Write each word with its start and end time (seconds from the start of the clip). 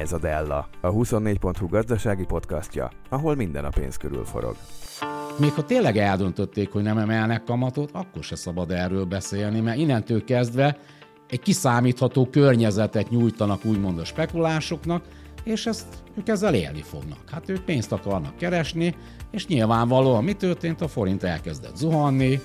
Ez 0.00 0.12
a 0.12 0.18
Della, 0.18 0.68
a 0.80 0.88
24.hu 0.88 1.68
gazdasági 1.68 2.24
podcastja, 2.24 2.90
ahol 3.08 3.34
minden 3.34 3.64
a 3.64 3.68
pénz 3.68 3.96
körül 3.96 4.24
forog. 4.24 4.56
Még 5.38 5.52
ha 5.52 5.64
tényleg 5.64 5.96
eldöntötték, 5.96 6.72
hogy 6.72 6.82
nem 6.82 6.98
emelnek 6.98 7.44
kamatot, 7.44 7.90
akkor 7.92 8.24
se 8.24 8.36
szabad 8.36 8.70
erről 8.70 9.04
beszélni, 9.04 9.60
mert 9.60 9.78
innentől 9.78 10.24
kezdve 10.24 10.78
egy 11.28 11.40
kiszámítható 11.40 12.26
környezetet 12.30 13.10
nyújtanak 13.10 13.64
úgymond 13.64 13.98
a 13.98 14.04
spekulásoknak, 14.04 15.04
és 15.44 15.66
ezt 15.66 15.86
ők 16.18 16.28
ezzel 16.28 16.54
élni 16.54 16.82
fognak. 16.82 17.30
Hát 17.30 17.48
ők 17.48 17.60
pénzt 17.64 17.92
akarnak 17.92 18.36
keresni, 18.36 18.94
és 19.30 19.46
nyilvánvalóan 19.46 20.24
mi 20.24 20.32
történt? 20.32 20.80
A 20.80 20.88
forint 20.88 21.22
elkezdett 21.22 21.76
zuhanni, 21.76 22.40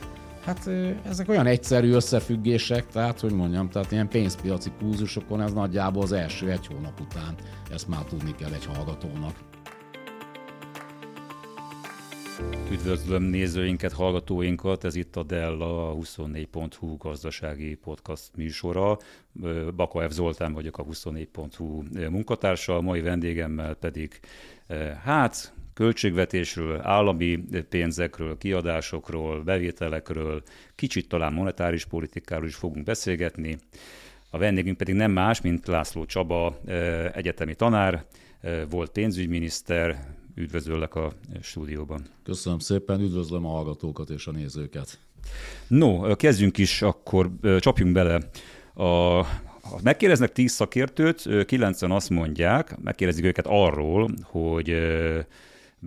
Hát 0.46 0.70
ezek 1.06 1.30
olyan 1.30 1.46
egyszerű 1.46 1.92
összefüggések, 1.92 2.88
tehát 2.88 3.20
hogy 3.20 3.32
mondjam, 3.32 3.70
tehát 3.70 3.92
ilyen 3.92 4.08
pénzpiaci 4.08 4.72
kúzusokon 4.80 5.42
ez 5.42 5.54
nagyjából 5.54 6.04
az 6.04 6.12
első 6.12 6.52
egy 6.52 6.68
hónap 6.68 7.00
után, 7.00 7.36
ezt 7.72 7.88
már 7.88 8.04
tudni 8.04 8.36
kell 8.36 8.52
egy 8.54 8.66
hallgatónak. 8.66 9.36
Üdvözlöm 12.72 13.24
nézőinket, 13.24 13.92
hallgatóinkat, 13.94 14.84
ez 14.84 14.96
itt 14.96 15.16
a 15.16 15.24
Della, 15.24 15.90
a 15.90 15.96
24.hu 15.96 16.98
gazdasági 16.98 17.76
podcast 17.76 18.30
műsora. 18.36 18.98
Baka 19.76 20.10
F. 20.10 20.12
Zoltán 20.12 20.54
vagyok, 20.54 20.78
a 20.78 20.84
24.hu 20.84 21.84
munkatársa, 22.10 22.76
a 22.76 22.82
mai 22.82 23.02
vendégemmel 23.02 23.74
pedig 23.74 24.20
hát 25.04 25.54
költségvetésről, 25.76 26.80
állami 26.82 27.44
pénzekről, 27.70 28.38
kiadásokról, 28.38 29.44
bevételekről, 29.44 30.44
kicsit 30.76 31.08
talán 31.08 31.34
monetáris 31.34 31.86
politikáról 31.86 32.48
is 32.48 32.56
fogunk 32.56 32.86
beszélgetni. 32.86 33.58
A 34.30 34.38
vendégünk 34.38 34.78
pedig 34.78 34.96
nem 34.96 35.12
más, 35.12 35.42
mint 35.42 35.68
László 35.68 36.06
Csaba, 36.06 36.60
egyetemi 37.14 37.56
tanár, 37.56 38.06
volt 38.70 38.92
pénzügyminiszter, 38.92 40.08
üdvözöllek 40.36 40.96
a 40.96 41.14
stúdióban. 41.42 42.06
Köszönöm 42.24 42.60
szépen, 42.60 43.02
üdvözlöm 43.02 43.46
a 43.46 43.50
hallgatókat 43.50 44.10
és 44.10 44.28
a 44.28 44.32
nézőket. 44.32 45.00
No, 45.68 46.16
kezdjünk 46.16 46.58
is, 46.58 46.82
akkor 46.82 47.32
csapjunk 47.60 47.94
bele. 47.94 48.20
A, 48.74 48.84
ha 49.62 49.80
megkérdeznek 49.84 50.32
tíz 50.32 50.52
szakértőt, 50.52 51.46
kilencen 51.46 51.92
azt 51.92 52.10
mondják, 52.10 52.82
megkérdezik 52.82 53.26
őket 53.26 53.46
arról, 53.48 54.10
hogy 54.22 54.78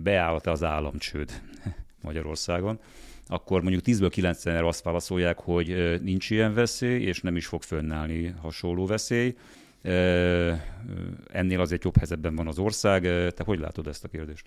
beállhat 0.03 0.47
az 0.47 0.63
államcsőd 0.63 1.41
Magyarországon, 2.01 2.79
akkor 3.27 3.61
mondjuk 3.61 3.83
10-ből 3.85 4.09
9 4.11 4.45
erre 4.45 4.67
azt 4.67 4.83
válaszolják, 4.83 5.39
hogy 5.39 5.99
nincs 6.01 6.29
ilyen 6.29 6.53
veszély, 6.53 7.01
és 7.01 7.21
nem 7.21 7.35
is 7.35 7.45
fog 7.45 7.61
fönnállni 7.61 8.33
hasonló 8.41 8.85
veszély. 8.85 9.35
Ennél 11.31 11.59
azért 11.59 11.83
jobb 11.83 11.97
helyzetben 11.97 12.35
van 12.35 12.47
az 12.47 12.59
ország. 12.59 13.01
Te 13.33 13.43
hogy 13.45 13.59
látod 13.59 13.87
ezt 13.87 14.03
a 14.03 14.07
kérdést? 14.07 14.45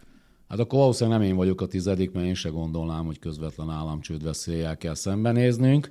Hát 0.49 0.59
akkor 0.59 0.79
valószínűleg 0.79 1.19
nem 1.19 1.29
én 1.29 1.37
vagyok 1.37 1.61
a 1.61 1.67
tizedik, 1.67 2.13
mert 2.13 2.27
én 2.27 2.35
se 2.35 2.49
gondolnám, 2.49 3.05
hogy 3.05 3.19
közvetlen 3.19 3.71
államcsőd 3.71 4.25
veszélyel 4.25 4.77
kell 4.77 4.95
szembenéznünk. 4.95 5.91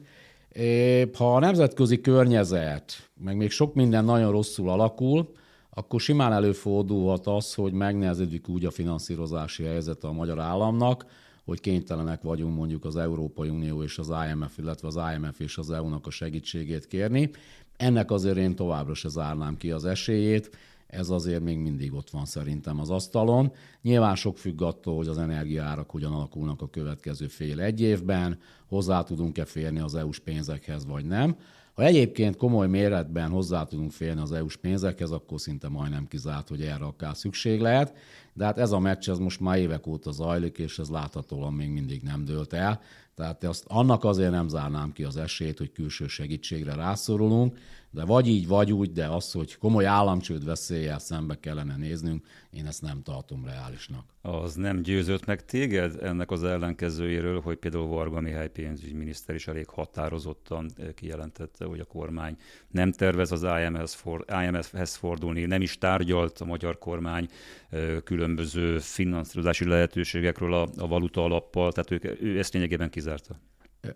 Épp, 0.53 1.15
ha 1.15 1.35
a 1.35 1.39
nemzetközi 1.39 2.01
környezet, 2.01 3.09
meg 3.23 3.37
még 3.37 3.49
sok 3.49 3.73
minden 3.73 4.05
nagyon 4.05 4.31
rosszul 4.31 4.69
alakul, 4.69 5.31
akkor 5.73 5.99
simán 6.01 6.33
előfordulhat 6.33 7.27
az, 7.27 7.53
hogy 7.53 7.73
megneheződik 7.73 8.47
úgy 8.47 8.65
a 8.65 8.71
finanszírozási 8.71 9.63
helyzet 9.63 10.03
a 10.03 10.11
magyar 10.11 10.39
államnak, 10.39 11.05
hogy 11.45 11.59
kénytelenek 11.59 12.21
vagyunk 12.21 12.55
mondjuk 12.55 12.85
az 12.85 12.95
Európai 12.95 13.49
Unió 13.49 13.83
és 13.83 13.97
az 13.97 14.13
IMF, 14.29 14.57
illetve 14.57 14.87
az 14.87 14.99
IMF 15.15 15.39
és 15.39 15.57
az 15.57 15.71
EU-nak 15.71 16.07
a 16.07 16.09
segítségét 16.09 16.87
kérni. 16.87 17.29
Ennek 17.77 18.11
azért 18.11 18.37
én 18.37 18.55
továbbra 18.55 18.93
se 18.93 19.09
zárnám 19.09 19.57
ki 19.57 19.71
az 19.71 19.85
esélyét, 19.85 20.49
ez 20.87 21.09
azért 21.09 21.43
még 21.43 21.57
mindig 21.57 21.93
ott 21.93 22.09
van 22.09 22.25
szerintem 22.25 22.79
az 22.79 22.89
asztalon. 22.89 23.51
Nyilván 23.81 24.15
sok 24.15 24.37
függ 24.37 24.61
attól, 24.61 24.95
hogy 24.95 25.07
az 25.07 25.17
energiaárak 25.17 25.89
hogyan 25.89 26.13
alakulnak 26.13 26.61
a 26.61 26.69
következő 26.69 27.27
fél 27.27 27.61
egy 27.61 27.81
évben, 27.81 28.39
hozzá 28.67 29.03
tudunk-e 29.03 29.45
férni 29.45 29.79
az 29.79 29.95
EU-s 29.95 30.19
pénzekhez, 30.19 30.85
vagy 30.85 31.05
nem. 31.05 31.35
Ha 31.81 31.87
egyébként 31.87 32.35
komoly 32.35 32.67
méretben 32.67 33.29
hozzá 33.29 33.63
tudunk 33.63 33.91
férni 33.91 34.21
az 34.21 34.31
EU-s 34.31 34.55
pénzekhez, 34.57 35.11
akkor 35.11 35.39
szinte 35.39 35.69
majdnem 35.69 36.07
kizárt, 36.07 36.47
hogy 36.47 36.61
erre 36.61 36.85
akár 36.85 37.15
szükség 37.15 37.59
lehet. 37.59 37.93
De 38.33 38.45
hát 38.45 38.57
ez 38.57 38.71
a 38.71 38.79
meccs 38.79 39.09
ez 39.09 39.17
most 39.17 39.39
már 39.39 39.57
évek 39.57 39.87
óta 39.87 40.11
zajlik, 40.11 40.57
és 40.57 40.79
ez 40.79 40.89
láthatóan 40.89 41.53
még 41.53 41.69
mindig 41.69 42.01
nem 42.01 42.25
dőlt 42.25 42.53
el. 42.53 42.81
Tehát 43.15 43.43
azt, 43.43 43.65
annak 43.67 44.03
azért 44.03 44.31
nem 44.31 44.47
zárnám 44.47 44.91
ki 44.91 45.03
az 45.03 45.17
esélyt, 45.17 45.57
hogy 45.57 45.71
külső 45.71 46.07
segítségre 46.07 46.75
rászorulunk, 46.75 47.57
de 47.91 48.05
vagy 48.05 48.27
így, 48.27 48.47
vagy 48.47 48.71
úgy, 48.71 48.91
de 48.91 49.07
az, 49.07 49.31
hogy 49.31 49.57
komoly 49.57 49.85
államcsőd 49.85 50.45
veszéllyel 50.45 50.99
szembe 50.99 51.39
kellene 51.39 51.75
néznünk, 51.75 52.25
én 52.49 52.65
ezt 52.65 52.81
nem 52.81 53.01
tartom 53.01 53.45
reálisnak. 53.45 54.05
Az 54.21 54.55
nem 54.55 54.81
győzött 54.81 55.25
meg 55.25 55.45
téged 55.45 56.03
ennek 56.03 56.31
az 56.31 56.43
ellenkezőjéről, 56.43 57.41
hogy 57.41 57.57
például 57.57 57.87
Varga 57.87 58.19
Mihály 58.19 58.49
pénzügyminiszter 58.49 59.35
is 59.35 59.47
elég 59.47 59.67
határozottan 59.67 60.71
eh, 60.77 60.87
kijelentette, 60.95 61.65
hogy 61.65 61.79
a 61.79 61.85
kormány 61.85 62.37
nem 62.67 62.91
tervez 62.91 63.31
az 63.31 63.43
IMF-hez, 63.43 63.93
for, 63.93 64.25
IMF-hez 64.43 64.95
fordulni, 64.95 65.45
nem 65.45 65.61
is 65.61 65.77
tárgyalt 65.77 66.39
a 66.39 66.45
magyar 66.45 66.77
kormány 66.77 67.27
eh, 67.69 67.97
különböző 68.03 68.79
finanszírozási 68.79 69.65
lehetőségekről 69.65 70.53
a, 70.53 70.67
a 70.77 70.87
valuta 70.87 71.23
alappal, 71.23 71.71
tehát 71.71 71.91
ők, 71.91 72.21
ő 72.21 72.37
ezt 72.37 72.53
lényegében 72.53 72.89
kizárta. 72.89 73.35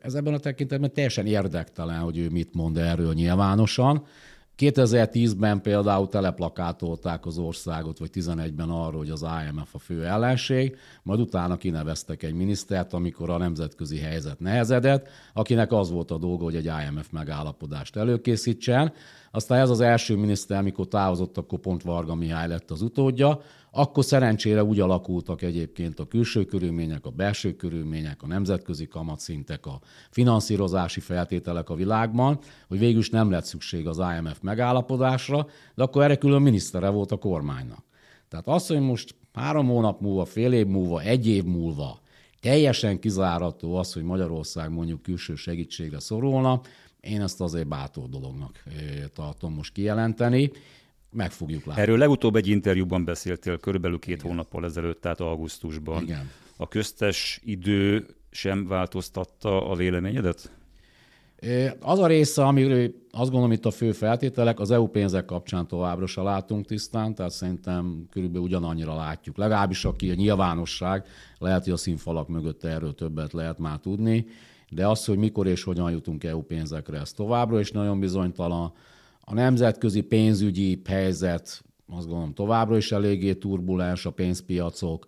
Ez 0.02 0.14
ebben 0.14 0.34
a 0.34 0.40
tekintetben 0.40 0.94
teljesen 0.94 1.26
érdektelen, 1.26 2.00
hogy 2.00 2.18
ő 2.18 2.30
mit 2.30 2.54
mond 2.54 2.78
erről 2.78 3.14
nyilvánosan. 3.14 4.06
2010-ben 4.58 5.62
például 5.62 6.08
teleplakátolták 6.08 7.26
az 7.26 7.38
országot, 7.38 8.00
vagy 8.00 8.10
11-ben 8.14 8.70
arról, 8.70 8.98
hogy 8.98 9.10
az 9.10 9.26
IMF 9.48 9.76
a 9.76 9.80
fő 9.80 10.06
ellenség, 10.06 10.78
majd 11.04 11.20
utána 11.20 11.58
kineveztek 11.58 12.24
egy 12.24 12.34
minisztert, 12.34 12.94
amikor 12.94 13.30
a 13.30 13.38
nemzetközi 13.38 13.98
helyzet 13.98 14.40
nehezedett, 14.40 15.08
akinek 15.34 15.72
az 15.72 15.92
volt 15.92 16.12
a 16.12 16.18
dolga, 16.18 16.44
hogy 16.44 16.56
egy 16.56 16.66
IMF 16.66 17.10
megállapodást 17.12 17.96
előkészítsen. 17.96 18.94
Aztán 19.32 19.60
ez 19.60 19.70
az 19.70 19.80
első 19.80 20.16
miniszter, 20.16 20.58
amikor 20.58 20.88
távozott, 20.88 21.38
akkor 21.38 21.60
pont 21.60 21.84
Varga 21.84 22.16
Mihály 22.16 22.48
lett 22.48 22.72
az 22.72 22.82
utódja, 22.82 23.42
akkor 23.78 24.06
szerencsére 24.06 24.64
úgy 24.64 24.80
alakultak 24.80 25.42
egyébként 25.42 26.00
a 26.00 26.06
külső 26.06 26.46
körülmények, 26.46 27.06
a 27.06 27.10
belső 27.10 27.56
körülmények, 27.56 28.24
a 28.24 28.28
nemzetközi 28.28 28.88
kamatszintek, 28.88 29.66
a 29.66 29.80
finanszírozási 30.12 31.00
feltételek 31.00 31.70
a 31.70 31.76
világban, 31.76 32.40
hogy 32.68 32.80
végül 32.80 33.00
is 33.00 33.10
nem 33.10 33.32
lett 33.32 33.46
szükség 33.46 33.88
az 33.88 33.98
IMF 33.98 34.40
megállapodásra, 34.42 35.48
de 35.76 35.84
akkor 35.84 36.04
erre 36.04 36.16
külön 36.16 36.42
minisztere 36.42 36.90
volt 36.90 37.12
a 37.12 37.18
kormánynak. 37.18 37.84
Tehát 38.30 38.48
az, 38.48 38.68
hogy 38.68 38.80
most 38.80 39.16
három 39.34 39.68
hónap 39.68 40.02
múlva, 40.02 40.26
fél 40.26 40.54
év 40.54 40.68
múlva, 40.68 41.02
egy 41.02 41.28
év 41.28 41.44
múlva 41.44 42.00
teljesen 42.40 43.00
kizárató 43.00 43.76
az, 43.76 43.94
hogy 43.94 44.04
Magyarország 44.04 44.72
mondjuk 44.72 45.02
külső 45.02 45.36
segítségre 45.36 46.00
szorulna, 46.00 46.62
én 47.00 47.22
ezt 47.22 47.42
azért 47.42 47.68
bátor 47.68 48.10
dolognak 48.10 48.64
eh, 48.66 48.74
tartom 49.14 49.54
most 49.54 49.74
kijelenteni 49.74 50.52
meg 51.16 51.32
fogjuk 51.32 51.66
látni. 51.66 51.82
Erről 51.82 51.98
legutóbb 51.98 52.36
egy 52.36 52.48
interjúban 52.48 53.06
beszéltél, 53.06 53.58
körülbelül 53.58 54.00
két 54.00 54.16
Igen. 54.16 54.28
hónappal 54.28 54.66
ezelőtt, 54.66 55.02
tehát 55.02 55.20
augusztusban. 55.20 56.04
Igen. 56.04 56.30
A 56.58 56.68
köztes 56.68 57.42
idő 57.44 58.06
sem 58.32 58.68
változtatta 58.68 59.70
a 59.70 59.76
véleményedet? 59.76 60.52
Az 61.80 62.00
a 62.00 62.08
része, 62.08 62.46
amiről 62.46 62.92
azt 63.12 63.30
gondolom 63.30 63.52
itt 63.52 63.66
a 63.66 63.72
fő 63.72 63.92
feltételek, 63.92 64.60
az 64.60 64.72
EU 64.72 64.88
pénzek 64.88 65.26
kapcsán 65.26 65.68
továbbra 65.68 66.08
se 66.08 66.22
látunk 66.22 66.66
tisztán, 66.66 67.16
tehát 67.16 67.32
szerintem 67.32 68.06
körülbelül 68.12 68.44
ugyanannyira 68.44 68.96
látjuk. 68.96 69.38
Legalábbis 69.38 69.86
aki 69.86 70.10
a 70.10 70.14
nyilvánosság, 70.14 71.06
lehet, 71.38 71.64
hogy 71.64 71.74
a 71.74 71.78
színfalak 71.78 72.28
mögött 72.28 72.64
erről 72.64 72.96
többet 72.96 73.34
lehet 73.34 73.60
már 73.60 73.80
tudni, 73.80 74.26
de 74.70 74.88
az, 74.88 75.06
hogy 75.06 75.18
mikor 75.18 75.48
és 75.48 75.64
hogyan 75.64 75.92
jutunk 75.92 76.24
EU 76.24 76.42
pénzekre, 76.42 77.00
ez 77.00 77.12
továbbra 77.12 77.60
is 77.60 77.72
nagyon 77.72 78.00
bizonytalan. 78.00 78.74
A 79.26 79.34
nemzetközi 79.34 80.02
pénzügyi 80.02 80.82
helyzet 80.86 81.64
azt 81.88 82.08
gondolom 82.08 82.34
továbbra 82.34 82.78
is 82.78 82.92
eléggé 82.92 83.34
turbulens 83.34 84.06
a 84.06 84.12
pénzpiacok. 84.12 85.06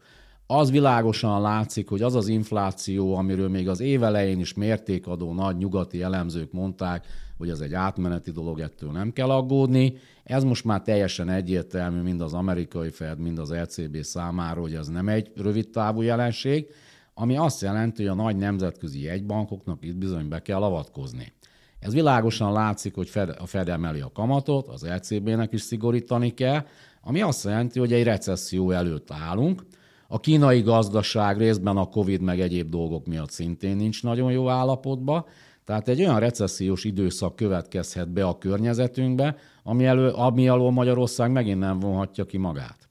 Az 0.48 0.72
világosan 0.72 1.42
látszik, 1.42 1.90
hogy 1.90 2.02
az 2.02 2.16
az 2.16 2.28
infláció, 2.28 3.16
amiről 3.16 3.50
még 3.50 3.70
az 3.70 3.80
évelején 3.80 4.40
is 4.40 4.54
mértékadó 4.54 5.34
nagy 5.34 5.58
nyugati 5.58 6.02
elemzők 6.02 6.52
mondták, 6.52 7.06
hogy 7.38 7.50
ez 7.50 7.60
egy 7.60 7.74
átmeneti 7.74 8.32
dolog, 8.32 8.60
ettől 8.60 8.92
nem 8.92 9.14
kell 9.14 9.30
aggódni. 9.30 9.94
Ez 10.24 10.44
most 10.44 10.66
már 10.66 10.82
teljesen 10.82 11.30
egyértelmű 11.30 12.02
mind 12.02 12.22
az 12.22 12.34
amerikai 12.34 12.90
Fed, 12.90 13.20
mind 13.20 13.40
az 13.40 13.52
ECB 13.52 14.02
számára, 14.02 14.62
hogy 14.62 14.74
ez 14.74 14.88
nem 14.88 15.08
egy 15.08 15.32
rövid 15.36 15.70
távú 15.70 16.02
jelenség, 16.02 16.68
ami 17.14 17.38
azt 17.38 17.62
jelenti, 17.62 18.02
hogy 18.02 18.12
a 18.20 18.24
nagy 18.24 18.36
nemzetközi 18.36 19.02
jegybankoknak 19.02 19.86
itt 19.86 19.96
bizony 19.96 20.28
be 20.28 20.42
kell 20.42 20.64
avatkozni. 20.64 21.34
Ez 21.80 21.94
világosan 21.94 22.52
látszik, 22.52 22.96
hogy 22.96 23.10
a 23.38 23.46
Fed 23.46 23.70
emeli 23.70 24.00
a 24.00 24.12
kamatot, 24.14 24.68
az 24.68 24.84
ECB-nek 24.84 25.54
is 25.54 25.62
szigorítani 25.62 26.34
kell, 26.34 26.66
ami 27.02 27.22
azt 27.22 27.44
jelenti, 27.44 27.80
hogy 27.80 27.94
egy 27.94 28.04
recesszió 28.04 28.72
előtt 28.72 29.12
állunk. 29.12 29.66
A 30.08 30.20
kínai 30.20 30.62
gazdaság 30.62 31.38
részben 31.38 31.78
a 31.78 31.90
Covid 31.90 32.22
meg 32.22 32.40
egyéb 32.40 32.70
dolgok 32.70 33.06
miatt 33.06 33.30
szintén 33.30 33.76
nincs 33.76 34.04
nagyon 34.04 34.32
jó 34.32 34.50
állapotban, 34.50 35.26
Tehát 35.66 35.88
egy 35.88 36.00
olyan 36.00 36.20
recessziós 36.20 36.84
időszak 36.84 37.36
következhet 37.36 38.10
be 38.10 38.26
a 38.26 38.38
környezetünkbe, 38.38 39.36
ami, 39.64 39.86
elő, 39.86 40.10
ami 40.10 40.48
alól 40.48 40.72
Magyarország 40.72 41.32
megint 41.32 41.60
nem 41.60 41.80
vonhatja 41.80 42.26
ki 42.26 42.38
magát. 42.38 42.87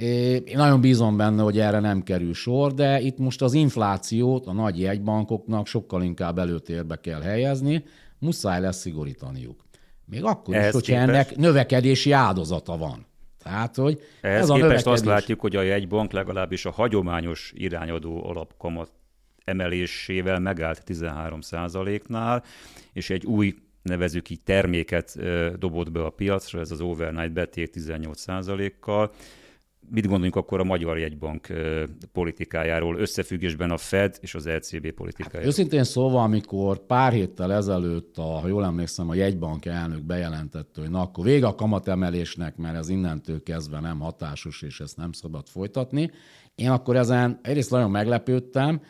Én 0.00 0.42
nagyon 0.54 0.80
bízom 0.80 1.16
benne, 1.16 1.42
hogy 1.42 1.58
erre 1.58 1.80
nem 1.80 2.02
kerül 2.02 2.34
sor, 2.34 2.74
de 2.74 3.00
itt 3.00 3.18
most 3.18 3.42
az 3.42 3.52
inflációt 3.52 4.46
a 4.46 4.52
nagy 4.52 4.80
jegybankoknak 4.80 5.66
sokkal 5.66 6.02
inkább 6.02 6.38
előtérbe 6.38 7.00
kell 7.00 7.20
helyezni, 7.20 7.84
muszáj 8.18 8.60
lesz 8.60 8.80
szigorítaniuk. 8.80 9.64
Még 10.04 10.24
akkor 10.24 10.54
Ehhez 10.54 10.66
is, 10.66 10.72
hogyha 10.72 10.92
képest... 10.92 11.08
ennek 11.08 11.36
növekedési 11.36 12.12
áldozata 12.12 12.76
van. 12.76 13.06
Tehát, 13.42 13.76
hogy 13.76 14.00
Ehhez 14.20 14.40
ez 14.40 14.48
a 14.48 14.52
képest 14.52 14.68
növekedés... 14.68 14.92
azt 14.92 15.04
látjuk, 15.04 15.40
hogy 15.40 15.56
a 15.56 15.62
jegybank 15.62 16.12
legalábbis 16.12 16.64
a 16.64 16.70
hagyományos 16.70 17.52
irányadó 17.54 18.24
alapkamat 18.28 18.90
emelésével 19.44 20.38
megállt 20.38 20.82
13% 20.86 22.06
nál 22.06 22.44
és 22.92 23.10
egy 23.10 23.24
új 23.24 23.54
nevezük 23.82 24.30
így 24.30 24.40
terméket 24.40 25.18
dobott 25.58 25.92
be 25.92 26.04
a 26.04 26.10
piacra, 26.10 26.60
ez 26.60 26.70
az 26.70 26.80
overnight 26.80 27.32
betét 27.32 27.70
18 27.70 28.24
kal 28.80 29.12
mit 29.90 30.06
gondolunk 30.06 30.36
akkor 30.36 30.60
a 30.60 30.64
Magyar 30.64 30.98
Jegybank 30.98 31.46
politikájáról, 32.12 32.98
összefüggésben 32.98 33.70
a 33.70 33.76
Fed 33.76 34.16
és 34.20 34.34
az 34.34 34.46
ECB 34.46 34.90
politikájáról? 34.90 35.40
Hát, 35.40 35.50
őszintén 35.50 35.84
szóval, 35.84 36.22
amikor 36.22 36.86
pár 36.86 37.12
héttel 37.12 37.52
ezelőtt, 37.52 38.18
a, 38.18 38.22
ha 38.22 38.48
jól 38.48 38.64
emlékszem, 38.64 39.08
a 39.08 39.14
jegybank 39.14 39.64
elnök 39.64 40.02
bejelentette, 40.02 40.80
hogy 40.80 40.90
na 40.90 41.00
akkor 41.00 41.24
vége 41.24 41.46
a 41.46 41.54
kamatemelésnek, 41.54 42.56
mert 42.56 42.76
ez 42.76 42.88
innentől 42.88 43.42
kezdve 43.42 43.80
nem 43.80 44.00
hatásos, 44.00 44.62
és 44.62 44.80
ezt 44.80 44.96
nem 44.96 45.12
szabad 45.12 45.46
folytatni. 45.48 46.10
Én 46.54 46.70
akkor 46.70 46.96
ezen 46.96 47.38
egyrészt 47.42 47.70
nagyon 47.70 47.90
meglepődtem, 47.90 48.80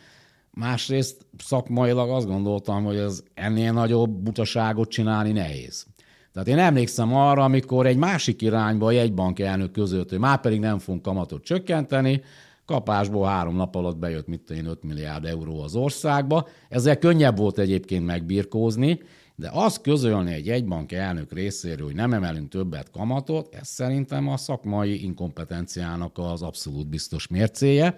másrészt 0.51 1.27
szakmailag 1.39 2.11
azt 2.11 2.27
gondoltam, 2.27 2.85
hogy 2.85 2.97
ez 2.97 3.23
ennél 3.35 3.73
nagyobb 3.73 4.11
butaságot 4.11 4.89
csinálni 4.89 5.33
nehéz. 5.33 5.87
Tehát 6.37 6.51
én 6.51 6.59
emlékszem 6.59 7.15
arra, 7.15 7.45
amikor 7.45 7.87
egy 7.87 7.97
másik 7.97 8.43
irányba 8.43 8.87
a 8.87 8.91
jegybank 8.91 9.39
elnök 9.39 9.71
között, 9.71 10.11
hogy 10.11 10.19
már 10.19 10.41
pedig 10.41 10.61
nem 10.61 10.79
fogunk 10.79 11.03
kamatot 11.03 11.45
csökkenteni, 11.45 12.23
kapásból 12.65 13.27
három 13.27 13.57
nap 13.57 13.75
alatt 13.75 13.97
bejött, 13.97 14.27
mit 14.27 14.51
én 14.51 14.67
5 14.67 14.83
milliárd 14.83 15.25
euró 15.25 15.63
az 15.63 15.75
országba. 15.75 16.49
Ezzel 16.69 16.99
könnyebb 16.99 17.39
volt 17.39 17.59
egyébként 17.59 18.07
megbirkózni, 18.07 19.01
de 19.35 19.51
azt 19.53 19.81
közölni 19.81 20.33
egy 20.33 20.47
jegybank 20.47 20.93
elnök 20.93 21.33
részéről, 21.33 21.87
hogy 21.87 21.95
nem 21.95 22.13
emelünk 22.13 22.49
többet 22.49 22.91
kamatot, 22.91 23.55
ez 23.55 23.69
szerintem 23.69 24.29
a 24.29 24.37
szakmai 24.37 25.03
inkompetenciának 25.05 26.19
az 26.19 26.43
abszolút 26.43 26.89
biztos 26.89 27.27
mércéje. 27.27 27.97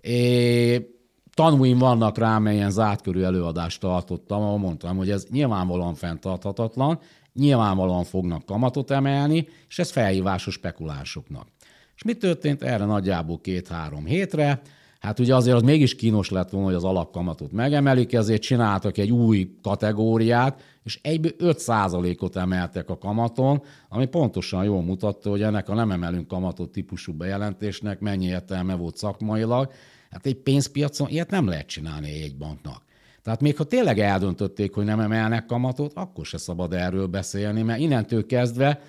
É, 0.00 0.98
tanúim 1.34 1.78
vannak 1.78 2.18
rá, 2.18 2.38
melyen 2.38 2.70
zárt 2.70 3.02
körű 3.02 3.22
előadást 3.22 3.80
tartottam, 3.80 4.42
ahol 4.42 4.58
mondtam, 4.58 4.96
hogy 4.96 5.10
ez 5.10 5.26
nyilvánvalóan 5.30 5.94
fenntarthatatlan, 5.94 6.98
nyilvánvalóan 7.38 8.04
fognak 8.04 8.44
kamatot 8.44 8.90
emelni, 8.90 9.48
és 9.68 9.78
ez 9.78 9.90
felhívás 9.90 10.46
a 10.46 10.50
spekulásoknak. 10.50 11.46
És 11.94 12.02
mi 12.02 12.14
történt 12.14 12.62
erre 12.62 12.84
nagyjából 12.84 13.40
két-három 13.40 14.04
hétre? 14.04 14.60
Hát 14.98 15.18
ugye 15.18 15.34
azért 15.34 15.56
az 15.56 15.62
mégis 15.62 15.94
kínos 15.94 16.30
lett 16.30 16.50
volna, 16.50 16.66
hogy 16.66 16.76
az 16.76 16.84
alapkamatot 16.84 17.52
megemelik, 17.52 18.12
ezért 18.12 18.42
csináltak 18.42 18.98
egy 18.98 19.10
új 19.10 19.50
kategóriát, 19.62 20.62
és 20.84 20.98
egyből 21.02 21.32
5%-ot 21.38 22.36
emeltek 22.36 22.90
a 22.90 22.98
kamaton, 22.98 23.62
ami 23.88 24.06
pontosan 24.06 24.64
jól 24.64 24.82
mutatta, 24.82 25.30
hogy 25.30 25.42
ennek 25.42 25.68
a 25.68 25.74
nem 25.74 25.90
emelünk 25.90 26.28
kamatot 26.28 26.70
típusú 26.70 27.12
bejelentésnek 27.12 28.00
mennyi 28.00 28.26
értelme 28.26 28.74
volt 28.74 28.96
szakmailag. 28.96 29.72
Hát 30.10 30.26
egy 30.26 30.36
pénzpiacon 30.36 31.08
ilyet 31.08 31.30
nem 31.30 31.48
lehet 31.48 31.66
csinálni 31.66 32.22
egy 32.22 32.36
banknak. 32.36 32.82
Tehát 33.28 33.42
még 33.42 33.56
ha 33.56 33.64
tényleg 33.64 33.98
eldöntötték, 33.98 34.74
hogy 34.74 34.84
nem 34.84 35.00
emelnek 35.00 35.46
kamatot, 35.46 35.92
akkor 35.94 36.26
se 36.26 36.38
szabad 36.38 36.72
erről 36.72 37.06
beszélni, 37.06 37.62
mert 37.62 37.80
innentől 37.80 38.26
kezdve 38.26 38.80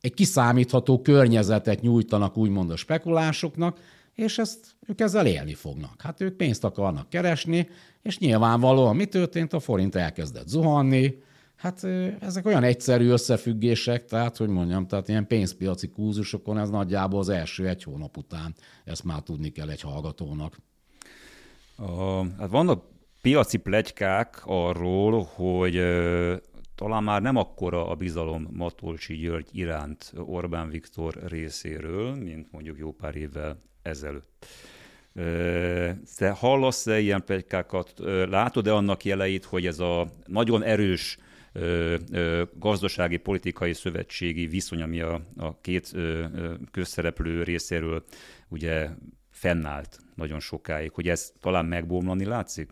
egy 0.00 0.14
kiszámítható 0.14 1.00
környezetet 1.02 1.80
nyújtanak 1.80 2.36
úgymond 2.36 2.70
a 2.70 2.76
spekulásoknak, 2.76 3.78
és 4.14 4.38
ezt 4.38 4.58
ők 4.86 5.00
ezzel 5.00 5.26
élni 5.26 5.54
fognak. 5.54 6.02
Hát 6.02 6.20
ők 6.20 6.36
pénzt 6.36 6.64
akarnak 6.64 7.08
keresni, 7.08 7.68
és 8.02 8.18
nyilvánvalóan 8.18 8.96
mi 8.96 9.04
történt? 9.04 9.52
A 9.52 9.60
forint 9.60 9.94
elkezdett 9.94 10.48
zuhanni, 10.48 11.14
Hát 11.56 11.84
ezek 12.20 12.46
olyan 12.46 12.62
egyszerű 12.62 13.08
összefüggések, 13.08 14.04
tehát, 14.04 14.36
hogy 14.36 14.48
mondjam, 14.48 14.86
tehát 14.86 15.08
ilyen 15.08 15.26
pénzpiaci 15.26 15.88
kúzusokon 15.88 16.58
ez 16.58 16.70
nagyjából 16.70 17.20
az 17.20 17.28
első 17.28 17.68
egy 17.68 17.82
hónap 17.82 18.16
után. 18.16 18.54
Ezt 18.84 19.04
már 19.04 19.20
tudni 19.20 19.48
kell 19.48 19.68
egy 19.68 19.80
hallgatónak. 19.80 20.56
A, 21.76 22.24
hát 22.38 22.50
vannak 22.50 22.82
piaci 23.20 23.56
plegykák 23.56 24.42
arról, 24.44 25.22
hogy 25.22 25.74
talán 26.74 27.02
már 27.02 27.22
nem 27.22 27.36
akkora 27.36 27.88
a 27.88 27.94
bizalom 27.94 28.48
Matolcsi 28.52 29.16
György 29.16 29.48
iránt 29.52 30.12
Orbán 30.16 30.68
Viktor 30.68 31.14
részéről, 31.26 32.14
mint 32.14 32.52
mondjuk 32.52 32.78
jó 32.78 32.92
pár 32.92 33.16
évvel 33.16 33.62
ezelőtt. 33.82 34.46
Te 36.16 36.30
hallasz-e 36.30 36.98
ilyen 36.98 37.24
plegykákat? 37.24 37.92
Látod-e 38.28 38.74
annak 38.74 39.04
jeleit, 39.04 39.44
hogy 39.44 39.66
ez 39.66 39.78
a 39.78 40.08
nagyon 40.26 40.62
erős 40.62 41.18
gazdasági, 42.54 43.16
politikai, 43.16 43.72
szövetségi 43.72 44.46
viszony, 44.46 44.82
ami 44.82 45.00
a, 45.00 45.20
a 45.36 45.60
két 45.60 45.92
közszereplő 46.70 47.42
részéről 47.42 48.04
ugye 48.48 48.88
fennállt 49.30 49.98
nagyon 50.14 50.40
sokáig, 50.40 50.92
hogy 50.92 51.08
ez 51.08 51.32
talán 51.40 51.64
megbomlani 51.64 52.24
látszik? 52.24 52.70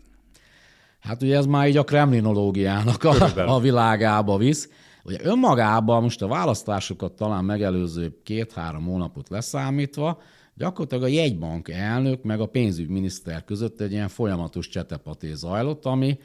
Hát 1.07 1.21
ugye 1.23 1.37
ez 1.37 1.45
már 1.45 1.67
így 1.67 1.77
a 1.77 1.83
kremlinológiának 1.83 3.03
a, 3.03 3.13
a 3.55 3.59
világába 3.59 4.37
visz. 4.37 4.69
Ugye 5.03 5.17
önmagában 5.21 6.01
most 6.01 6.21
a 6.21 6.27
választásokat 6.27 7.11
talán 7.11 7.45
megelőző 7.45 8.19
két-három 8.23 8.85
hónapot 8.85 9.29
leszámítva, 9.29 10.21
gyakorlatilag 10.55 11.03
a 11.03 11.07
jegybank 11.07 11.69
elnök 11.69 12.23
meg 12.23 12.39
a 12.39 12.45
pénzügyminiszter 12.45 13.43
között 13.43 13.81
egy 13.81 13.91
ilyen 13.91 14.07
folyamatos 14.07 14.67
csetepaté 14.67 15.33
zajlott, 15.33 15.85
ami 15.85 16.17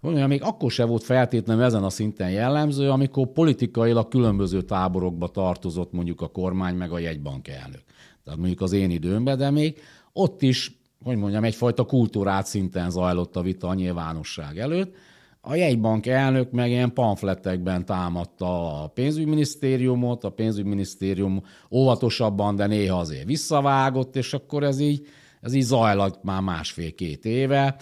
mondjam, 0.00 0.28
még 0.28 0.42
akkor 0.42 0.70
se 0.70 0.84
volt 0.84 1.02
feltétlenül 1.02 1.62
ezen 1.62 1.84
a 1.84 1.90
szinten 1.90 2.30
jellemző, 2.30 2.90
amikor 2.90 3.32
politikailag 3.32 4.08
különböző 4.08 4.62
táborokba 4.62 5.28
tartozott 5.28 5.92
mondjuk 5.92 6.20
a 6.20 6.28
kormány 6.28 6.74
meg 6.74 6.92
a 6.92 6.98
jegybank 6.98 7.48
elnök. 7.48 7.82
Tehát 8.24 8.38
mondjuk 8.38 8.60
az 8.60 8.72
én 8.72 8.90
időmben, 8.90 9.38
de 9.38 9.50
még 9.50 9.80
ott 10.12 10.42
is 10.42 10.79
hogy 11.04 11.16
mondjam, 11.16 11.44
egyfajta 11.44 11.84
kultúrát 11.84 12.46
szinten 12.46 12.90
zajlott 12.90 13.36
a 13.36 13.42
vita 13.42 13.68
a 13.68 13.74
nyilvánosság 13.74 14.58
előtt. 14.58 14.94
A 15.40 15.54
jegybank 15.54 16.06
elnök 16.06 16.50
meg 16.50 16.70
ilyen 16.70 16.92
pamfletekben 16.92 17.84
támadta 17.84 18.82
a 18.82 18.86
pénzügyminisztériumot, 18.86 20.24
a 20.24 20.30
pénzügyminisztérium 20.30 21.42
óvatosabban, 21.70 22.56
de 22.56 22.66
néha 22.66 22.98
azért 22.98 23.26
visszavágott, 23.26 24.16
és 24.16 24.34
akkor 24.34 24.62
ez 24.62 24.80
így, 24.80 25.06
ez 25.40 25.52
így 25.52 25.62
zajlott 25.62 26.22
már 26.22 26.42
másfél-két 26.42 27.24
éve. 27.24 27.76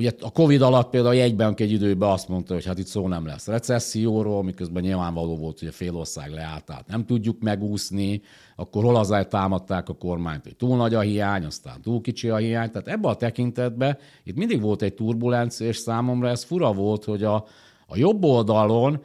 Ugye 0.00 0.12
a 0.20 0.30
Covid 0.30 0.62
alatt 0.62 0.90
például 0.90 1.14
a 1.14 1.18
jegybank 1.18 1.60
egy 1.60 1.72
időben 1.72 2.10
azt 2.10 2.28
mondta, 2.28 2.54
hogy 2.54 2.64
hát 2.64 2.78
itt 2.78 2.86
szó 2.86 3.08
nem 3.08 3.26
lesz 3.26 3.46
recesszióról, 3.46 4.42
miközben 4.42 4.82
nyilvánvaló 4.82 5.36
volt, 5.36 5.58
hogy 5.58 5.68
a 5.68 5.72
fél 5.72 5.96
ország 5.96 6.30
leállt, 6.30 6.64
tehát 6.64 6.86
nem 6.86 7.06
tudjuk 7.06 7.40
megúszni, 7.40 8.22
akkor 8.56 8.84
hol 8.84 8.96
azért 8.96 9.28
támadták 9.28 9.88
a 9.88 9.94
kormányt, 9.94 10.42
hogy 10.42 10.56
túl 10.56 10.76
nagy 10.76 10.94
a 10.94 11.00
hiány, 11.00 11.44
aztán 11.44 11.80
túl 11.82 12.00
kicsi 12.00 12.28
a 12.28 12.36
hiány. 12.36 12.70
Tehát 12.70 12.88
ebbe 12.88 13.08
a 13.08 13.14
tekintetben 13.14 13.98
itt 14.24 14.36
mindig 14.36 14.60
volt 14.60 14.82
egy 14.82 14.94
turbulencia, 14.94 15.66
és 15.66 15.76
számomra 15.76 16.28
ez 16.28 16.44
fura 16.44 16.72
volt, 16.72 17.04
hogy 17.04 17.22
a, 17.22 17.34
a 17.86 17.96
jobb 17.96 18.24
oldalon 18.24 19.02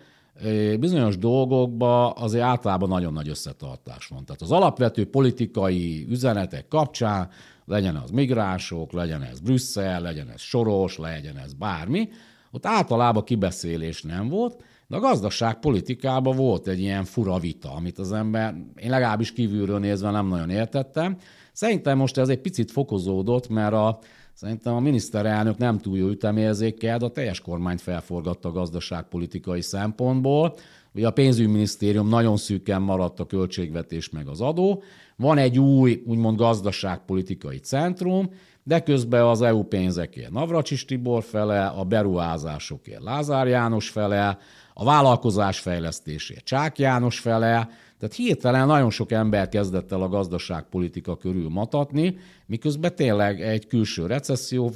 bizonyos 0.80 1.18
dolgokban 1.18 2.14
azért 2.16 2.44
általában 2.44 2.90
nagyon 2.90 3.14
nagy 3.14 3.30
összetartás 3.30 4.08
van. 4.08 4.26
Tehát 4.26 4.42
az 4.42 4.52
alapvető 4.52 5.10
politikai 5.10 6.06
üzenetek 6.10 6.68
kapcsán 6.68 7.30
legyen 7.66 7.96
az 7.96 8.10
migránsok, 8.10 8.92
legyen 8.92 9.22
ez 9.22 9.40
Brüsszel, 9.40 10.02
legyen 10.02 10.30
ez 10.30 10.42
Soros, 10.42 10.98
legyen 10.98 11.38
ez 11.38 11.54
bármi, 11.54 12.10
ott 12.52 12.66
általában 12.66 13.24
kibeszélés 13.24 14.02
nem 14.02 14.30
volt, 14.30 14.64
de 14.88 14.96
a 14.96 15.00
gazdaságpolitikában 15.00 16.36
volt 16.36 16.68
egy 16.68 16.80
ilyen 16.80 17.04
fura 17.04 17.40
vita, 17.40 17.72
amit 17.72 18.00
az 18.00 18.12
ember, 18.12 18.56
én 18.76 18.90
legalábbis 18.90 19.34
kívülről 19.34 19.80
nézve 19.80 20.12
nem 20.12 20.28
nagyon 20.28 20.50
értettem. 20.50 21.18
Szerintem 21.52 21.98
most 21.98 22.18
ez 22.18 22.30
egy 22.30 22.42
picit 22.42 22.72
fokozódott, 22.72 23.50
mert 23.50 23.74
a, 23.74 24.00
szerintem 24.34 24.74
a 24.74 24.80
miniszterelnök 24.80 25.58
nem 25.58 25.80
túl 25.80 25.98
jó 25.98 26.08
ütemérzékkel, 26.08 26.98
de 26.98 27.06
a 27.06 27.10
teljes 27.10 27.40
kormányt 27.42 27.82
felforgatta 27.82 28.50
a 28.50 28.52
gazdaságpolitikai 28.52 29.62
szempontból. 29.62 30.56
Ugye 30.94 31.08
a 31.08 31.12
pénzügyminisztérium 31.12 32.08
nagyon 32.08 32.38
szűken 32.38 32.82
maradt 32.82 33.20
a 33.20 33.26
költségvetés 33.26 34.10
meg 34.10 34.28
az 34.28 34.42
adó, 34.42 34.84
van 35.18 35.38
egy 35.38 35.60
új, 35.60 36.02
úgymond 36.06 36.38
gazdaságpolitikai 36.38 37.58
centrum, 37.58 38.30
de 38.64 38.80
közben 38.80 39.24
az 39.24 39.42
EU 39.42 39.64
pénzekért 39.64 40.32
Navracsis 40.32 40.86
Tibor 40.86 41.24
fele, 41.24 41.66
a 41.66 41.84
beruházásokért 41.84 43.04
Lázár 43.04 43.48
János 43.48 43.90
fele, 43.90 44.38
a 44.74 44.84
vállalkozás 44.84 45.60
fejlesztésért 45.60 46.46
Csák 46.46 46.80
János 46.80 47.20
fele, 47.20 47.70
tehát 48.00 48.16
hirtelen 48.16 48.68
nagyon 48.68 48.90
sok 48.90 49.12
ember 49.12 49.50
kezdett 49.50 49.92
el 49.92 50.02
a 50.02 50.08
gazdaságpolitika 50.08 51.18
körül 51.18 51.50
matatni, 51.50 52.18
miközben 52.46 52.96
tényleg 52.96 53.42
egy 53.42 53.68
külső 53.68 54.06
recesszió, 54.06 54.72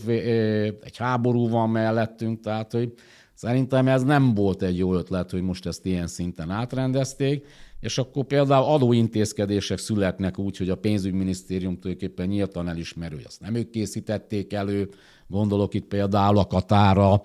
egy 0.83 0.97
háború 0.97 1.49
van 1.49 1.69
mellettünk, 1.69 2.39
tehát 2.39 2.71
hogy 2.71 2.93
Szerintem 3.33 3.87
ez 3.87 4.03
nem 4.03 4.33
volt 4.33 4.61
egy 4.61 4.77
jó 4.77 4.93
ötlet, 4.93 5.31
hogy 5.31 5.41
most 5.41 5.65
ezt 5.65 5.85
ilyen 5.85 6.07
szinten 6.07 6.49
átrendezték, 6.49 7.45
és 7.79 7.97
akkor 7.97 8.25
például 8.25 8.65
adóintézkedések 8.65 9.77
születnek 9.77 10.39
úgy, 10.39 10.57
hogy 10.57 10.69
a 10.69 10.75
pénzügyminisztérium 10.75 11.79
tulajdonképpen 11.79 12.27
nyíltan 12.27 12.67
elismerő, 12.67 13.15
hogy 13.15 13.25
azt 13.27 13.41
nem 13.41 13.55
ők 13.55 13.69
készítették 13.69 14.53
elő, 14.53 14.89
gondolok 15.27 15.73
itt 15.73 15.87
például 15.87 16.37
a 16.37 16.45
Katára, 16.45 17.21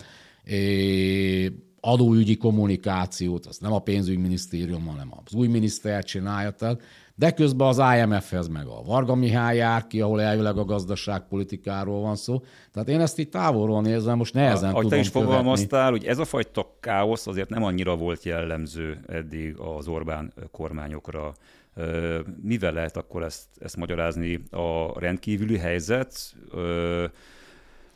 adóügyi 1.80 2.36
kommunikációt, 2.36 3.46
azt 3.46 3.60
nem 3.60 3.72
a 3.72 3.78
pénzügyminisztérium, 3.78 4.86
hanem 4.86 5.12
az 5.24 5.34
új 5.34 5.46
miniszter 5.46 6.04
csinálja, 6.04 6.50
tehát 6.50 6.82
de 7.14 7.30
közben 7.30 7.66
az 7.66 7.82
IMF-hez 7.96 8.48
meg 8.48 8.66
a 8.66 8.82
Varga 8.82 9.14
Mihály 9.14 9.56
jár 9.56 9.86
ki, 9.86 10.00
ahol 10.00 10.20
elvileg 10.20 10.58
a 10.58 10.64
gazdaságpolitikáról 10.64 12.00
van 12.00 12.16
szó. 12.16 12.42
Tehát 12.72 12.88
én 12.88 13.00
ezt 13.00 13.18
itt 13.18 13.30
távolról 13.30 13.82
nézem, 13.82 14.16
most 14.16 14.34
nehezen 14.34 14.70
a, 14.70 14.74
tudom 14.74 14.90
te 14.90 14.96
is 14.96 15.08
fogalmaztál, 15.08 15.90
hogy 15.90 16.04
ez 16.04 16.18
a 16.18 16.24
fajta 16.24 16.76
káosz 16.80 17.26
azért 17.26 17.48
nem 17.48 17.64
annyira 17.64 17.96
volt 17.96 18.22
jellemző 18.22 19.00
eddig 19.06 19.56
az 19.58 19.88
Orbán 19.88 20.32
kormányokra. 20.50 21.32
Mivel 22.42 22.72
lehet 22.72 22.96
akkor 22.96 23.22
ezt, 23.22 23.44
ezt 23.60 23.76
magyarázni? 23.76 24.42
A 24.50 24.98
rendkívüli 25.00 25.58
helyzet, 25.58 26.34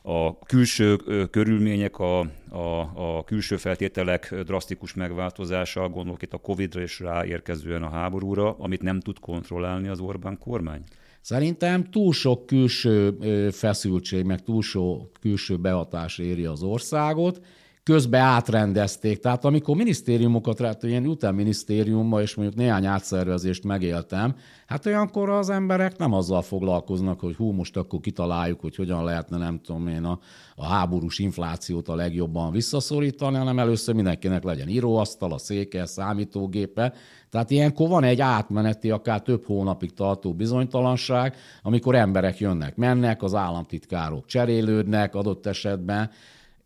a 0.09 0.39
külső 0.39 0.97
körülmények, 1.31 1.99
a, 1.99 2.21
a, 2.49 2.81
a 2.95 3.25
külső 3.25 3.57
feltételek 3.57 4.35
drasztikus 4.45 4.95
megváltozása, 4.95 5.89
gondolok 5.89 6.23
itt 6.23 6.33
a 6.33 6.39
Covid-ra 6.39 6.81
és 6.81 7.01
ráérkezően 7.01 7.83
a 7.83 7.89
háborúra, 7.89 8.57
amit 8.59 8.83
nem 8.83 9.01
tud 9.01 9.19
kontrollálni 9.19 9.89
az 9.89 10.01
Orbán 10.01 10.39
kormány? 10.39 10.83
Szerintem 11.21 11.85
túl 11.85 12.13
sok 12.13 12.47
külső 12.47 13.17
feszültség, 13.51 14.25
meg 14.25 14.43
túl 14.43 14.63
sok 14.63 15.13
külső 15.21 15.57
behatás 15.57 16.19
éri 16.19 16.45
az 16.45 16.63
országot, 16.63 17.41
közbe 17.89 18.19
átrendezték. 18.19 19.19
Tehát 19.19 19.45
amikor 19.45 19.77
minisztériumokat, 19.77 20.57
tehát 20.57 20.83
ilyen 20.83 21.07
után 21.07 21.35
minisztériummal, 21.35 22.23
és 22.23 22.35
mondjuk 22.35 22.59
néhány 22.59 22.87
átszervezést 22.87 23.65
megéltem, 23.65 24.35
hát 24.67 24.87
olyankor 24.87 25.31
az 25.31 25.51
emberek 25.51 25.99
nem 25.99 26.13
azzal 26.13 26.43
foglalkoznak, 26.43 27.21
hogy 27.21 27.37
hú, 27.37 27.51
most 27.51 27.77
akkor 27.77 28.01
kitaláljuk, 28.01 28.61
hogy 28.61 28.77
hogyan 28.77 29.05
lehetne, 29.05 29.37
nem 29.37 29.61
tudom 29.61 29.89
én, 29.89 30.05
a, 30.05 30.19
a 30.57 30.67
háborús 30.67 31.19
inflációt 31.19 31.89
a 31.89 31.95
legjobban 31.95 32.53
visszaszorítani, 32.53 33.37
hanem 33.37 33.59
először 33.59 33.95
mindenkinek 33.95 34.43
legyen 34.43 34.69
íróasztal, 34.69 35.33
a 35.33 35.39
széke, 35.39 35.87
számítógépe. 35.87 36.93
Tehát 37.31 37.51
ilyenkor 37.51 37.89
van 37.89 38.05
egy 38.05 38.21
átmeneti, 38.21 38.91
akár 38.91 39.23
több 39.23 39.45
hónapig 39.45 39.93
tartó 39.93 40.35
bizonytalanság, 40.35 41.37
amikor 41.63 41.95
emberek 41.95 42.39
jönnek, 42.39 42.77
mennek, 42.77 43.23
az 43.23 43.35
államtitkárok 43.35 44.27
cserélődnek 44.27 45.15
adott 45.15 45.47
esetben, 45.47 46.11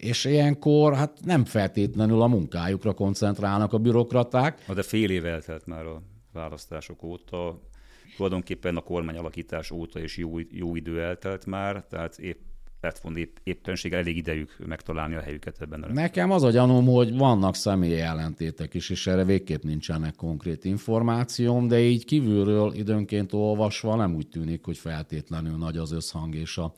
és 0.03 0.25
ilyenkor 0.25 0.95
hát 0.95 1.19
nem 1.25 1.45
feltétlenül 1.45 2.23
a 2.23 2.27
munkájukra 2.27 2.93
koncentrálnak 2.93 3.73
a 3.73 3.79
bürokraták. 3.79 4.65
De 4.75 4.83
fél 4.83 5.11
év 5.11 5.25
eltelt 5.25 5.67
már 5.67 5.85
a 5.85 6.03
választások 6.33 7.03
óta, 7.03 7.61
tulajdonképpen 8.17 8.77
a 8.77 8.81
kormány 8.81 9.17
alakítás 9.17 9.71
óta 9.71 10.01
is 10.01 10.17
jó, 10.17 10.39
jó 10.51 10.77
idő 10.77 11.03
eltelt 11.03 11.47
már, 11.47 11.85
tehát 11.85 12.19
épp 12.19 12.39
lett 12.81 12.99
volna 12.99 13.19
épp, 13.19 13.37
éppenséggel 13.43 13.99
elég 13.99 14.17
idejük 14.17 14.57
megtalálni 14.67 15.15
a 15.15 15.21
helyüket 15.21 15.61
ebben. 15.61 15.83
A 15.83 15.93
Nekem 15.93 16.31
az 16.31 16.43
a 16.43 16.51
gyanúm, 16.51 16.87
hogy 16.87 17.17
vannak 17.17 17.55
személyi 17.55 18.01
ellentétek 18.01 18.75
is, 18.75 18.91
és 18.91 19.07
erre 19.07 19.25
végképp 19.25 19.63
nincsenek 19.63 20.15
konkrét 20.15 20.65
információm, 20.65 21.69
de 21.69 21.81
így 21.81 22.05
kívülről 22.05 22.75
időnként 22.75 23.33
olvasva 23.33 23.97
nem 23.97 24.15
úgy 24.15 24.29
tűnik, 24.29 24.65
hogy 24.65 24.79
feltétlenül 24.79 25.57
nagy 25.57 25.77
az 25.77 25.93
összhang 25.93 26.35
és 26.35 26.59
a 26.59 26.73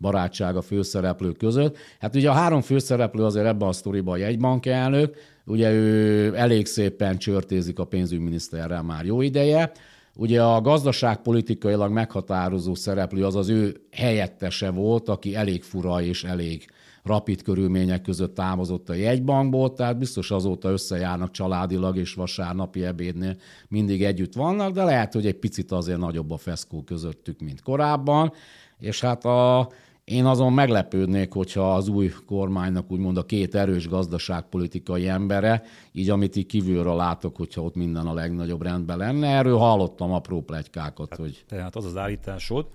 barátság 0.00 0.56
a 0.56 0.62
főszereplők 0.62 1.36
között. 1.36 1.76
Hát 1.98 2.14
ugye 2.14 2.30
a 2.30 2.32
három 2.32 2.60
főszereplő 2.60 3.24
azért 3.24 3.46
ebben 3.46 3.68
a 3.68 3.72
sztoriban 3.72 4.14
a 4.14 4.16
jegybank 4.16 4.66
elnök, 4.66 5.16
ugye 5.44 5.72
ő 5.72 6.36
elég 6.36 6.66
szépen 6.66 7.18
csörtézik 7.18 7.78
a 7.78 7.84
pénzügyminiszterrel 7.84 8.82
már 8.82 9.04
jó 9.04 9.20
ideje, 9.20 9.72
Ugye 10.16 10.42
a 10.42 10.60
gazdaságpolitikailag 10.60 11.92
meghatározó 11.92 12.74
szereplő 12.74 13.24
az 13.24 13.36
az 13.36 13.48
ő 13.48 13.80
helyettese 13.90 14.70
volt, 14.70 15.08
aki 15.08 15.34
elég 15.34 15.62
fura 15.62 16.02
és 16.02 16.24
elég 16.24 16.64
rapid 17.02 17.42
körülmények 17.42 18.02
között 18.02 18.34
támozott 18.34 18.88
a 18.88 18.94
jegybankból, 18.94 19.72
tehát 19.72 19.98
biztos 19.98 20.30
azóta 20.30 20.70
összejárnak 20.70 21.30
családilag, 21.30 21.96
és 21.96 22.14
vasárnapi 22.14 22.84
ebédnél 22.84 23.36
mindig 23.68 24.04
együtt 24.04 24.34
vannak, 24.34 24.72
de 24.72 24.84
lehet, 24.84 25.12
hogy 25.12 25.26
egy 25.26 25.38
picit 25.38 25.72
azért 25.72 25.98
nagyobb 25.98 26.30
a 26.30 26.36
feszkó 26.36 26.82
közöttük, 26.82 27.40
mint 27.40 27.62
korábban, 27.62 28.32
és 28.78 29.00
hát 29.00 29.24
a 29.24 29.68
én 30.10 30.24
azon 30.24 30.52
meglepődnék, 30.52 31.32
hogyha 31.32 31.74
az 31.74 31.88
új 31.88 32.12
kormánynak 32.26 32.92
úgymond 32.92 33.16
a 33.16 33.22
két 33.22 33.54
erős 33.54 33.88
gazdaságpolitikai 33.88 35.08
embere, 35.08 35.62
így 35.92 36.10
amit 36.10 36.36
így 36.36 36.46
kívülről 36.46 36.96
látok, 36.96 37.36
hogyha 37.36 37.62
ott 37.62 37.74
minden 37.74 38.06
a 38.06 38.14
legnagyobb 38.14 38.62
rendben 38.62 38.98
lenne. 38.98 39.28
Erről 39.28 39.56
hallottam 39.56 40.12
apró 40.12 40.42
plegykákat. 40.42 41.08
Hát, 41.08 41.18
hogy... 41.18 41.44
Tehát 41.48 41.76
az 41.76 41.84
az 41.84 41.96
állításod, 41.96 42.66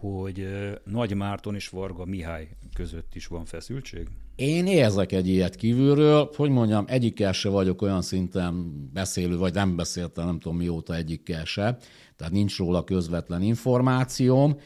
hogy 0.00 0.46
Nagy 0.84 1.14
Márton 1.14 1.54
és 1.54 1.68
Varga 1.68 2.04
Mihály 2.04 2.48
között 2.74 3.14
is 3.14 3.26
van 3.26 3.44
feszültség? 3.44 4.08
Én 4.36 4.66
érzek 4.66 5.12
egy 5.12 5.28
ilyet 5.28 5.56
kívülről, 5.56 6.30
hogy 6.36 6.50
mondjam, 6.50 6.84
egyikkel 6.88 7.32
se 7.32 7.48
vagyok 7.48 7.82
olyan 7.82 8.02
szinten 8.02 8.72
beszélő, 8.92 9.36
vagy 9.36 9.54
nem 9.54 9.76
beszéltem, 9.76 10.24
nem 10.24 10.38
tudom 10.38 10.58
mióta 10.58 10.94
egyikkel 10.94 11.44
se, 11.44 11.76
tehát 12.16 12.32
nincs 12.32 12.58
róla 12.58 12.84
közvetlen 12.84 13.42
információm, 13.42 14.56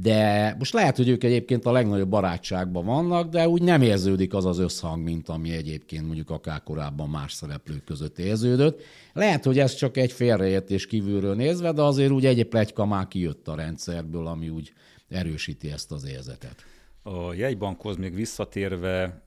de 0.00 0.54
most 0.58 0.72
lehet, 0.72 0.96
hogy 0.96 1.08
ők 1.08 1.24
egyébként 1.24 1.64
a 1.64 1.72
legnagyobb 1.72 2.08
barátságban 2.08 2.84
vannak, 2.84 3.28
de 3.28 3.48
úgy 3.48 3.62
nem 3.62 3.82
érződik 3.82 4.34
az 4.34 4.44
az 4.44 4.58
összhang, 4.58 5.02
mint 5.02 5.28
ami 5.28 5.52
egyébként 5.52 6.06
mondjuk 6.06 6.30
akár 6.30 6.62
korábban 6.62 7.08
más 7.08 7.32
szereplők 7.32 7.84
között 7.84 8.18
érződött. 8.18 8.82
Lehet, 9.12 9.44
hogy 9.44 9.58
ez 9.58 9.74
csak 9.74 9.96
egy 9.96 10.12
félreértés 10.12 10.86
kívülről 10.86 11.34
nézve, 11.34 11.72
de 11.72 11.82
azért 11.82 12.10
úgy 12.10 12.26
egy 12.26 12.44
plegyka 12.44 12.86
már 12.86 13.08
kijött 13.08 13.48
a 13.48 13.54
rendszerből, 13.54 14.26
ami 14.26 14.48
úgy 14.48 14.72
erősíti 15.08 15.70
ezt 15.70 15.92
az 15.92 16.06
érzetet. 16.06 16.64
A 17.02 17.32
jegybankhoz 17.32 17.96
még 17.96 18.14
visszatérve, 18.14 19.26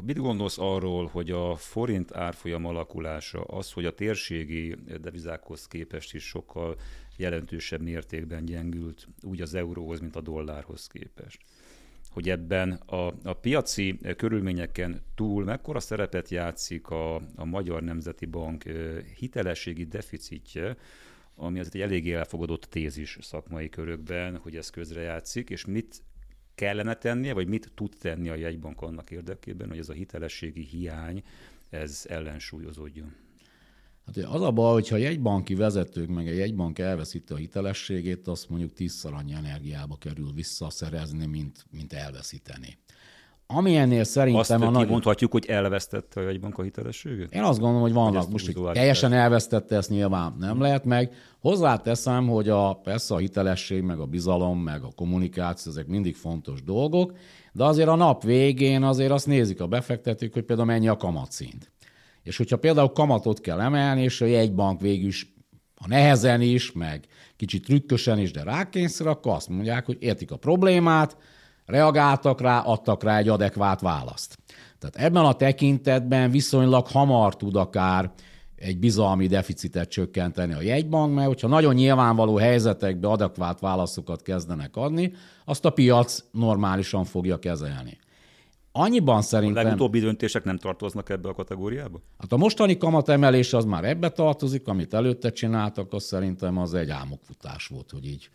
mit 0.00 0.18
gondolsz 0.18 0.58
arról, 0.58 1.06
hogy 1.06 1.30
a 1.30 1.56
forint 1.56 2.16
árfolyam 2.16 2.66
alakulása, 2.66 3.40
az, 3.40 3.72
hogy 3.72 3.84
a 3.84 3.94
térségi 3.94 4.76
devizákhoz 5.00 5.66
képest 5.66 6.14
is 6.14 6.24
sokkal 6.24 6.76
jelentősebb 7.20 7.80
mértékben 7.80 8.44
gyengült 8.44 9.08
úgy 9.22 9.40
az 9.40 9.54
euróhoz, 9.54 10.00
mint 10.00 10.16
a 10.16 10.20
dollárhoz 10.20 10.86
képest. 10.86 11.40
Hogy 12.10 12.30
ebben 12.30 12.72
a, 12.72 13.06
a 13.22 13.32
piaci 13.32 13.98
körülményeken 14.16 15.02
túl 15.14 15.44
mekkora 15.44 15.80
szerepet 15.80 16.28
játszik 16.28 16.88
a, 16.88 17.14
a 17.14 17.44
Magyar 17.44 17.82
Nemzeti 17.82 18.26
Bank 18.26 18.64
hitelességi 19.16 19.84
deficitje, 19.84 20.76
ami 21.34 21.58
azért 21.58 21.74
egy 21.74 21.80
eléggé 21.80 22.12
elfogadott 22.12 22.64
tézis 22.64 23.18
szakmai 23.20 23.68
körökben, 23.68 24.36
hogy 24.36 24.56
ez 24.56 24.70
közrejátszik, 24.70 25.50
és 25.50 25.64
mit 25.64 26.02
kellene 26.54 26.94
tennie, 26.94 27.32
vagy 27.32 27.48
mit 27.48 27.72
tud 27.74 27.96
tenni 27.98 28.28
a 28.28 28.34
jegybank 28.34 28.82
annak 28.82 29.10
érdekében, 29.10 29.68
hogy 29.68 29.78
ez 29.78 29.88
a 29.88 29.92
hitelességi 29.92 30.62
hiány 30.62 31.22
ez 31.70 32.06
ellensúlyozódjon. 32.08 33.14
Hát 34.06 34.24
az 34.24 34.42
a 34.42 34.50
baj, 34.50 34.72
hogyha 34.72 34.96
egy 34.96 35.20
banki 35.20 35.54
vezetők 35.54 36.08
meg 36.08 36.28
egy 36.28 36.36
jegybank 36.36 36.78
elveszíti 36.78 37.32
a 37.32 37.36
hitelességét, 37.36 38.28
azt 38.28 38.48
mondjuk 38.48 38.72
tízszer 38.72 39.12
annyi 39.12 39.32
energiába 39.32 39.96
kerül 39.96 40.32
visszaszerezni, 40.34 41.26
mint, 41.26 41.66
mint 41.70 41.92
elveszíteni. 41.92 42.78
Ami 43.52 43.76
ennél 43.76 44.04
szerintem 44.04 44.40
azt 44.40 44.50
a 44.50 44.70
nagy... 44.70 44.88
mondhatjuk, 44.88 45.32
hogy 45.32 45.46
elvesztette 45.46 46.20
a 46.20 46.22
jegybank 46.22 46.58
a 46.58 46.62
hitelességét? 46.62 47.32
Én 47.32 47.42
azt 47.42 47.58
gondolom, 47.58 47.82
hogy 47.82 47.92
vannak. 47.92 48.30
Most 48.30 48.52
hogy 48.52 48.72
teljesen 48.72 49.12
elvesztette, 49.12 49.76
ezt 49.76 49.90
nyilván 49.90 50.36
nem 50.38 50.60
lehet 50.60 50.84
meg. 50.84 51.12
Hozzáteszem, 51.40 52.28
hogy 52.28 52.48
a, 52.48 52.72
persze 52.72 53.14
a 53.14 53.18
hitelesség, 53.18 53.82
meg 53.82 53.98
a 53.98 54.06
bizalom, 54.06 54.58
meg 54.58 54.82
a 54.82 54.90
kommunikáció, 54.96 55.72
ezek 55.72 55.86
mindig 55.86 56.14
fontos 56.14 56.62
dolgok, 56.62 57.16
de 57.52 57.64
azért 57.64 57.88
a 57.88 57.94
nap 57.94 58.22
végén 58.22 58.82
azért 58.82 59.10
azt 59.10 59.26
nézik 59.26 59.60
a 59.60 59.66
befektetők, 59.66 60.32
hogy 60.32 60.44
például 60.44 60.68
mennyi 60.68 60.88
a 60.88 60.96
kamatszint. 60.96 61.70
És 62.22 62.36
hogyha 62.36 62.56
például 62.56 62.92
kamatot 62.92 63.40
kell 63.40 63.60
emelni, 63.60 64.02
és 64.02 64.20
a 64.20 64.26
jegybank 64.26 64.80
végül 64.80 65.08
is 65.08 65.34
a 65.74 65.88
nehezen 65.88 66.40
is, 66.40 66.72
meg 66.72 67.06
kicsit 67.36 67.64
trükkösen 67.64 68.18
is, 68.18 68.30
de 68.30 68.42
rákényszer, 68.42 69.06
akkor 69.06 69.32
azt 69.32 69.48
mondják, 69.48 69.86
hogy 69.86 69.96
értik 70.00 70.30
a 70.30 70.36
problémát, 70.36 71.16
reagáltak 71.66 72.40
rá, 72.40 72.58
adtak 72.58 73.02
rá 73.02 73.18
egy 73.18 73.28
adekvát 73.28 73.80
választ. 73.80 74.38
Tehát 74.78 74.96
ebben 74.96 75.24
a 75.24 75.32
tekintetben 75.32 76.30
viszonylag 76.30 76.86
hamar 76.86 77.36
tud 77.36 77.56
akár 77.56 78.12
egy 78.56 78.78
bizalmi 78.78 79.26
deficitet 79.26 79.88
csökkenteni 79.88 80.52
a 80.52 80.62
jegybank, 80.62 81.14
mert 81.14 81.26
hogyha 81.26 81.48
nagyon 81.48 81.74
nyilvánvaló 81.74 82.36
helyzetekbe 82.36 83.08
adekvát 83.08 83.60
válaszokat 83.60 84.22
kezdenek 84.22 84.76
adni, 84.76 85.12
azt 85.44 85.64
a 85.64 85.70
piac 85.70 86.24
normálisan 86.32 87.04
fogja 87.04 87.38
kezelni. 87.38 87.98
Annyiban 88.72 89.22
szerintem... 89.22 89.62
A 89.62 89.64
legutóbbi 89.64 90.00
döntések 90.00 90.44
nem 90.44 90.56
tartoznak 90.56 91.08
ebbe 91.08 91.28
a 91.28 91.34
kategóriába? 91.34 92.00
Hát 92.18 92.32
a 92.32 92.36
mostani 92.36 92.76
kamatemelés 92.76 93.52
az 93.52 93.64
már 93.64 93.84
ebbe 93.84 94.08
tartozik, 94.08 94.68
amit 94.68 94.94
előtte 94.94 95.32
csináltak, 95.32 95.92
az 95.92 96.04
szerintem 96.04 96.58
az 96.58 96.74
egy 96.74 96.90
álmokfutás 96.90 97.66
volt, 97.66 97.90
hogy 97.90 98.06
így 98.06 98.30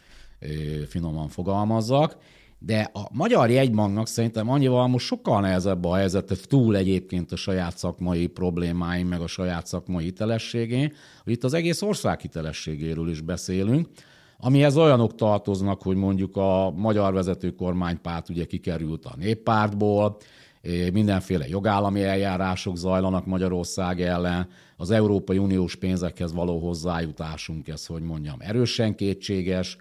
finoman 0.87 1.27
fogalmazzak. 1.27 2.17
De 2.59 2.89
a 2.93 3.07
magyar 3.11 3.49
jegybanknak 3.49 4.07
szerintem 4.07 4.49
annyival 4.49 4.87
most 4.87 5.05
sokkal 5.05 5.41
nehezebb 5.41 5.85
a 5.85 5.95
helyzet, 5.95 6.47
túl 6.47 6.75
egyébként 6.75 7.31
a 7.31 7.35
saját 7.35 7.77
szakmai 7.77 8.27
problémáim, 8.27 9.07
meg 9.07 9.21
a 9.21 9.27
saját 9.27 9.65
szakmai 9.65 10.03
hitelességén, 10.03 10.93
hogy 11.23 11.33
itt 11.33 11.43
az 11.43 11.53
egész 11.53 11.81
ország 11.81 12.19
hitelességéről 12.19 13.09
is 13.09 13.21
beszélünk, 13.21 13.87
amihez 14.37 14.77
olyanok 14.77 15.15
tartoznak, 15.15 15.81
hogy 15.81 15.95
mondjuk 15.95 16.37
a 16.37 16.71
magyar 16.75 17.13
vezető 17.13 17.51
kormánypárt 17.51 18.29
ugye 18.29 18.45
kikerült 18.45 19.05
a 19.05 19.13
néppártból, 19.17 20.17
mindenféle 20.93 21.47
jogállami 21.47 22.03
eljárások 22.03 22.77
zajlanak 22.77 23.25
Magyarország 23.25 24.01
ellen, 24.01 24.47
az 24.77 24.91
Európai 24.91 25.37
Uniós 25.37 25.75
pénzekhez 25.75 26.33
való 26.33 26.59
hozzájutásunk, 26.59 27.67
ez 27.67 27.85
hogy 27.85 28.01
mondjam, 28.01 28.35
erősen 28.39 28.95
kétséges, 28.95 29.77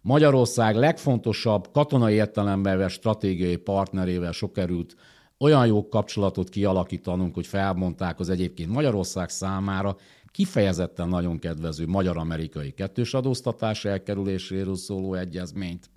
Magyarország 0.00 0.76
legfontosabb 0.76 1.68
katonai 1.72 2.14
értelemben 2.14 2.88
stratégiai 2.88 3.56
partnerével 3.56 4.32
sok 4.32 4.52
került 4.52 4.96
olyan 5.38 5.66
jó 5.66 5.88
kapcsolatot 5.88 6.48
kialakítanunk, 6.48 7.34
hogy 7.34 7.46
felmondták 7.46 8.20
az 8.20 8.28
egyébként 8.28 8.70
Magyarország 8.70 9.28
számára 9.28 9.96
kifejezetten 10.36 11.08
nagyon 11.08 11.38
kedvező 11.38 11.86
magyar-amerikai 11.86 12.70
kettős 12.70 13.14
adóztatás 13.14 13.84
elkerüléséről 13.84 14.76
szóló 14.76 15.14
egyezményt. 15.14 15.90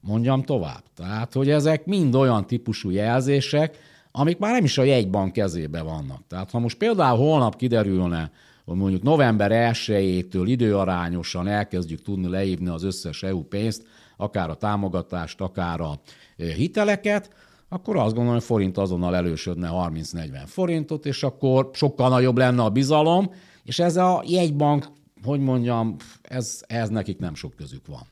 Mondjam 0.00 0.42
tovább. 0.42 0.82
Tehát, 0.96 1.32
hogy 1.32 1.50
ezek 1.50 1.84
mind 1.84 2.14
olyan 2.14 2.46
típusú 2.46 2.90
jelzések, 2.90 3.78
amik 4.12 4.38
már 4.38 4.52
nem 4.52 4.64
is 4.64 4.78
a 4.78 4.82
jegybank 4.82 5.32
kezébe 5.32 5.82
vannak. 5.82 6.20
Tehát, 6.28 6.50
ha 6.50 6.58
most 6.58 6.76
például 6.76 7.18
holnap 7.18 7.56
kiderülne, 7.56 8.30
hogy 8.64 8.76
mondjuk 8.76 9.02
november 9.02 9.72
1-től 9.72 10.44
időarányosan 10.44 11.48
elkezdjük 11.48 12.02
tudni 12.02 12.28
leívni 12.28 12.68
az 12.68 12.82
összes 12.82 13.22
EU 13.22 13.42
pénzt, 13.42 13.86
akár 14.16 14.50
a 14.50 14.54
támogatást, 14.54 15.40
akár 15.40 15.80
a 15.80 16.00
hiteleket, 16.36 17.30
akkor 17.68 17.96
azt 17.96 18.14
gondolom, 18.14 18.32
hogy 18.32 18.42
forint 18.42 18.78
azonnal 18.78 19.16
elősödne 19.16 19.68
30-40 19.72 20.42
forintot, 20.46 21.06
és 21.06 21.22
akkor 21.22 21.70
sokkal 21.72 22.08
nagyobb 22.08 22.36
lenne 22.36 22.62
a 22.62 22.70
bizalom, 22.70 23.30
és 23.66 23.78
ez 23.78 23.96
a 23.96 24.22
jegybank, 24.26 24.86
hogy 25.22 25.40
mondjam, 25.40 25.96
ez, 26.22 26.62
ez 26.66 26.88
nekik 26.88 27.18
nem 27.18 27.34
sok 27.34 27.54
közük 27.54 27.86
van. 27.86 28.06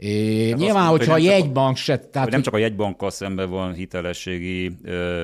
É, 0.00 0.52
nyilván, 0.52 0.86
mondta, 0.86 0.88
hogyha 0.88 1.12
hogy 1.12 1.26
a 1.26 1.30
jegybank 1.30 1.76
se... 1.76 1.96
Tehát, 1.98 2.30
nem 2.30 2.42
csak 2.42 2.54
a 2.54 2.58
jegybankkal 2.58 3.10
szemben 3.10 3.50
van 3.50 3.72
hitelességi 3.72 4.76
ö, 4.84 5.22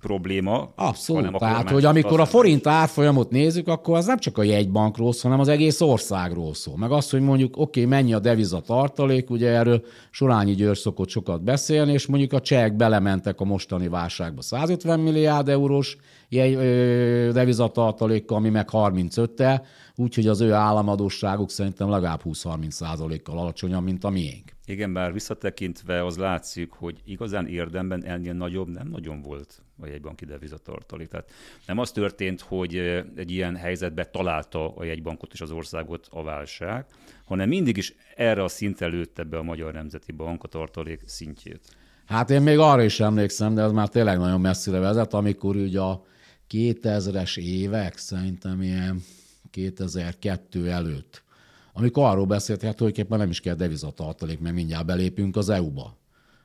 probléma. 0.00 0.72
Abszolút. 0.76 1.36
Tehát, 1.38 1.70
hogy 1.70 1.84
amikor 1.84 2.20
a 2.20 2.24
forint 2.24 2.66
árfolyamot 2.66 3.30
nézzük, 3.30 3.68
akkor 3.68 3.96
az 3.96 4.06
nem 4.06 4.18
csak 4.18 4.38
a 4.38 4.42
jegybankról 4.42 5.12
szól, 5.12 5.22
hanem 5.22 5.40
az 5.40 5.48
egész 5.48 5.80
országról 5.80 6.54
szól. 6.54 6.76
Meg 6.76 6.90
azt, 6.90 7.10
hogy 7.10 7.20
mondjuk, 7.20 7.56
oké, 7.56 7.80
okay, 7.80 7.84
mennyi 7.84 8.12
a 8.12 8.18
deviza 8.18 8.60
tartalék, 8.60 9.30
ugye 9.30 9.48
erről 9.48 9.84
Sorányi 10.10 10.54
György 10.54 10.78
szokott 10.78 11.08
sokat 11.08 11.42
beszélni, 11.42 11.92
és 11.92 12.06
mondjuk 12.06 12.32
a 12.32 12.40
csehek 12.40 12.76
belementek 12.76 13.40
a 13.40 13.44
mostani 13.44 13.88
válságba 13.88 14.42
150 14.42 15.00
milliárd 15.00 15.48
eurós 15.48 15.96
devizatartalékkal, 17.32 18.36
ami 18.36 18.48
meg 18.48 18.68
35-tel, 18.72 19.60
úgyhogy 19.98 20.26
az 20.26 20.40
ő 20.40 20.52
államadóságuk 20.52 21.50
szerintem 21.50 21.90
legalább 21.90 22.20
20-30 22.24 22.70
százalékkal 22.70 23.38
alacsonyabb, 23.38 23.84
mint 23.84 24.04
a 24.04 24.10
miénk. 24.10 24.52
Igen, 24.64 24.92
bár 24.92 25.12
visszatekintve 25.12 26.04
az 26.04 26.16
látszik, 26.16 26.70
hogy 26.70 27.00
igazán 27.04 27.46
érdemben 27.46 28.04
ennél 28.04 28.32
nagyobb 28.32 28.68
nem 28.68 28.88
nagyon 28.88 29.22
volt 29.22 29.62
a 29.80 29.86
jegybanki 29.86 30.24
devizatartalék. 30.24 31.08
Tehát 31.08 31.30
nem 31.66 31.78
az 31.78 31.90
történt, 31.90 32.40
hogy 32.40 32.76
egy 33.16 33.30
ilyen 33.30 33.56
helyzetbe 33.56 34.04
találta 34.04 34.74
a 34.74 34.84
jegybankot 34.84 35.32
és 35.32 35.40
az 35.40 35.50
országot 35.50 36.08
a 36.10 36.22
válság, 36.22 36.86
hanem 37.24 37.48
mindig 37.48 37.76
is 37.76 37.94
erre 38.16 38.42
a 38.42 38.48
szintre 38.48 38.86
lőtte 38.86 39.22
be 39.22 39.38
a 39.38 39.42
Magyar 39.42 39.72
Nemzeti 39.72 40.12
Bank 40.12 40.42
a 40.42 40.48
tartalék 40.48 41.02
szintjét. 41.06 41.60
Hát 42.06 42.30
én 42.30 42.42
még 42.42 42.58
arra 42.58 42.82
is 42.82 43.00
emlékszem, 43.00 43.54
de 43.54 43.62
ez 43.62 43.72
már 43.72 43.88
tényleg 43.88 44.18
nagyon 44.18 44.40
messzire 44.40 44.78
vezet, 44.78 45.14
amikor 45.14 45.56
ugye 45.56 45.80
a 45.80 46.04
2000-es 46.50 47.38
évek, 47.38 47.96
szerintem 47.96 48.62
ilyen 48.62 49.02
2002 49.50 50.68
előtt, 50.68 51.22
amikor 51.72 52.04
arról 52.04 52.26
beszélt, 52.26 52.62
hát 52.62 52.76
tulajdonképpen 52.76 53.18
nem 53.18 53.30
is 53.30 53.40
kell 53.40 53.54
devizatartalék, 53.54 54.40
mert 54.40 54.54
mindjárt 54.54 54.86
belépünk 54.86 55.36
az 55.36 55.48
EU-ba. 55.48 55.96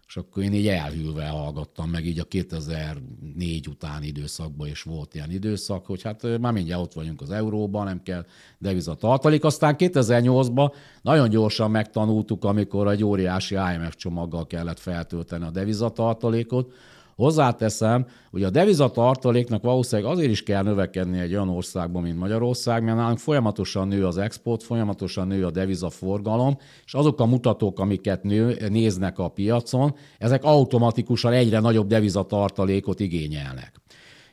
És 0.08 0.18
akkor 0.20 0.44
én 0.44 0.54
így 0.54 0.68
elhűlve 0.68 1.28
hallgattam, 1.28 1.90
meg 1.90 2.06
így 2.06 2.20
a 2.20 2.24
2004 2.24 3.68
utáni 3.68 4.08
időszakban 4.08 4.68
is 4.68 4.82
volt 4.82 5.14
ilyen 5.14 5.32
időszak, 5.32 5.86
hogy 5.86 6.02
hát 6.02 6.40
már 6.40 6.54
mindjárt 6.54 6.82
ott 6.82 6.94
vagyunk 6.94 7.22
az 7.22 7.32
euróban, 7.32 7.86
nem 7.86 8.04
kell 8.04 8.26
devizatartalék. 8.58 9.44
Aztán 9.44 9.76
2008-ban 9.78 10.74
nagyon 11.02 11.30
gyorsan 11.30 11.72
megtanultuk, 11.72 12.44
amikor 12.44 12.88
egy 12.88 13.04
óriási 13.04 13.56
IMF 13.56 13.96
csomaggal 13.96 14.48
kellett 14.48 14.80
feltölteni 14.80 15.46
a 15.46 15.52
devizatartalékot, 15.52 16.74
Hozzáteszem, 17.16 18.06
hogy 18.32 18.44
a 18.44 18.50
devizatartaléknak 18.50 19.64
valószínűleg 19.64 20.12
azért 20.12 20.32
is 20.32 20.44
kell 20.44 20.64
növekedni 20.64 21.20
egy 21.20 21.34
olyan 21.34 21.50
országban, 21.50 22.02
mint 22.02 22.20
Magyarország, 22.20 22.84
mert 22.84 22.98
nálunk 22.98 23.18
folyamatosan 23.18 23.88
nő 23.88 24.06
az 24.06 24.18
export, 24.18 24.64
folyamatosan 24.64 25.28
nő 25.28 25.46
a 25.46 25.52
devizaforgalom, 25.52 26.58
és 26.86 26.94
azok 26.94 27.20
a 27.20 27.26
mutatók, 27.26 27.80
amiket 27.80 28.24
nő, 28.24 28.58
néznek 28.70 29.20
a 29.20 29.28
piacon, 29.28 29.96
ezek 30.18 30.44
automatikusan 30.44 31.34
egyre 31.34 31.60
nagyobb 31.60 31.88
devizatartalékot 31.88 33.00
igényelnek. 33.00 33.82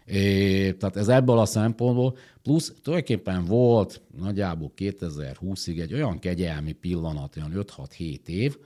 É, 0.06 0.72
tehát 0.72 0.96
ez 0.96 1.08
ebből 1.08 1.38
a 1.38 1.44
szempontból, 1.44 2.16
plusz 2.42 2.72
tulajdonképpen 2.82 3.44
volt 3.44 4.00
nagyjából 4.20 4.72
2020-ig 4.76 5.80
egy 5.80 5.94
olyan 5.94 6.18
kegyelmi 6.18 6.72
pillanat, 6.72 7.36
olyan 7.36 7.64
5-6-7 7.98 8.26
év, 8.26 8.56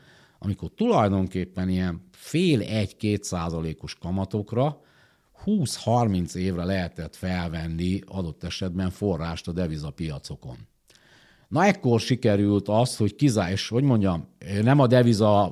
amikor 0.44 0.70
tulajdonképpen 0.76 1.68
ilyen 1.68 2.08
fél 2.12 2.60
egy-két 2.60 3.24
százalékos 3.24 3.94
kamatokra 3.94 4.80
20-30 5.44 6.34
évre 6.34 6.64
lehetett 6.64 7.16
felvenni 7.16 8.00
adott 8.06 8.44
esetben 8.44 8.90
forrást 8.90 9.48
a 9.48 9.52
devizapiacokon. 9.52 10.56
Na 11.48 11.64
ekkor 11.64 12.00
sikerült 12.00 12.68
az, 12.68 12.96
hogy 12.96 13.14
kizá, 13.14 13.50
és 13.50 13.68
hogy 13.68 13.82
mondjam, 13.82 14.28
nem 14.62 14.78
a 14.78 14.86
deviza 14.86 15.44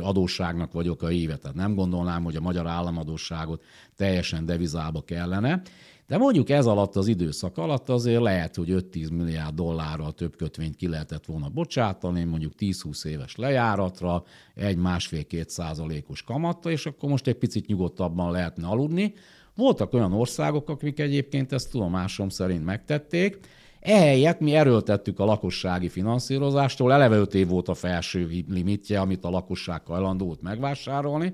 adósságnak 0.00 0.72
vagyok 0.72 1.02
a 1.02 1.06
híve, 1.06 1.36
tehát 1.36 1.56
nem 1.56 1.74
gondolnám, 1.74 2.24
hogy 2.24 2.36
a 2.36 2.40
magyar 2.40 2.66
államadósságot 2.66 3.62
teljesen 3.96 4.46
devizába 4.46 5.02
kellene, 5.02 5.62
de 6.12 6.18
mondjuk 6.18 6.50
ez 6.50 6.66
alatt 6.66 6.96
az 6.96 7.06
időszak 7.06 7.58
alatt 7.58 7.88
azért 7.88 8.22
lehet, 8.22 8.56
hogy 8.56 8.68
5-10 8.70 9.12
milliárd 9.12 9.54
dollárral 9.54 10.12
több 10.12 10.36
kötvényt 10.36 10.76
ki 10.76 10.88
lehetett 10.88 11.24
volna 11.24 11.48
bocsátani, 11.48 12.24
mondjuk 12.24 12.52
10-20 12.58 13.04
éves 13.04 13.36
lejáratra, 13.36 14.24
egy 14.54 14.76
másfél-két 14.76 15.50
százalékos 15.50 16.22
kamatta, 16.22 16.70
és 16.70 16.86
akkor 16.86 17.08
most 17.08 17.26
egy 17.26 17.34
picit 17.34 17.66
nyugodtabban 17.66 18.30
lehetne 18.30 18.66
aludni. 18.66 19.14
Voltak 19.54 19.92
olyan 19.92 20.12
országok, 20.12 20.68
akik 20.68 21.00
egyébként 21.00 21.52
ezt 21.52 21.70
tudomásom 21.70 22.28
szerint 22.28 22.64
megtették, 22.64 23.38
Ehelyett 23.80 24.40
mi 24.40 24.54
erőltettük 24.54 25.18
a 25.18 25.24
lakossági 25.24 25.88
finanszírozástól, 25.88 26.92
eleve 26.92 27.16
5 27.16 27.34
év 27.34 27.48
volt 27.48 27.68
a 27.68 27.74
felső 27.74 28.44
limitje, 28.48 29.00
amit 29.00 29.24
a 29.24 29.30
lakosság 29.30 29.82
hajlandó 29.86 30.26
volt 30.26 30.42
megvásárolni, 30.42 31.32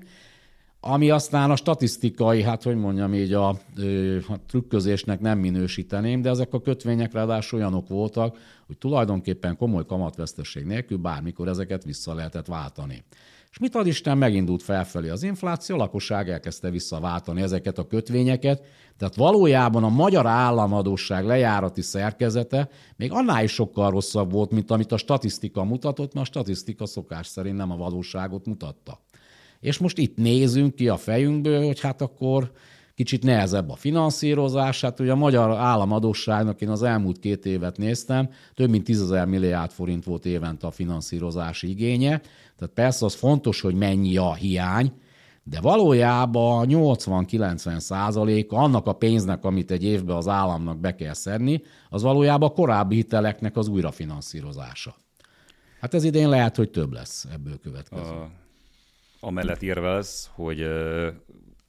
ami 0.81 1.09
aztán 1.09 1.51
a 1.51 1.55
statisztikai, 1.55 2.41
hát 2.41 2.63
hogy 2.63 2.75
mondjam 2.75 3.13
így, 3.13 3.33
a, 3.33 3.47
a 4.27 4.39
trükközésnek 4.47 5.19
nem 5.19 5.39
minősíteném, 5.39 6.21
de 6.21 6.29
ezek 6.29 6.53
a 6.53 6.61
kötvények 6.61 7.13
ráadásul 7.13 7.59
olyanok 7.59 7.87
voltak, 7.87 8.37
hogy 8.67 8.77
tulajdonképpen 8.77 9.57
komoly 9.57 9.85
kamatveszteség 9.85 10.65
nélkül 10.65 10.97
bármikor 10.97 11.47
ezeket 11.47 11.83
vissza 11.83 12.13
lehetett 12.13 12.45
váltani. 12.45 13.03
És 13.51 13.57
mit 13.57 13.75
ad 13.75 13.87
Isten, 13.87 14.17
megindult 14.17 14.63
felfelé 14.63 15.09
az 15.09 15.23
infláció, 15.23 15.75
a 15.75 15.77
lakosság 15.77 16.29
elkezdte 16.29 16.69
visszaváltani 16.69 17.41
ezeket 17.41 17.77
a 17.77 17.87
kötvényeket, 17.87 18.63
tehát 18.97 19.15
valójában 19.15 19.83
a 19.83 19.89
magyar 19.89 20.25
államadóság 20.25 21.25
lejárati 21.25 21.81
szerkezete 21.81 22.69
még 22.95 23.11
annál 23.11 23.43
is 23.43 23.51
sokkal 23.51 23.91
rosszabb 23.91 24.31
volt, 24.31 24.51
mint 24.51 24.71
amit 24.71 24.91
a 24.91 24.97
statisztika 24.97 25.63
mutatott, 25.63 26.13
mert 26.13 26.27
a 26.27 26.29
statisztika 26.29 26.85
szokás 26.85 27.27
szerint 27.27 27.57
nem 27.57 27.71
a 27.71 27.77
valóságot 27.77 28.45
mutatta. 28.45 28.99
És 29.59 29.77
most 29.77 29.97
itt 29.97 30.17
nézünk 30.17 30.75
ki 30.75 30.87
a 30.87 30.97
fejünkből, 30.97 31.65
hogy 31.65 31.79
hát 31.79 32.01
akkor 32.01 32.51
kicsit 32.95 33.23
nehezebb 33.23 33.69
a 33.69 33.75
finanszírozás. 33.75 34.81
Hát 34.81 34.99
ugye 34.99 35.11
a 35.11 35.15
magyar 35.15 35.57
államadóságnak 35.57 36.61
én 36.61 36.69
az 36.69 36.83
elmúlt 36.83 37.19
két 37.19 37.45
évet 37.45 37.77
néztem, 37.77 38.29
több 38.53 38.69
mint 38.69 38.83
10 38.83 39.09
milliárd 39.09 39.71
forint 39.71 40.03
volt 40.03 40.25
évente 40.25 40.67
a 40.67 40.71
finanszírozási 40.71 41.69
igénye. 41.69 42.21
Tehát 42.57 42.73
persze 42.73 43.05
az 43.05 43.13
fontos, 43.13 43.61
hogy 43.61 43.75
mennyi 43.75 44.17
a 44.17 44.33
hiány, 44.33 44.93
de 45.43 45.61
valójában 45.61 46.67
80-90 46.69 47.79
százaléka 47.79 48.57
annak 48.57 48.87
a 48.87 48.93
pénznek, 48.93 49.45
amit 49.45 49.71
egy 49.71 49.83
évben 49.83 50.15
az 50.15 50.27
államnak 50.27 50.79
be 50.79 50.95
kell 50.95 51.13
szedni, 51.13 51.61
az 51.89 52.01
valójában 52.01 52.49
a 52.49 52.53
korábbi 52.53 52.95
hiteleknek 52.95 53.57
az 53.57 53.67
újrafinanszírozása. 53.67 54.95
Hát 55.79 55.93
ez 55.93 56.03
idén 56.03 56.29
lehet, 56.29 56.55
hogy 56.55 56.69
több 56.69 56.93
lesz 56.93 57.27
ebből 57.33 57.59
következő. 57.59 58.01
A 58.01 58.29
amellett 59.19 59.61
érvelsz, 59.61 60.29
hogy 60.33 60.59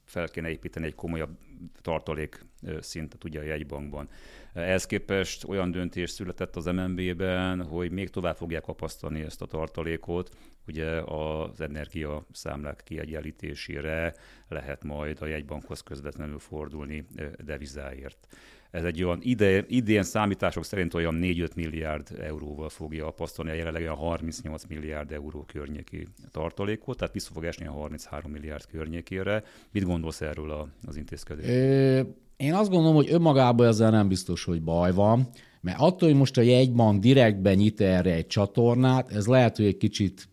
fel 0.05 0.27
kéne 0.27 0.49
építeni 0.49 0.85
egy 0.85 0.95
komolyabb 0.95 1.37
tartalék 1.81 2.45
szintet 2.79 3.23
ugye 3.23 3.39
a 3.39 3.43
jegybankban. 3.43 4.09
Ehhez 4.53 4.85
képest 4.85 5.43
olyan 5.43 5.71
döntés 5.71 6.09
született 6.09 6.55
az 6.55 6.65
MNB-ben, 6.65 7.63
hogy 7.63 7.91
még 7.91 8.09
tovább 8.09 8.35
fogják 8.35 8.61
kapasztani 8.61 9.21
ezt 9.21 9.41
a 9.41 9.45
tartalékot, 9.45 10.29
ugye 10.67 11.01
az 11.01 11.61
energia 11.61 12.25
számlák 12.31 12.81
kiegyenlítésére 12.83 14.13
lehet 14.47 14.83
majd 14.83 15.21
a 15.21 15.25
jegybankhoz 15.25 15.81
közvetlenül 15.81 16.39
fordulni 16.39 17.07
devizáért. 17.43 18.27
Ez 18.71 18.83
egy 18.83 19.03
olyan 19.03 19.19
ide, 19.21 19.65
idén 19.67 20.03
számítások 20.03 20.65
szerint 20.65 20.93
olyan 20.93 21.19
4-5 21.21 21.55
milliárd 21.55 22.07
euróval 22.19 22.69
fogja 22.69 23.07
apasztani 23.07 23.49
a 23.49 23.53
jelenleg 23.53 23.81
olyan 23.81 23.95
38 23.95 24.63
milliárd 24.67 25.11
euró 25.11 25.45
környéki 25.47 26.07
tartalékot, 26.31 26.97
tehát 26.97 27.13
vissza 27.13 27.33
fog 27.33 27.45
esni 27.45 27.67
a 27.67 27.71
33 27.71 28.31
milliárd 28.31 28.65
környékére. 28.65 29.43
Mit 29.71 29.83
gondolsz 29.83 30.21
erről 30.21 30.69
az 30.87 30.97
intézkedésről? 30.97 32.15
Én 32.37 32.53
azt 32.53 32.69
gondolom, 32.69 32.95
hogy 32.95 33.11
önmagában 33.11 33.67
ezzel 33.67 33.91
nem 33.91 34.07
biztos, 34.07 34.43
hogy 34.43 34.61
baj 34.61 34.93
van, 34.93 35.29
mert 35.61 35.79
attól, 35.79 36.09
hogy 36.09 36.17
most 36.17 36.37
a 36.37 36.41
jegybank 36.41 37.01
direktben 37.01 37.55
nyit 37.55 37.81
erre 37.81 38.13
egy 38.13 38.27
csatornát, 38.27 39.11
ez 39.11 39.27
lehet, 39.27 39.55
hogy 39.55 39.65
egy 39.65 39.77
kicsit 39.77 40.29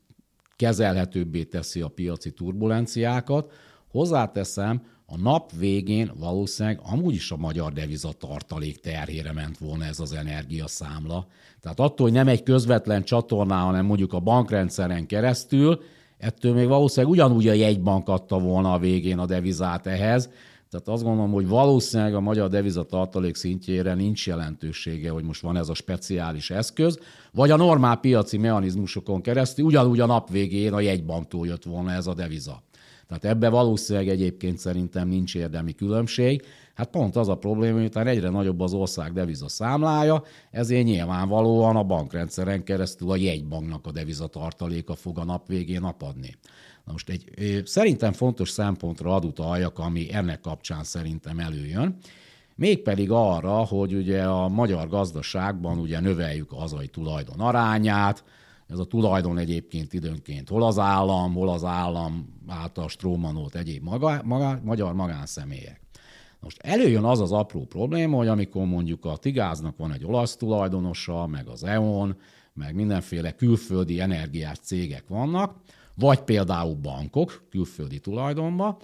kezelhetőbbé 0.57 1.45
teszi 1.45 1.81
a 1.81 1.89
piaci 1.89 2.33
turbulenciákat. 2.33 3.53
Hozzáteszem, 3.89 4.83
a 5.11 5.17
nap 5.17 5.53
végén 5.59 6.13
valószínűleg 6.19 6.81
amúgy 6.83 7.15
is 7.15 7.31
a 7.31 7.37
magyar 7.37 7.73
deviza 7.73 8.13
tartalék 8.13 8.81
terhére 8.81 9.33
ment 9.33 9.59
volna 9.59 9.85
ez 9.85 10.01
az 10.01 10.13
energiaszámla. 10.13 11.27
Tehát 11.61 11.81
attól, 11.81 12.07
hogy 12.07 12.17
nem 12.17 12.29
egy 12.29 12.43
közvetlen 12.43 13.03
csatornán, 13.03 13.65
hanem 13.65 13.85
mondjuk 13.85 14.13
a 14.13 14.21
bankrendszeren 14.21 15.07
keresztül, 15.07 15.81
ettől 16.19 16.55
még 16.55 16.67
valószínűleg 16.67 17.13
ugyanúgy 17.13 17.49
a 17.49 17.53
jegybank 17.53 18.09
adta 18.09 18.39
volna 18.39 18.73
a 18.73 18.79
végén 18.79 19.19
a 19.19 19.27
devizát 19.27 19.87
ehhez, 19.87 20.31
tehát 20.71 20.89
azt 20.89 21.03
gondolom, 21.03 21.33
hogy 21.33 21.49
valószínűleg 21.49 22.15
a 22.15 22.21
magyar 22.21 22.49
deviza 22.49 22.83
tartalék 22.83 23.35
szintjére 23.35 23.95
nincs 23.95 24.27
jelentősége, 24.27 25.11
hogy 25.11 25.25
most 25.25 25.43
van 25.43 25.57
ez 25.57 25.69
a 25.69 25.75
speciális 25.75 26.51
eszköz, 26.51 26.99
vagy 27.33 27.51
a 27.51 27.57
normál 27.57 27.97
piaci 27.97 28.39
mechanizmusokon 28.39 29.21
keresztül 29.21 29.65
ugyanúgy 29.65 30.01
a 30.01 30.07
nap 30.07 30.31
végén 30.31 30.73
a 30.73 30.81
jegybanktól 30.81 31.47
jött 31.47 31.65
volna 31.65 31.93
ez 31.93 32.07
a 32.07 32.15
deviza. 32.15 32.63
Tehát 33.09 33.25
ebbe 33.25 33.49
valószínűleg 33.49 34.09
egyébként 34.09 34.59
szerintem 34.59 35.09
nincs 35.09 35.35
érdemi 35.35 35.75
különbség. 35.75 36.43
Hát 36.75 36.91
pont 36.91 37.17
az 37.17 37.29
a 37.29 37.37
probléma, 37.37 37.81
hogy 37.81 38.07
egyre 38.07 38.29
nagyobb 38.29 38.61
az 38.61 38.73
ország 38.73 39.13
deviza 39.13 39.49
számlája, 39.49 40.23
ezért 40.51 40.85
nyilvánvalóan 40.85 41.77
a 41.77 41.85
bankrendszeren 41.85 42.65
keresztül 42.65 43.11
a 43.11 43.17
jegybanknak 43.17 43.87
a 43.87 43.93
deviza 43.93 44.27
tartaléka 44.27 44.95
fog 44.95 45.19
a 45.19 45.25
nap 45.25 45.47
végén 45.47 45.83
apadni. 45.83 46.35
Na 46.85 46.93
most 46.93 47.09
egy 47.09 47.63
szerintem 47.65 48.13
fontos 48.13 48.51
szempontra 48.51 49.15
ad 49.15 49.25
utaljak, 49.25 49.79
ami 49.79 50.15
ennek 50.15 50.41
kapcsán 50.41 50.85
szerintem 50.85 51.39
előjön, 51.39 51.97
mégpedig 52.55 53.11
arra, 53.11 53.55
hogy 53.55 53.95
ugye 53.95 54.23
a 54.23 54.49
magyar 54.49 54.89
gazdaságban 54.89 55.79
ugye 55.79 56.01
növeljük 56.01 56.53
a 56.53 56.57
hazai 56.57 56.89
tulajdon 56.89 57.41
arányát, 57.41 58.25
ez 58.69 58.79
a 58.79 58.85
tulajdon 58.85 59.39
egyébként 59.39 59.93
időnként 59.93 60.49
hol 60.49 60.63
az 60.63 60.79
állam, 60.79 61.35
hol 61.35 61.49
az 61.49 61.65
állam 61.65 62.41
által 62.47 62.89
strómanolt 62.89 63.55
egyéb 63.55 63.83
maga, 63.83 64.23
maga, 64.25 64.61
magyar 64.65 64.95
magánszemélyek. 64.95 65.81
Most 66.41 66.59
előjön 66.63 67.05
az 67.05 67.21
az 67.21 67.33
apró 67.33 67.65
probléma, 67.65 68.17
hogy 68.17 68.29
amikor 68.29 68.67
mondjuk 68.67 69.05
a 69.05 69.17
Tigáznak 69.17 69.77
van 69.77 69.93
egy 69.93 70.05
olasz 70.05 70.37
tulajdonosa, 70.37 71.27
meg 71.27 71.49
az 71.49 71.65
EON, 71.65 72.17
meg 72.53 72.75
mindenféle 72.75 73.33
külföldi 73.33 74.01
energiás 74.01 74.59
cégek 74.59 75.09
vannak, 75.09 75.57
vagy 75.95 76.21
például 76.21 76.75
bankok 76.75 77.47
külföldi 77.51 77.99
tulajdonba, 77.99 78.79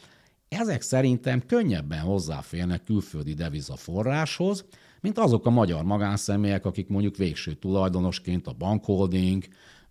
ezek 0.48 0.82
szerintem 0.82 1.42
könnyebben 1.46 1.98
hozzáférnek 1.98 2.84
külföldi 2.84 3.34
devizaforráshoz, 3.34 4.64
mint 5.00 5.18
azok 5.18 5.46
a 5.46 5.50
magyar 5.50 5.84
magánszemélyek, 5.84 6.66
akik 6.66 6.88
mondjuk 6.88 7.16
végső 7.16 7.52
tulajdonosként 7.52 8.46
a 8.46 8.52
bankholding, 8.52 9.44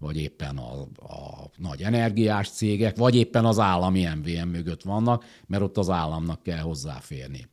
vagy 0.03 0.17
éppen 0.17 0.57
a, 0.57 0.81
a 1.13 1.49
nagy 1.57 1.81
energiás 1.81 2.49
cégek, 2.49 2.97
vagy 2.97 3.15
éppen 3.15 3.45
az 3.45 3.59
állami 3.59 4.07
MVM 4.15 4.47
mögött 4.47 4.83
vannak, 4.83 5.25
mert 5.47 5.63
ott 5.63 5.77
az 5.77 5.89
államnak 5.89 6.43
kell 6.43 6.59
hozzáférni. 6.59 7.47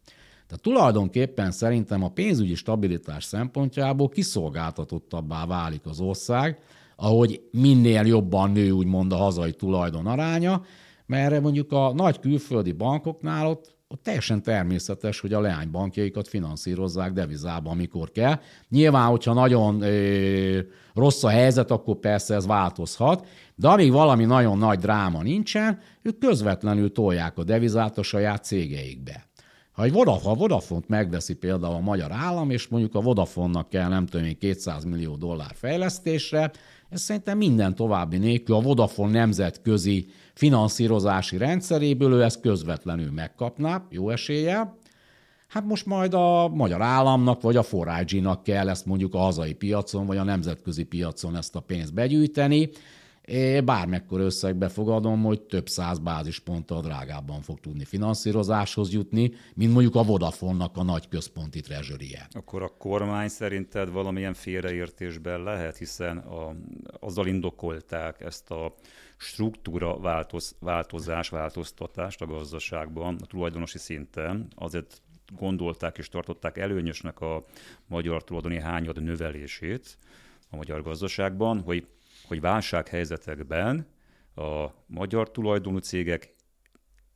Tehát 0.47 0.63
tulajdonképpen 0.63 1.51
szerintem 1.51 2.03
a 2.03 2.09
pénzügyi 2.09 2.55
stabilitás 2.55 3.25
szempontjából 3.25 4.09
kiszolgáltatottabbá 4.09 5.47
válik 5.47 5.87
az 5.87 6.01
ország, 6.01 6.59
ahogy 6.97 7.41
minél 7.51 8.07
jobban 8.07 8.51
nő 8.51 8.71
úgymond 8.71 9.13
a 9.13 9.17
hazai 9.17 9.53
tulajdon 9.53 10.07
aránya, 10.07 10.63
mert 11.07 11.41
mondjuk 11.41 11.73
a 11.73 11.93
nagy 11.95 12.21
külföldi 12.21 12.73
bankoknál 12.73 13.47
ott, 13.47 13.75
ott 13.93 14.03
teljesen 14.03 14.43
természetes, 14.43 15.21
hogy 15.21 15.33
a 15.33 15.41
leánybankjaikat 15.41 16.29
finanszírozzák 16.29 17.13
devizában, 17.13 17.73
amikor 17.73 18.11
kell. 18.11 18.41
Nyilván, 18.69 19.09
hogyha 19.09 19.33
nagyon 19.33 19.83
ö, 19.83 20.61
rossz 20.95 21.25
a 21.25 21.29
helyzet, 21.29 21.71
akkor 21.71 21.97
persze 21.97 22.35
ez 22.35 22.47
változhat, 22.47 23.27
de 23.55 23.69
amíg 23.69 23.93
valami 23.93 24.25
nagyon 24.25 24.59
nagy 24.59 24.79
dráma 24.79 25.23
nincsen, 25.23 25.79
ők 26.03 26.19
közvetlenül 26.19 26.93
tolják 26.93 27.39
a 27.39 27.45
devizát 27.45 27.99
a 27.99 28.03
saját 28.03 28.45
cégeikbe. 28.45 29.29
Ha 29.73 29.83
egy 29.83 29.93
Vodafone, 29.93 30.37
Vodafone-t 30.39 30.89
megveszi 30.89 31.35
például 31.35 31.75
a 31.75 31.81
magyar 31.81 32.13
állam, 32.13 32.51
és 32.51 32.69
mondjuk 32.69 32.95
a 32.95 33.01
Vodafone-nak 33.01 33.69
kell 33.69 33.89
nem 33.89 34.07
tudom 34.07 34.39
200 34.39 34.85
millió 34.85 35.17
dollár 35.17 35.53
fejlesztésre, 35.55 36.51
ez 36.91 37.01
szerintem 37.01 37.39
minden 37.39 37.75
további 37.75 38.19
nélkül 38.19 38.55
a 38.55 38.61
Vodafone 38.61 39.13
nemzetközi 39.13 40.07
finanszírozási 40.41 41.37
rendszeréből 41.37 42.13
ő 42.13 42.23
ezt 42.23 42.41
közvetlenül 42.41 43.11
megkapná, 43.11 43.87
jó 43.91 44.11
esélye. 44.11 44.77
Hát 45.49 45.65
most 45.65 45.87
majd 45.87 46.15
a 46.15 46.49
magyar 46.49 46.83
államnak 46.83 47.41
vagy 47.41 47.57
a 47.57 47.65
4 47.71 48.23
nak 48.23 48.43
kell 48.43 48.69
ezt 48.69 48.87
mondjuk 48.87 49.15
a 49.15 49.19
hazai 49.19 49.53
piacon 49.53 50.07
vagy 50.07 50.17
a 50.17 50.23
nemzetközi 50.23 50.85
piacon 50.85 51.37
ezt 51.37 51.57
a 51.57 51.61
pénzt 51.61 51.95
begyűjteni. 51.95 52.71
Bármekkor 53.65 54.21
összegbe 54.21 54.69
fogadom, 54.69 55.23
hogy 55.23 55.41
több 55.41 55.69
száz 55.69 55.99
bázisponttal 55.99 56.81
drágábban 56.81 57.41
fog 57.41 57.61
tudni 57.61 57.85
finanszírozáshoz 57.85 58.93
jutni, 58.93 59.33
mint 59.55 59.73
mondjuk 59.73 59.95
a 59.95 60.03
Vodafone-nak 60.03 60.77
a 60.77 60.83
nagy 60.83 61.09
központi 61.09 61.61
trezsörie. 61.61 62.29
Akkor 62.31 62.63
a 62.63 62.75
kormány 62.79 63.29
szerinted 63.29 63.91
valamilyen 63.91 64.35
félreértésben 64.35 65.43
lehet, 65.43 65.77
hiszen 65.77 66.19
a, 66.19 66.55
azzal 67.01 67.27
indokolták 67.27 68.21
ezt 68.21 68.51
a 68.51 68.75
struktúra 69.21 69.99
változ, 69.99 70.57
változás, 70.61 71.29
változtatást 71.29 72.21
a 72.21 72.27
gazdaságban, 72.27 73.17
a 73.23 73.27
tulajdonosi 73.27 73.79
szinten, 73.79 74.49
azért 74.55 75.03
gondolták 75.37 75.99
és 75.99 76.09
tartották 76.09 76.59
előnyösnek 76.59 77.21
a 77.21 77.45
magyar 77.87 78.25
tulajdoni 78.25 78.61
hányad 78.61 79.03
növelését 79.03 79.99
a 80.51 80.57
magyar 80.57 80.83
gazdaságban, 80.83 81.61
hogy 81.61 81.87
hogy 82.31 82.41
válsághelyzetekben 82.41 83.87
a 84.35 84.67
magyar 84.87 85.31
tulajdonú 85.31 85.79
cégek 85.79 86.35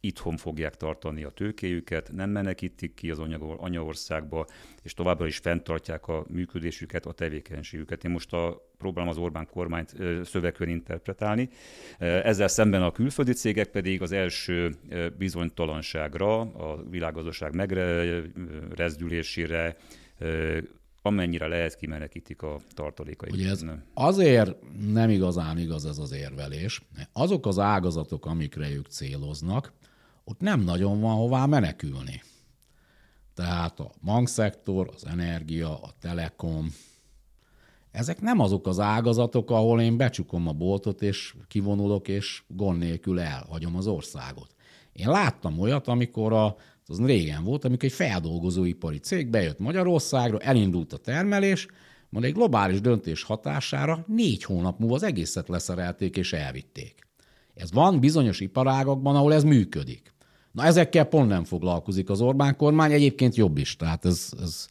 itthon 0.05 0.37
fogják 0.37 0.77
tartani 0.77 1.25
a 1.25 1.31
tőkéjüket, 1.31 2.11
nem 2.13 2.31
menekítik 2.31 2.95
ki 2.95 3.11
az 3.11 3.19
anyaországba, 3.57 4.47
és 4.83 4.95
továbbra 4.95 5.27
is 5.27 5.37
fenntartják 5.37 6.09
a 6.09 6.25
működésüket, 6.29 7.07
a 7.07 7.13
tevékenységüket. 7.13 8.05
Én 8.05 8.11
most 8.11 8.33
a 8.33 8.73
próbálom 8.79 9.09
az 9.09 9.17
Orbán 9.17 9.47
kormányt 9.47 9.95
szövegkön 10.25 10.69
interpretálni. 10.69 11.49
Ezzel 11.99 12.49
szemben 12.49 12.83
a 12.83 12.91
külföldi 12.91 13.33
cégek 13.33 13.69
pedig 13.69 14.03
az 14.03 14.13
első 14.13 14.75
bizonytalanságra, 15.19 16.41
a 16.41 16.83
világgazdaság 16.91 17.55
megrezdülésére, 17.55 19.77
amennyire 21.03 21.47
lehet 21.47 21.77
kimenekítik 21.77 22.43
a 22.43 22.61
tartalékaikat. 22.75 23.39
Ugye 23.39 23.51
ez 23.51 23.61
nem. 23.61 23.85
azért 23.95 24.57
nem 24.93 25.11
igazán 25.11 25.59
igaz 25.59 25.85
ez 25.85 25.99
az 25.99 26.13
érvelés. 26.13 26.83
Azok 27.13 27.47
az 27.47 27.59
ágazatok, 27.59 28.27
amikre 28.27 28.71
ők 28.71 28.87
céloznak, 28.87 29.73
ott 30.25 30.41
nem 30.41 30.61
nagyon 30.61 31.01
van 31.01 31.15
hová 31.15 31.47
menekülni. 31.47 32.23
Tehát 33.35 33.81
a 33.81 33.91
bankszektor, 34.05 34.91
az 34.95 35.07
energia, 35.07 35.81
a 35.83 35.91
telekom, 36.01 36.75
ezek 37.91 38.21
nem 38.21 38.39
azok 38.39 38.67
az 38.67 38.81
ágazatok, 38.81 39.51
ahol 39.51 39.81
én 39.81 39.97
becsukom 39.97 40.49
a 40.49 40.53
boltot, 40.53 41.03
és 41.03 41.35
kivonulok, 41.49 42.09
és 42.09 42.43
gond 42.49 42.79
nélkül 42.79 43.21
elhagyom 43.21 43.77
az 43.77 43.87
országot. 43.87 44.55
Én 44.93 45.09
láttam 45.09 45.59
olyat, 45.59 45.89
amikor 45.89 46.33
a 46.33 46.57
az 46.89 47.05
régen 47.05 47.45
volt, 47.45 47.65
amikor 47.65 47.85
egy 47.85 47.93
feldolgozóipari 47.93 48.99
cég 48.99 49.29
bejött 49.29 49.59
Magyarországra, 49.59 50.39
elindult 50.39 50.93
a 50.93 50.97
termelés, 50.97 51.67
majd 52.09 52.25
egy 52.25 52.33
globális 52.33 52.81
döntés 52.81 53.23
hatására 53.23 54.05
négy 54.07 54.43
hónap 54.43 54.79
múlva 54.79 54.95
az 54.95 55.03
egészet 55.03 55.49
leszerelték 55.49 56.17
és 56.17 56.33
elvitték. 56.33 57.09
Ez 57.55 57.73
van 57.73 58.01
bizonyos 58.01 58.41
iparágakban, 58.41 59.17
ahol 59.17 59.35
ez 59.35 59.45
működik. 59.45 60.14
Na 60.55 60.65
ezekkel 60.65 61.05
pont 61.05 61.29
nem 61.29 61.45
foglalkozik 61.45 62.11
az 62.11 62.21
Orbán 62.21 62.57
kormány, 62.57 62.93
egyébként 62.93 63.35
jobb 63.35 63.59
is. 63.59 63.77
Tehát 63.77 64.05
ez, 64.05 64.29
ez 64.43 64.67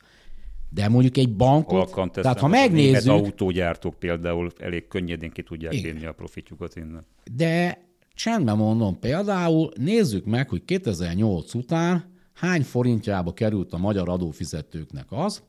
de 0.69 0.89
mondjuk 0.89 1.17
egy 1.17 1.36
bankot, 1.36 2.12
tehát 2.12 2.39
ha 2.39 2.48
megnézzük... 2.48 2.96
Az 2.96 3.08
autógyártók 3.08 3.96
például 4.00 4.52
elég 4.60 4.88
könnyedén 4.88 5.32
ki 5.32 5.43
tudják 5.43 5.74
vinni 5.74 6.06
a 6.06 6.12
profitjukat 6.12 6.76
innen. 6.76 7.06
De 7.32 7.82
Csendben 8.13 8.58
mondom, 8.58 9.00
például 9.00 9.72
nézzük 9.76 10.26
meg, 10.26 10.50
hogy 10.50 10.65
2008 10.65 11.54
után 11.54 12.12
hány 12.34 12.62
forintjába 12.62 13.34
került 13.34 13.74
a 13.74 13.78
magyar 13.78 14.10
adófizetőknek 14.10 15.06
az, 15.10 15.43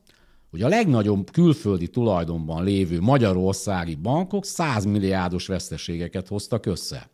hogy 0.49 0.61
a 0.61 0.67
legnagyobb 0.67 1.31
külföldi 1.31 1.87
tulajdonban 1.87 2.63
lévő 2.63 3.01
magyarországi 3.01 3.95
bankok 3.95 4.45
100 4.45 4.85
milliárdos 4.85 5.47
veszteségeket 5.47 6.27
hoztak 6.27 6.65
össze. 6.65 7.09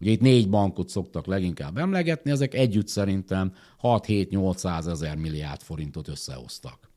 Ugye 0.00 0.10
itt 0.10 0.20
négy 0.20 0.50
bankot 0.50 0.88
szoktak 0.88 1.26
leginkább 1.26 1.78
emlegetni, 1.78 2.30
ezek 2.30 2.54
együtt 2.54 2.88
szerintem 2.88 3.52
6-7-800 3.82 4.90
ezer 4.90 5.16
milliárd 5.16 5.60
forintot 5.60 6.08
összehoztak. 6.08 6.90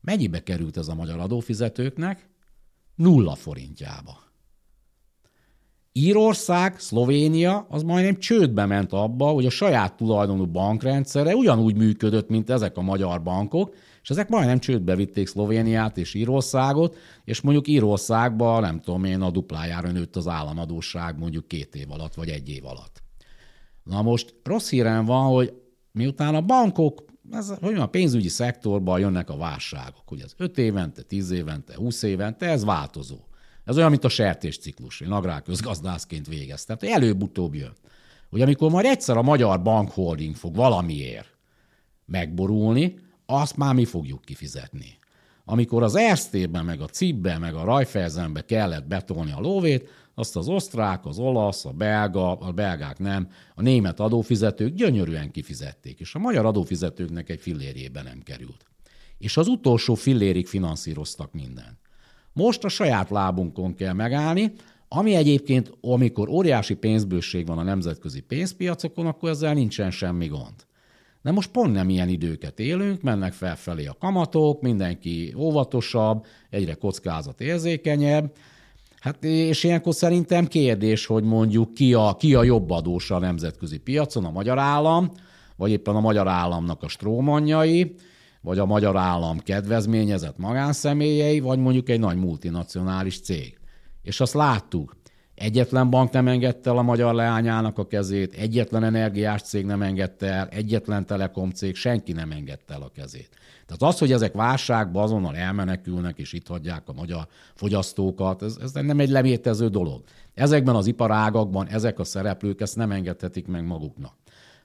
Mennyibe 0.00 0.42
került 0.42 0.76
ez 0.76 0.88
a 0.88 0.94
magyar 0.94 1.18
adófizetőknek? 1.18 2.28
Nulla 2.94 3.34
forintjába. 3.34 4.24
Írország, 5.92 6.78
Szlovénia 6.78 7.66
az 7.68 7.82
majdnem 7.82 8.18
csődbe 8.18 8.66
ment 8.66 8.92
abba, 8.92 9.26
hogy 9.26 9.46
a 9.46 9.50
saját 9.50 9.96
tulajdonú 9.96 10.46
bankrendszere 10.46 11.34
ugyanúgy 11.34 11.76
működött, 11.76 12.28
mint 12.28 12.50
ezek 12.50 12.76
a 12.76 12.82
magyar 12.82 13.22
bankok, 13.22 13.74
és 14.06 14.12
ezek 14.12 14.28
majdnem 14.28 14.58
csődbe 14.58 14.96
vitték 14.96 15.26
Szlovéniát 15.26 15.98
és 15.98 16.14
Írországot, 16.14 16.96
és 17.24 17.40
mondjuk 17.40 17.68
Írországban, 17.68 18.60
nem 18.60 18.80
tudom 18.80 19.04
én, 19.04 19.20
a 19.20 19.30
duplájára 19.30 19.90
nőtt 19.90 20.16
az 20.16 20.28
államadóság 20.28 21.18
mondjuk 21.18 21.48
két 21.48 21.74
év 21.74 21.90
alatt, 21.90 22.14
vagy 22.14 22.28
egy 22.28 22.48
év 22.48 22.64
alatt. 22.64 23.02
Na 23.82 24.02
most 24.02 24.34
rossz 24.44 24.70
hírem 24.70 25.04
van, 25.04 25.32
hogy 25.32 25.54
miután 25.92 26.34
a 26.34 26.40
bankok, 26.40 27.04
ez, 27.30 27.52
hogy 27.60 27.74
a 27.74 27.86
pénzügyi 27.86 28.28
szektorban 28.28 29.00
jönnek 29.00 29.30
a 29.30 29.36
válságok, 29.36 30.02
hogy 30.08 30.20
ez 30.20 30.32
5 30.36 30.58
évente, 30.58 31.02
10 31.02 31.30
évente, 31.30 31.74
20 31.74 32.02
évente, 32.02 32.46
ez 32.46 32.64
változó. 32.64 33.18
Ez 33.64 33.76
olyan, 33.76 33.90
mint 33.90 34.04
a 34.04 34.08
sertésciklus. 34.08 35.00
Én 35.00 35.10
agrárközgazdászként 35.10 36.26
végeztem. 36.26 36.76
Tehát 36.76 36.96
előbb-utóbb 36.96 37.54
jön. 37.54 37.72
Hogy 38.30 38.40
amikor 38.40 38.70
majd 38.70 38.86
egyszer 38.86 39.16
a 39.16 39.22
magyar 39.22 39.62
bankholding 39.62 40.34
fog 40.34 40.54
valamiért 40.54 41.36
megborulni, 42.04 43.04
azt 43.26 43.56
már 43.56 43.74
mi 43.74 43.84
fogjuk 43.84 44.20
kifizetni. 44.20 44.98
Amikor 45.44 45.82
az 45.82 45.94
Erztében, 45.94 46.64
meg 46.64 46.80
a 46.80 46.86
Cibbe, 46.86 47.38
meg 47.38 47.54
a 47.54 47.64
Rajfelzenbe 47.64 48.44
kellett 48.44 48.86
betolni 48.86 49.32
a 49.32 49.40
lóvét, 49.40 49.88
azt 50.14 50.36
az 50.36 50.48
osztrák, 50.48 51.06
az 51.06 51.18
olasz, 51.18 51.64
a 51.64 51.70
belga, 51.70 52.32
a 52.32 52.52
belgák 52.52 52.98
nem, 52.98 53.28
a 53.54 53.62
német 53.62 54.00
adófizetők 54.00 54.74
gyönyörűen 54.74 55.30
kifizették, 55.30 56.00
és 56.00 56.14
a 56.14 56.18
magyar 56.18 56.46
adófizetőknek 56.46 57.28
egy 57.28 57.40
fillérjében 57.40 58.04
nem 58.04 58.20
került. 58.22 58.64
És 59.18 59.36
az 59.36 59.48
utolsó 59.48 59.94
fillérig 59.94 60.46
finanszíroztak 60.46 61.32
mindent. 61.32 61.78
Most 62.32 62.64
a 62.64 62.68
saját 62.68 63.10
lábunkon 63.10 63.74
kell 63.74 63.92
megállni, 63.92 64.52
ami 64.88 65.14
egyébként, 65.14 65.72
amikor 65.80 66.28
óriási 66.28 66.74
pénzbőség 66.74 67.46
van 67.46 67.58
a 67.58 67.62
nemzetközi 67.62 68.20
pénzpiacokon, 68.20 69.06
akkor 69.06 69.30
ezzel 69.30 69.54
nincsen 69.54 69.90
semmi 69.90 70.26
gond. 70.26 70.65
De 71.26 71.32
most 71.32 71.50
pont 71.50 71.72
nem 71.72 71.88
ilyen 71.88 72.08
időket 72.08 72.60
élünk, 72.60 73.02
mennek 73.02 73.32
felfelé 73.32 73.86
a 73.86 73.96
kamatok, 73.98 74.62
mindenki 74.62 75.34
óvatosabb, 75.36 76.26
egyre 76.50 76.74
kockázat 76.74 77.40
érzékenyebb, 77.40 78.32
Hát 79.00 79.24
és 79.24 79.64
ilyenkor 79.64 79.94
szerintem 79.94 80.46
kérdés, 80.46 81.06
hogy 81.06 81.24
mondjuk 81.24 81.74
ki 81.74 81.94
a, 81.94 82.16
ki 82.18 82.34
a 82.34 82.42
jobb 82.42 82.70
adósa 82.70 83.14
a 83.14 83.18
nemzetközi 83.18 83.78
piacon, 83.78 84.24
a 84.24 84.30
magyar 84.30 84.58
állam, 84.58 85.10
vagy 85.56 85.70
éppen 85.70 85.96
a 85.96 86.00
magyar 86.00 86.28
államnak 86.28 86.82
a 86.82 86.88
strómanjai, 86.88 87.94
vagy 88.40 88.58
a 88.58 88.66
magyar 88.66 88.96
állam 88.96 89.38
kedvezményezett 89.38 90.38
magánszemélyei, 90.38 91.40
vagy 91.40 91.58
mondjuk 91.58 91.88
egy 91.88 92.00
nagy 92.00 92.16
multinacionális 92.16 93.20
cég. 93.20 93.58
És 94.02 94.20
azt 94.20 94.34
láttuk, 94.34 94.96
egyetlen 95.36 95.90
bank 95.90 96.10
nem 96.10 96.28
engedte 96.28 96.70
el 96.70 96.76
a 96.76 96.82
magyar 96.82 97.14
leányának 97.14 97.78
a 97.78 97.86
kezét, 97.86 98.34
egyetlen 98.34 98.84
energiás 98.84 99.42
cég 99.42 99.64
nem 99.64 99.82
engedte 99.82 100.26
el, 100.26 100.48
egyetlen 100.48 101.06
telekom 101.06 101.50
cég, 101.50 101.74
senki 101.74 102.12
nem 102.12 102.30
engedte 102.30 102.74
el 102.74 102.82
a 102.82 102.90
kezét. 102.94 103.28
Tehát 103.66 103.94
az, 103.94 103.98
hogy 103.98 104.12
ezek 104.12 104.32
válságban 104.32 105.02
azonnal 105.02 105.36
elmenekülnek 105.36 106.18
és 106.18 106.32
itt 106.32 106.46
hagyják 106.46 106.82
a 106.88 106.92
magyar 106.92 107.26
fogyasztókat, 107.54 108.42
ez, 108.42 108.56
ez 108.62 108.72
nem 108.72 109.00
egy 109.00 109.10
lemétező 109.10 109.68
dolog. 109.68 110.02
Ezekben 110.34 110.74
az 110.74 110.86
iparágakban 110.86 111.68
ezek 111.68 111.98
a 111.98 112.04
szereplők 112.04 112.60
ezt 112.60 112.76
nem 112.76 112.90
engedhetik 112.90 113.46
meg 113.46 113.64
maguknak. 113.64 114.14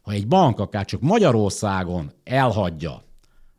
Ha 0.01 0.11
egy 0.11 0.27
bank 0.27 0.59
akár 0.59 0.85
csak 0.85 1.01
Magyarországon 1.01 2.11
elhagyja 2.23 3.03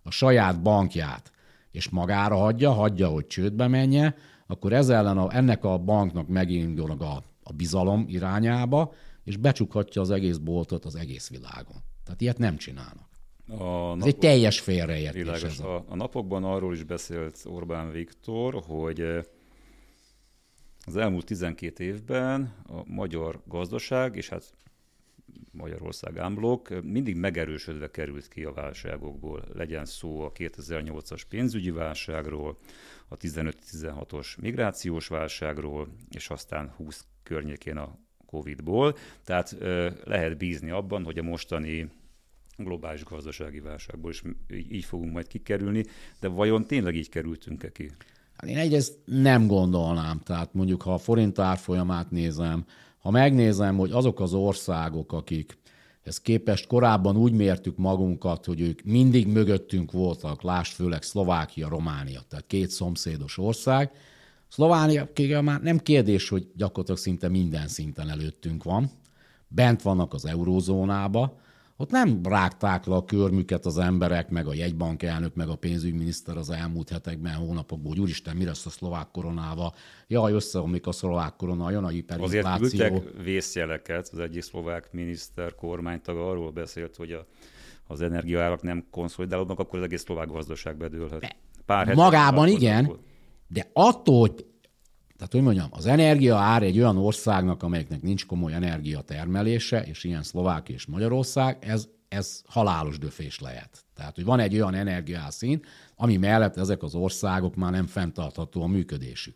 a 0.03 0.11
saját 0.11 0.63
bankját, 0.63 1.33
és 1.71 1.89
magára 1.89 2.37
hagyja, 2.37 2.73
hagyja, 2.73 3.09
hogy 3.09 3.27
csődbe 3.27 3.69
menje, 3.69 4.15
akkor 4.53 4.73
ez 4.73 4.89
ellen 4.89 5.19
a, 5.19 5.37
ennek 5.37 5.65
a 5.65 5.79
banknak 5.79 6.29
megindul 6.29 6.91
a, 6.91 7.23
a 7.43 7.53
bizalom 7.53 8.05
irányába, 8.09 8.93
és 9.25 9.37
becsukhatja 9.37 10.01
az 10.01 10.11
egész 10.11 10.37
boltot 10.37 10.85
az 10.85 10.95
egész 10.95 11.31
világon. 11.31 11.77
Tehát 12.05 12.21
ilyet 12.21 12.39
nem 12.39 12.57
csinálnak. 12.57 13.09
A 13.49 13.55
napok... 13.55 14.01
Ez 14.01 14.07
egy 14.07 14.19
teljes 14.19 14.61
félreértés. 14.61 15.43
Ez 15.43 15.61
a... 15.61 15.85
a 15.89 15.97
napokban 15.97 16.45
arról 16.45 16.75
is 16.75 16.85
beszélt 16.85 17.43
Orbán 17.45 17.91
Viktor, 17.91 18.63
hogy 18.67 19.01
eh, 19.01 19.23
az 20.87 20.97
elmúlt 20.97 21.25
12 21.25 21.85
évben 21.85 22.55
a 22.67 22.83
magyar 22.85 23.43
gazdaság, 23.47 24.17
és 24.17 24.29
hát 24.29 24.55
Magyarország 25.53 26.19
ámblok 26.19 26.83
mindig 26.83 27.17
megerősödve 27.17 27.91
került 27.91 28.29
ki 28.29 28.45
a 28.45 28.53
válságokból. 28.53 29.45
Legyen 29.55 29.85
szó 29.85 30.21
a 30.21 30.33
2008-as 30.33 31.23
pénzügyi 31.29 31.71
válságról, 31.71 32.59
a 33.13 33.17
15-16-os 33.17 34.41
migrációs 34.41 35.09
válságról, 35.09 35.89
és 36.11 36.31
aztán 36.31 36.73
20 36.77 37.05
környékén 37.23 37.77
a 37.77 37.99
Covid-ból. 38.27 38.97
Tehát 39.25 39.57
lehet 40.05 40.37
bízni 40.37 40.71
abban, 40.71 41.05
hogy 41.05 41.19
a 41.19 41.23
mostani 41.23 41.91
globális 42.57 43.05
gazdasági 43.05 43.61
válságból 43.61 44.11
is 44.11 44.23
így 44.71 44.85
fogunk 44.85 45.13
majd 45.13 45.27
kikerülni, 45.27 45.85
de 46.21 46.29
vajon 46.29 46.65
tényleg 46.65 46.95
így 46.95 47.09
kerültünk-e 47.09 47.73
ki? 47.73 47.91
Hát 48.37 48.51
én 48.51 48.57
egyrészt 48.57 48.99
nem 49.05 49.47
gondolnám, 49.47 50.19
tehát 50.19 50.55
mondjuk 50.55 50.83
ha 50.83 50.95
a 50.95 50.99
forint 50.99 51.39
árfolyamát 51.39 52.11
nézem, 52.11 52.65
ha 52.99 53.11
megnézem, 53.11 53.77
hogy 53.77 53.91
azok 53.91 54.21
az 54.21 54.35
országok, 54.35 55.13
akik 55.13 55.59
ez 56.03 56.21
képest 56.21 56.67
korábban 56.67 57.17
úgy 57.17 57.33
mértük 57.33 57.77
magunkat, 57.77 58.45
hogy 58.45 58.61
ők 58.61 58.83
mindig 58.83 59.27
mögöttünk 59.27 59.93
voltak, 59.93 60.43
lásd 60.43 60.73
főleg 60.73 61.03
Szlovákia, 61.03 61.69
Románia, 61.69 62.21
tehát 62.29 62.47
két 62.47 62.71
szomszédos 62.71 63.39
ország. 63.39 63.91
Szlovánia 64.49 65.09
már 65.43 65.63
nem 65.63 65.79
kérdés, 65.79 66.29
hogy 66.29 66.51
gyakorlatilag 66.57 67.01
szinte 67.01 67.29
minden 67.29 67.69
szinten 67.69 68.09
előttünk 68.09 68.63
van. 68.63 68.91
Bent 69.49 69.83
vannak 69.83 70.15
az 70.15 70.25
eurózónába, 70.25 71.41
ott 71.83 71.91
nem 71.91 72.21
rágták 72.23 72.85
le 72.85 72.95
a 72.95 73.05
körmüket 73.05 73.67
az 73.67 73.79
emberek, 73.79 74.31
meg 74.31 74.47
a 74.47 74.55
jegybank 74.55 75.03
elnök, 75.03 75.35
meg 75.35 75.49
a 75.49 75.55
pénzügyminiszter 75.55 76.37
az 76.37 76.51
elmúlt 76.51 76.89
hetekben, 76.89 77.35
hónapokban, 77.35 77.89
hogy 77.89 78.01
úristen, 78.01 78.37
mi 78.37 78.45
lesz 78.45 78.67
a 78.67 78.71
szlovák 78.71 79.11
koronával? 79.13 79.75
Jaj, 80.07 80.33
összeomlik 80.33 80.87
a 80.87 80.93
szlovák 80.93 81.37
korona, 81.37 81.71
jön 81.71 81.85
a 81.85 81.89
hiperinfláció. 81.89 82.65
Azért 82.65 82.91
küldtek 82.91 83.23
vészjeleket, 83.25 84.09
az 84.13 84.19
egyik 84.19 84.43
szlovák 84.43 84.93
miniszter, 84.93 85.55
kormánytag 85.55 86.17
arról 86.17 86.51
beszélt, 86.51 86.97
hogy 86.97 87.13
a, 87.13 87.27
az 87.87 88.01
energiaárak 88.01 88.63
nem 88.63 88.87
konszolidálódnak, 88.91 89.59
akkor 89.59 89.79
az 89.79 89.85
egész 89.85 90.03
szlovák 90.03 90.29
gazdaság 90.29 90.77
bedőlhet. 90.77 91.37
Pár 91.67 91.95
Magában 91.95 92.49
igen, 92.49 92.93
de 93.49 93.71
attól, 93.73 94.21
hogy 94.21 94.47
tehát, 95.23 95.37
hogy 95.37 95.55
mondjam, 95.55 95.79
az 95.79 95.87
energia 95.87 96.37
ár 96.37 96.63
egy 96.63 96.79
olyan 96.79 96.97
országnak, 96.97 97.63
amelyeknek 97.63 98.03
nincs 98.03 98.27
komoly 98.27 98.53
energiatermelése, 98.53 99.83
és 99.83 100.05
ilyen 100.05 100.23
Szlovák 100.23 100.69
és 100.69 100.87
Magyarország, 100.87 101.57
ez, 101.61 101.89
ez 102.09 102.43
halálos 102.47 102.99
döfés 102.99 103.41
lehet. 103.41 103.85
Tehát, 103.95 104.15
hogy 104.15 104.25
van 104.25 104.41
egy 104.41 104.55
olyan 104.55 104.75
energiászín, 104.75 105.65
ami 105.97 106.17
mellett 106.17 106.57
ezek 106.57 106.83
az 106.83 106.95
országok 106.95 107.55
már 107.55 107.73
nem 107.73 107.87
fenntartható 107.87 108.63
a 108.63 108.67
működésük. 108.67 109.35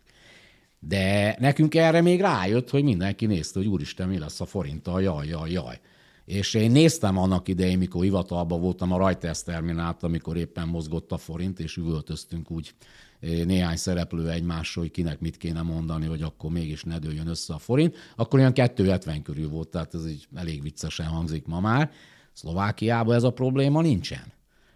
De 0.79 1.37
nekünk 1.39 1.75
erre 1.75 2.01
még 2.01 2.21
rájött, 2.21 2.71
hogy 2.71 2.85
mindenki 2.85 3.27
nézte, 3.27 3.59
hogy 3.59 3.69
úristen, 3.69 4.09
mi 4.09 4.19
lesz 4.19 4.41
a 4.41 4.47
forinttal, 4.47 5.03
jaj, 5.03 5.27
jaj, 5.27 5.51
jaj. 5.51 5.81
És 6.25 6.55
én 6.55 6.71
néztem 6.71 7.17
annak 7.17 7.49
idején, 7.49 7.79
mikor 7.79 8.03
hivatalban 8.03 8.61
voltam 8.61 8.93
a 8.93 8.99
Reuters 8.99 9.43
terminált, 9.43 10.03
amikor 10.03 10.37
éppen 10.37 10.69
mozgott 10.69 11.13
a 11.13 11.17
forint, 11.17 11.61
és 11.61 11.77
üvöltöztünk 11.77 12.51
úgy 12.51 12.75
néhány 13.21 13.77
szereplő 13.77 14.31
egymásról, 14.31 14.85
hogy 14.85 14.93
kinek 14.93 15.21
mit 15.21 15.37
kéne 15.37 15.63
mondani, 15.63 16.07
hogy 16.07 16.23
akkor 16.23 16.51
mégis 16.51 16.83
ne 16.83 16.99
dőljön 16.99 17.27
össze 17.27 17.55
a 17.55 17.59
forint, 17.59 17.97
akkor 18.17 18.39
olyan 18.39 18.53
270 18.53 19.23
körül 19.23 19.49
volt, 19.49 19.69
tehát 19.69 19.95
ez 19.95 20.09
így 20.09 20.27
elég 20.35 20.63
viccesen 20.63 21.07
hangzik 21.07 21.47
ma 21.47 21.61
már. 21.61 21.91
Szlovákiában 22.33 23.15
ez 23.15 23.23
a 23.23 23.31
probléma 23.31 23.81
nincsen. 23.81 24.33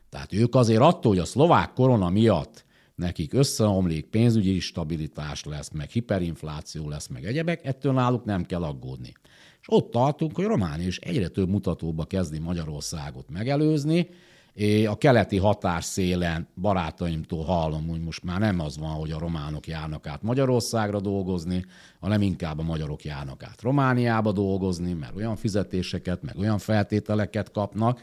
Tehát 0.08 0.32
ők 0.32 0.54
azért 0.54 0.80
attól, 0.80 1.12
hogy 1.12 1.20
a 1.20 1.24
szlovák 1.24 1.72
korona 1.72 2.10
miatt 2.10 2.64
nekik 2.94 3.32
összeomlik, 3.32 4.06
pénzügyi 4.06 4.58
stabilitás 4.58 5.44
lesz, 5.44 5.70
meg 5.70 5.90
hiperinfláció 5.90 6.88
lesz, 6.88 7.06
meg 7.06 7.24
egyebek, 7.24 7.64
ettől 7.64 7.92
náluk 7.92 8.24
nem 8.24 8.44
kell 8.44 8.62
aggódni. 8.62 9.12
És 9.60 9.66
ott 9.68 9.90
tartunk, 9.90 10.36
hogy 10.36 10.44
Románia 10.44 10.86
is 10.86 10.98
egyre 10.98 11.28
több 11.28 11.48
mutatóba 11.48 12.04
kezdi 12.04 12.38
Magyarországot 12.38 13.30
megelőzni, 13.30 14.08
a 14.86 14.98
keleti 14.98 15.36
határszélen 15.36 16.48
barátaimtól 16.60 17.44
hallom, 17.44 17.88
hogy 17.88 18.00
most 18.00 18.24
már 18.24 18.40
nem 18.40 18.60
az 18.60 18.78
van, 18.78 18.90
hogy 18.90 19.10
a 19.10 19.18
románok 19.18 19.66
járnak 19.66 20.06
át 20.06 20.22
Magyarországra 20.22 21.00
dolgozni, 21.00 21.64
hanem 22.00 22.22
inkább 22.22 22.58
a 22.58 22.62
magyarok 22.62 23.04
járnak 23.04 23.42
át 23.42 23.62
Romániába 23.62 24.32
dolgozni, 24.32 24.92
mert 24.92 25.16
olyan 25.16 25.36
fizetéseket, 25.36 26.22
meg 26.22 26.38
olyan 26.38 26.58
feltételeket 26.58 27.50
kapnak. 27.50 28.00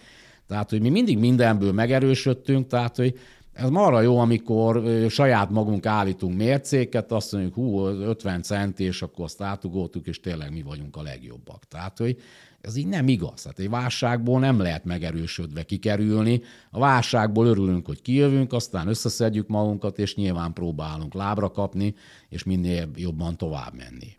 Tehát, 0.47 0.69
hogy 0.69 0.81
mi 0.81 0.89
mindig 0.89 1.17
mindenből 1.17 1.71
megerősödtünk, 1.71 2.67
tehát, 2.67 2.95
hogy 2.95 3.19
Ez 3.57 3.69
marra 3.69 4.01
jó, 4.01 4.19
amikor 4.19 4.83
saját 5.10 5.49
magunk 5.49 5.86
állítunk 5.86 6.38
mércéket, 6.38 7.12
azt 7.12 7.31
mondjuk, 7.31 7.53
hú, 7.53 7.86
50 7.86 8.41
cent, 8.41 8.79
és 8.79 9.01
akkor 9.01 9.25
azt 9.25 9.41
átugoltuk, 9.41 10.07
és 10.07 10.19
tényleg 10.19 10.51
mi 10.51 10.62
vagyunk 10.62 10.95
a 10.95 11.01
legjobbak. 11.01 11.63
Tehát, 11.67 11.97
hogy 11.97 12.17
ez 12.62 12.76
így 12.76 12.88
nem 12.88 13.08
igaz. 13.08 13.41
Tehát 13.41 13.60
egy 13.60 13.70
válságból 13.70 14.39
nem 14.39 14.60
lehet 14.60 14.86
megerősödve 14.86 15.63
kikerülni. 15.63 16.41
A 16.72 16.80
válságból 16.80 17.48
örülünk, 17.48 17.86
hogy 17.86 18.02
kijövünk, 18.02 18.54
aztán 18.54 18.88
összeszedjük 18.88 19.48
magunkat, 19.48 20.00
és 20.00 20.15
nyilván 20.15 20.54
próbálunk 20.54 21.13
lábra 21.13 21.52
kapni, 21.52 21.96
és 22.30 22.43
minél 22.43 22.89
jobban 22.96 23.38
tovább 23.38 23.74
menni. 23.74 24.17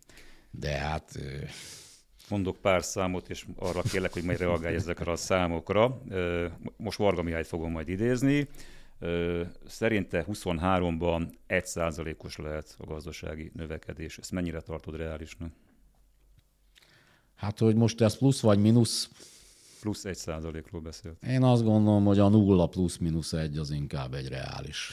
De 0.50 0.70
hát... 0.70 1.18
Mondok 2.28 2.56
pár 2.56 2.84
számot, 2.84 3.28
és 3.28 3.46
arra 3.56 3.82
kérlek, 3.82 4.12
hogy 4.12 4.22
majd 4.22 4.38
reagálj 4.38 4.74
ezekre 4.74 5.10
a 5.12 5.16
számokra. 5.16 6.02
Most 6.76 6.98
Varga 6.98 7.22
Mihályt 7.22 7.46
fogom 7.46 7.70
majd 7.70 7.88
idézni. 7.88 8.48
Szerinte 9.66 10.24
23-ban 10.32 11.28
1%-os 11.48 12.36
lehet 12.36 12.76
a 12.78 12.86
gazdasági 12.86 13.50
növekedés. 13.54 14.18
Ezt 14.18 14.32
mennyire 14.32 14.60
tartod 14.60 14.96
reálisnak? 14.96 15.52
Hát, 17.38 17.58
hogy 17.58 17.74
most 17.74 18.00
ez 18.00 18.16
plusz 18.16 18.40
vagy 18.40 18.58
mínusz? 18.58 19.08
Plusz 19.80 20.04
egy 20.04 20.16
százalékról 20.16 20.80
beszélt. 20.80 21.22
Én 21.22 21.42
azt 21.42 21.64
gondolom, 21.64 22.04
hogy 22.04 22.18
a 22.18 22.28
nulla 22.28 22.66
plusz-mínusz 22.66 23.32
egy 23.32 23.58
az 23.58 23.70
inkább 23.70 24.14
egy 24.14 24.28
reális 24.28 24.92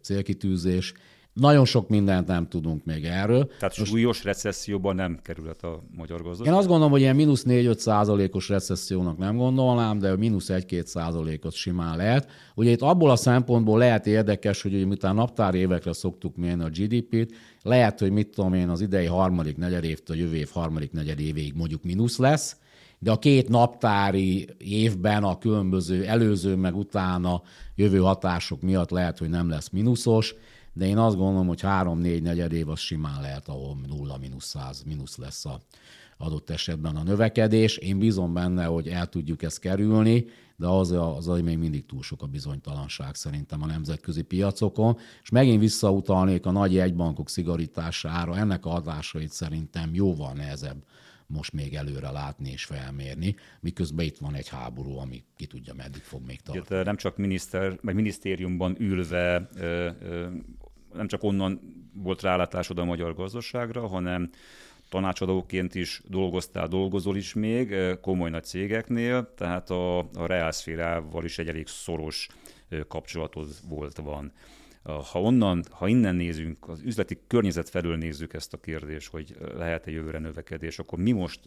célkitűzés. 0.00 0.92
Nagyon 1.40 1.64
sok 1.64 1.88
mindent 1.88 2.26
nem 2.26 2.48
tudunk 2.48 2.84
még 2.84 3.04
erről. 3.04 3.46
Tehát 3.58 3.78
Most, 3.78 3.90
súlyos 3.90 4.24
recesszióban 4.24 4.94
nem 4.94 5.18
kerülhet 5.22 5.62
a 5.62 5.82
magyar 5.96 6.22
gazdaság? 6.22 6.52
Én 6.52 6.58
azt 6.58 6.68
gondolom, 6.68 6.90
hogy 6.90 7.00
ilyen 7.00 7.16
mínusz 7.16 7.44
4-5 7.48 7.76
százalékos 7.76 8.48
recessziónak 8.48 9.18
nem 9.18 9.36
gondolnám, 9.36 9.98
de 9.98 10.16
mínusz 10.16 10.48
1-2 10.48 10.84
százalékot 10.84 11.52
simán 11.52 11.96
lehet. 11.96 12.30
Ugye 12.54 12.70
itt 12.70 12.80
abból 12.80 13.10
a 13.10 13.16
szempontból 13.16 13.78
lehet 13.78 14.06
érdekes, 14.06 14.62
hogy 14.62 14.74
ugye 14.74 14.86
miután 14.86 15.14
naptári 15.14 15.58
évekre 15.58 15.92
szoktuk 15.92 16.36
mérni 16.36 16.62
a 16.62 16.68
GDP-t, 16.68 17.34
lehet, 17.62 17.98
hogy 18.00 18.10
mit 18.10 18.28
tudom 18.28 18.54
én, 18.54 18.68
az 18.68 18.80
idei 18.80 19.06
harmadik 19.06 19.56
negyedévtől 19.56 20.16
a 20.16 20.20
jövő 20.20 20.36
év 20.36 20.48
harmadik 20.52 20.92
negyedévéig 20.92 21.52
mondjuk 21.56 21.82
mínusz 21.82 22.18
lesz, 22.18 22.56
de 22.98 23.10
a 23.10 23.18
két 23.18 23.48
naptári 23.48 24.48
évben 24.58 25.24
a 25.24 25.38
különböző 25.38 26.04
előző 26.04 26.54
meg 26.54 26.76
utána 26.76 27.42
jövő 27.74 27.98
hatások 27.98 28.60
miatt 28.62 28.90
lehet, 28.90 29.18
hogy 29.18 29.28
nem 29.28 29.48
lesz 29.48 29.68
mínuszos 29.70 30.34
de 30.76 30.86
én 30.86 30.98
azt 30.98 31.16
gondolom, 31.16 31.46
hogy 31.46 31.60
három-négy 31.60 32.22
negyed 32.22 32.52
év 32.52 32.68
az 32.68 32.78
simán 32.78 33.20
lehet, 33.20 33.48
ahol 33.48 33.76
nulla, 33.86 34.18
mínusz 34.18 34.46
száz, 34.46 34.82
mínusz 34.82 35.16
lesz 35.16 35.44
a 35.44 35.60
adott 36.18 36.50
esetben 36.50 36.96
a 36.96 37.02
növekedés. 37.02 37.76
Én 37.76 37.98
bízom 37.98 38.32
benne, 38.32 38.64
hogy 38.64 38.88
el 38.88 39.06
tudjuk 39.06 39.42
ezt 39.42 39.58
kerülni, 39.58 40.26
de 40.56 40.66
az, 40.66 40.90
az, 40.90 41.28
az 41.28 41.40
még 41.40 41.58
mindig 41.58 41.86
túl 41.86 42.02
sok 42.02 42.22
a 42.22 42.26
bizonytalanság 42.26 43.14
szerintem 43.14 43.62
a 43.62 43.66
nemzetközi 43.66 44.22
piacokon. 44.22 44.96
És 45.22 45.30
megint 45.30 45.60
visszautalnék 45.60 46.46
a 46.46 46.50
nagy 46.50 46.72
jegybankok 46.72 47.28
szigorítására, 47.28 48.36
ennek 48.36 48.66
a 48.66 48.70
hatásait 48.70 49.32
szerintem 49.32 49.94
jóval 49.94 50.32
nehezebb 50.32 50.84
most 51.26 51.52
még 51.52 51.74
előre 51.74 52.10
látni 52.10 52.50
és 52.50 52.64
felmérni, 52.64 53.34
miközben 53.60 54.04
itt 54.04 54.18
van 54.18 54.34
egy 54.34 54.48
háború, 54.48 54.96
ami 54.96 55.24
ki 55.36 55.46
tudja, 55.46 55.74
meddig 55.74 56.02
fog 56.02 56.26
még 56.26 56.40
tartani. 56.40 56.82
Nem 56.84 56.96
csak 56.96 57.16
miniszter, 57.16 57.78
meg 57.80 57.94
minisztériumban 57.94 58.76
ülve 58.78 59.48
nem 60.92 61.06
csak 61.06 61.22
onnan 61.22 61.60
volt 61.94 62.22
rálátásod 62.22 62.78
a 62.78 62.84
magyar 62.84 63.14
gazdaságra, 63.14 63.86
hanem 63.86 64.30
tanácsadóként 64.88 65.74
is 65.74 66.02
dolgoztál, 66.08 66.68
dolgozol 66.68 67.16
is 67.16 67.34
még 67.34 67.74
komoly 68.00 68.30
nagy 68.30 68.44
cégeknél, 68.44 69.32
tehát 69.36 69.70
a, 69.70 69.98
a 69.98 70.26
reálszférával 70.26 71.24
is 71.24 71.38
egy 71.38 71.48
elég 71.48 71.66
szoros 71.66 72.28
kapcsolatod 72.88 73.48
volt, 73.68 73.96
van 73.96 74.32
ha 74.86 75.20
onnan, 75.20 75.64
ha 75.70 75.88
innen 75.88 76.14
nézünk, 76.14 76.68
az 76.68 76.80
üzleti 76.84 77.18
környezet 77.26 77.68
felől 77.68 77.96
nézzük 77.96 78.32
ezt 78.32 78.52
a 78.52 78.56
kérdést, 78.56 79.10
hogy 79.10 79.36
lehet-e 79.56 79.90
jövőre 79.90 80.18
növekedés, 80.18 80.78
akkor 80.78 80.98
mi 80.98 81.12
most, 81.12 81.40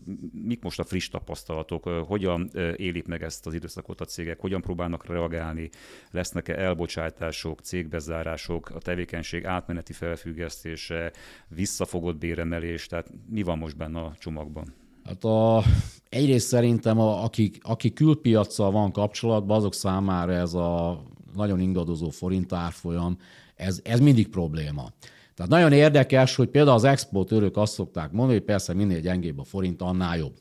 mik 0.44 0.62
most 0.62 0.80
a 0.80 0.84
friss 0.84 1.08
tapasztalatok, 1.08 1.84
hogyan 1.84 2.50
élik 2.76 3.08
meg 3.08 3.24
ezt 3.24 3.46
az 3.46 3.54
időszakot 3.54 4.02
a 4.02 4.06
cégek, 4.06 4.40
hogyan 4.40 4.62
próbálnak 4.62 5.06
reagálni, 5.06 5.70
lesznek-e 6.12 6.60
elbocsátások, 6.60 7.60
cégbezárások, 7.60 8.70
a 8.70 8.78
tevékenység 8.78 9.46
átmeneti 9.46 9.94
felfüggesztése, 9.94 11.12
visszafogott 11.48 12.18
béremelés, 12.18 12.86
tehát 12.86 13.12
mi 13.30 13.44
van 13.44 13.58
most 13.58 13.78
benne 13.78 14.00
a 14.00 14.16
csomagban? 14.20 14.74
Hát 15.04 15.24
a, 15.24 15.64
egyrészt 16.10 16.48
szerintem, 16.48 17.00
a, 17.00 17.24
aki, 17.24 17.52
aki 17.62 17.94
külpiacsal 17.94 18.72
van 18.72 18.92
kapcsolatban, 18.92 19.58
azok 19.58 19.74
számára 19.74 20.34
ez 20.34 20.54
a 20.54 21.02
nagyon 21.36 21.60
ingadozó 21.60 22.10
forint 22.10 22.54
árfolyam, 22.54 23.18
ez, 23.56 23.80
ez 23.84 24.00
mindig 24.00 24.28
probléma. 24.28 24.92
Tehát 25.36 25.52
nagyon 25.52 25.72
érdekes, 25.72 26.36
hogy 26.36 26.48
például 26.48 26.76
az 26.76 26.84
exportőrök 26.84 27.58
azt 27.58 27.74
szokták 27.74 28.12
mondani, 28.12 28.38
hogy 28.38 28.48
persze 28.48 28.74
minél 28.74 29.00
gyengébb 29.00 29.40
a 29.40 29.44
forint, 29.44 29.82
annál 29.82 30.18
jobb. 30.18 30.34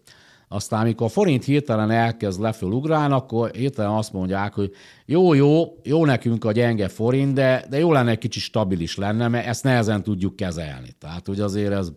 Aztán, 0.49 0.81
amikor 0.81 1.07
a 1.07 1.11
forint 1.11 1.45
hirtelen 1.45 1.91
elkezd 1.91 2.41
leföl 2.41 2.93
akkor 2.93 3.51
hirtelen 3.51 3.91
azt 3.91 4.13
mondják, 4.13 4.55
hogy 4.55 4.73
jó, 5.07 5.35
jó, 5.35 5.79
jó 5.83 6.05
nekünk 6.05 6.45
a 6.45 6.53
gyenge 6.53 6.89
forint, 6.89 7.33
de, 7.33 7.67
de 7.71 7.79
jó 7.79 7.93
lenne 7.93 8.11
egy 8.11 8.19
kicsit 8.19 8.43
stabilis 8.43 8.97
lenne, 8.97 9.29
mert 9.29 9.47
ezt 9.47 9.65
nehezen 9.65 10.03
tudjuk 10.03 10.37
kezelni. 10.37 10.91
Tehát, 10.99 11.27
hogy 11.27 11.41
azért 11.41 11.73
ez, 11.73 11.93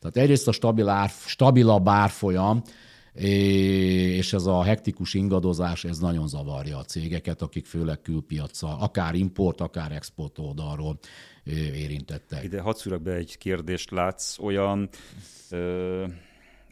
tehát 0.00 0.16
egyrészt 0.16 0.48
a 0.48 0.52
stabil 0.52 0.88
ár, 0.88 1.10
stabilabb 1.26 1.88
árfolyam, 1.88 2.62
és 3.18 4.32
ez 4.32 4.46
a 4.46 4.62
hektikus 4.62 5.14
ingadozás, 5.14 5.84
ez 5.84 5.98
nagyon 5.98 6.28
zavarja 6.28 6.78
a 6.78 6.84
cégeket, 6.84 7.42
akik 7.42 7.66
főleg 7.66 8.00
külpiacsal, 8.00 8.76
akár 8.80 9.14
import, 9.14 9.60
akár 9.60 9.92
export 9.92 10.38
oldalról 10.38 10.98
érintettek. 11.74 12.44
Ide 12.44 12.60
hadd 12.60 13.02
be 13.02 13.12
egy 13.12 13.38
kérdést, 13.38 13.90
látsz 13.90 14.38
olyan 14.38 14.88
ö, 15.50 16.04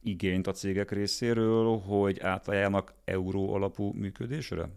igényt 0.03 0.47
a 0.47 0.53
cégek 0.53 0.91
részéről, 0.91 1.79
hogy 1.79 2.21
átálljanak 2.21 2.95
euró 3.05 3.55
alapú 3.55 3.93
működésre? 3.93 4.69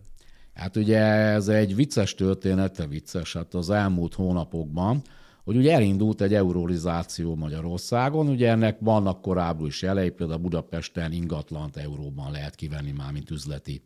Hát 0.53 0.75
ugye 0.75 0.99
ez 0.99 1.47
egy 1.47 1.75
vicces 1.75 2.15
története, 2.15 2.87
vicces, 2.87 3.33
hát 3.33 3.53
az 3.53 3.69
elmúlt 3.69 4.13
hónapokban 4.13 5.01
hogy 5.47 5.57
ugye 5.57 5.73
elindult 5.73 6.21
egy 6.21 6.33
eurolizáció 6.33 7.35
Magyarországon, 7.35 8.27
ugye 8.27 8.49
ennek 8.49 8.77
vannak 8.79 9.21
korábban 9.21 9.67
is 9.67 9.81
jelei, 9.81 10.09
például 10.09 10.39
Budapesten 10.39 11.11
ingatlant 11.11 11.77
euróban 11.77 12.31
lehet 12.31 12.55
kivenni 12.55 12.91
már, 12.91 13.11
mint 13.11 13.31
üzleti 13.31 13.81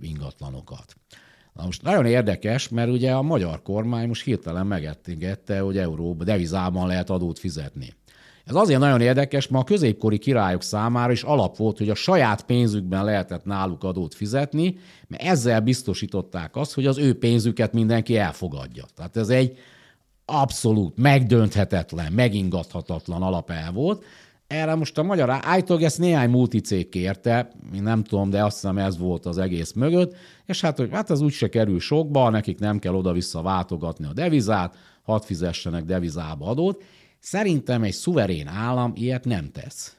ingatlanokat. 0.00 0.96
Na 1.52 1.64
most 1.64 1.82
nagyon 1.82 2.06
érdekes, 2.06 2.68
mert 2.68 2.90
ugye 2.90 3.12
a 3.12 3.22
magyar 3.22 3.62
kormány 3.62 4.08
most 4.08 4.24
hirtelen 4.24 4.66
megengedte, 4.66 5.60
hogy 5.60 5.78
euróba, 5.78 6.24
devizában 6.24 6.86
lehet 6.86 7.10
adót 7.10 7.38
fizetni. 7.38 7.92
Ez 8.44 8.54
azért 8.54 8.80
nagyon 8.80 9.00
érdekes, 9.00 9.48
mert 9.48 9.62
a 9.62 9.66
középkori 9.66 10.18
királyok 10.18 10.62
számára 10.62 11.12
is 11.12 11.22
alap 11.22 11.56
volt, 11.56 11.78
hogy 11.78 11.90
a 11.90 11.94
saját 11.94 12.44
pénzükben 12.44 13.04
lehetett 13.04 13.44
náluk 13.44 13.84
adót 13.84 14.14
fizetni, 14.14 14.76
mert 15.08 15.22
ezzel 15.22 15.60
biztosították 15.60 16.56
azt, 16.56 16.74
hogy 16.74 16.86
az 16.86 16.98
ő 16.98 17.18
pénzüket 17.18 17.72
mindenki 17.72 18.16
elfogadja. 18.16 18.84
Tehát 18.94 19.16
ez 19.16 19.28
egy 19.28 19.58
abszolút 20.24 20.96
megdönthetetlen, 20.96 22.12
megingathatatlan 22.12 23.22
alapel 23.22 23.72
volt. 23.72 24.04
Erre 24.46 24.74
most 24.74 24.98
a 24.98 25.02
magyar 25.02 25.30
állítólag 25.30 25.82
ezt 25.82 25.98
néhány 25.98 26.30
multicég 26.30 26.88
kérte, 26.88 27.50
én 27.74 27.82
nem 27.82 28.04
tudom, 28.04 28.30
de 28.30 28.44
azt 28.44 28.54
hiszem 28.54 28.78
ez 28.78 28.98
volt 28.98 29.26
az 29.26 29.38
egész 29.38 29.72
mögött, 29.72 30.16
és 30.46 30.60
hát, 30.60 30.76
hogy 30.76 30.88
hát 30.92 31.10
ez 31.10 31.20
úgyse 31.20 31.48
kerül 31.48 31.80
sokba, 31.80 32.30
nekik 32.30 32.58
nem 32.58 32.78
kell 32.78 32.94
oda-vissza 32.94 33.42
váltogatni 33.42 34.06
a 34.06 34.12
devizát, 34.12 34.76
hadd 35.02 35.20
fizessenek 35.20 35.84
devizába 35.84 36.46
adót. 36.46 36.82
Szerintem 37.18 37.82
egy 37.82 37.92
szuverén 37.92 38.48
állam 38.48 38.92
ilyet 38.94 39.24
nem 39.24 39.50
tesz. 39.50 39.96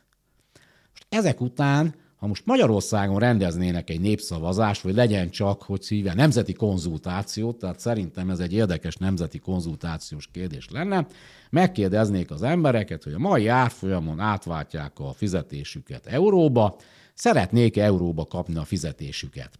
Most 0.89 1.05
ezek 1.09 1.41
után 1.41 1.95
ha 2.15 2.27
most 2.27 2.45
Magyarországon 2.45 3.19
rendeznének 3.19 3.89
egy 3.89 4.01
népszavazást, 4.01 4.81
vagy 4.81 4.95
legyen 4.95 5.29
csak, 5.29 5.61
hogy 5.61 5.81
szíve 5.81 6.13
nemzeti 6.13 6.53
konzultációt, 6.53 7.57
tehát 7.57 7.79
szerintem 7.79 8.29
ez 8.29 8.39
egy 8.39 8.53
érdekes 8.53 8.95
nemzeti 8.95 9.39
konzultációs 9.39 10.27
kérdés 10.31 10.67
lenne, 10.69 11.07
megkérdeznék 11.49 12.31
az 12.31 12.41
embereket, 12.41 13.03
hogy 13.03 13.13
a 13.13 13.19
mai 13.19 13.47
árfolyamon 13.47 14.19
átváltják 14.19 14.99
a 14.99 15.13
fizetésüket 15.13 16.05
euróba, 16.05 16.75
szeretnék 17.13 17.77
euróba 17.77 18.25
kapni 18.25 18.55
a 18.55 18.63
fizetésüket. 18.63 19.59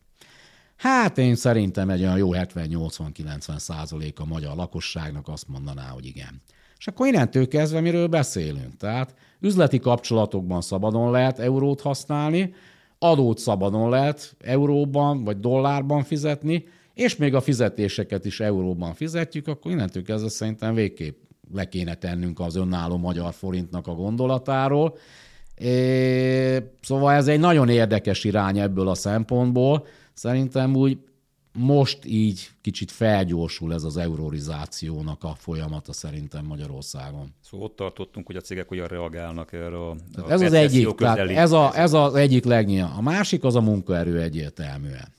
Hát 0.75 1.17
én 1.17 1.35
szerintem 1.35 1.89
egy 1.89 2.01
olyan 2.01 2.17
jó 2.17 2.29
70-80-90 2.33 3.57
százalék 3.57 4.19
a 4.19 4.25
magyar 4.25 4.55
lakosságnak 4.55 5.27
azt 5.27 5.47
mondaná, 5.47 5.87
hogy 5.87 6.05
igen. 6.05 6.41
És 6.77 6.87
akkor 6.87 7.07
innentől 7.07 7.47
kezdve 7.47 7.79
miről 7.79 8.07
beszélünk? 8.07 8.77
Tehát 8.77 9.15
üzleti 9.45 9.79
kapcsolatokban 9.79 10.61
szabadon 10.61 11.11
lehet 11.11 11.39
eurót 11.39 11.81
használni, 11.81 12.53
adót 12.99 13.37
szabadon 13.37 13.89
lehet 13.89 14.35
euróban 14.39 15.23
vagy 15.23 15.39
dollárban 15.39 16.03
fizetni, 16.03 16.63
és 16.93 17.15
még 17.15 17.35
a 17.35 17.41
fizetéseket 17.41 18.25
is 18.25 18.39
euróban 18.39 18.93
fizetjük, 18.93 19.47
akkor 19.47 19.71
innentől 19.71 20.03
kezdve 20.03 20.29
szerintem 20.29 20.73
végképp 20.73 21.17
le 21.53 21.67
kéne 21.67 21.95
tennünk 21.95 22.39
az 22.39 22.55
önálló 22.55 22.97
magyar 22.97 23.33
forintnak 23.33 23.87
a 23.87 23.93
gondolatáról. 23.93 24.97
É, 25.55 26.57
szóval 26.81 27.13
ez 27.13 27.27
egy 27.27 27.39
nagyon 27.39 27.69
érdekes 27.69 28.23
irány 28.23 28.59
ebből 28.59 28.87
a 28.87 28.95
szempontból. 28.95 29.85
Szerintem 30.13 30.75
úgy 30.75 30.97
most 31.55 32.05
így 32.05 32.49
kicsit 32.61 32.91
felgyorsul 32.91 33.73
ez 33.73 33.83
az 33.83 33.97
eurorizációnak 33.97 35.23
a 35.23 35.35
folyamata 35.37 35.93
szerintem 35.93 36.45
Magyarországon. 36.45 37.33
Szóval 37.41 37.65
ott 37.65 37.75
tartottunk, 37.75 38.25
hogy 38.25 38.35
a 38.35 38.41
cégek 38.41 38.67
hogyan 38.67 38.87
reagálnak 38.87 39.53
erre 39.53 39.77
a, 39.77 39.89
a 39.89 40.31
ez 40.31 40.41
az 40.41 40.53
egyik, 40.53 40.95
tehát 40.95 41.19
ez, 41.19 41.51
a, 41.51 41.71
ez 41.75 41.93
az 41.93 42.15
egyik 42.15 42.43
legnyilván. 42.45 42.91
A 42.91 43.01
másik 43.01 43.43
az 43.43 43.55
a 43.55 43.61
munkaerő 43.61 44.21
egyértelműen. 44.21 45.13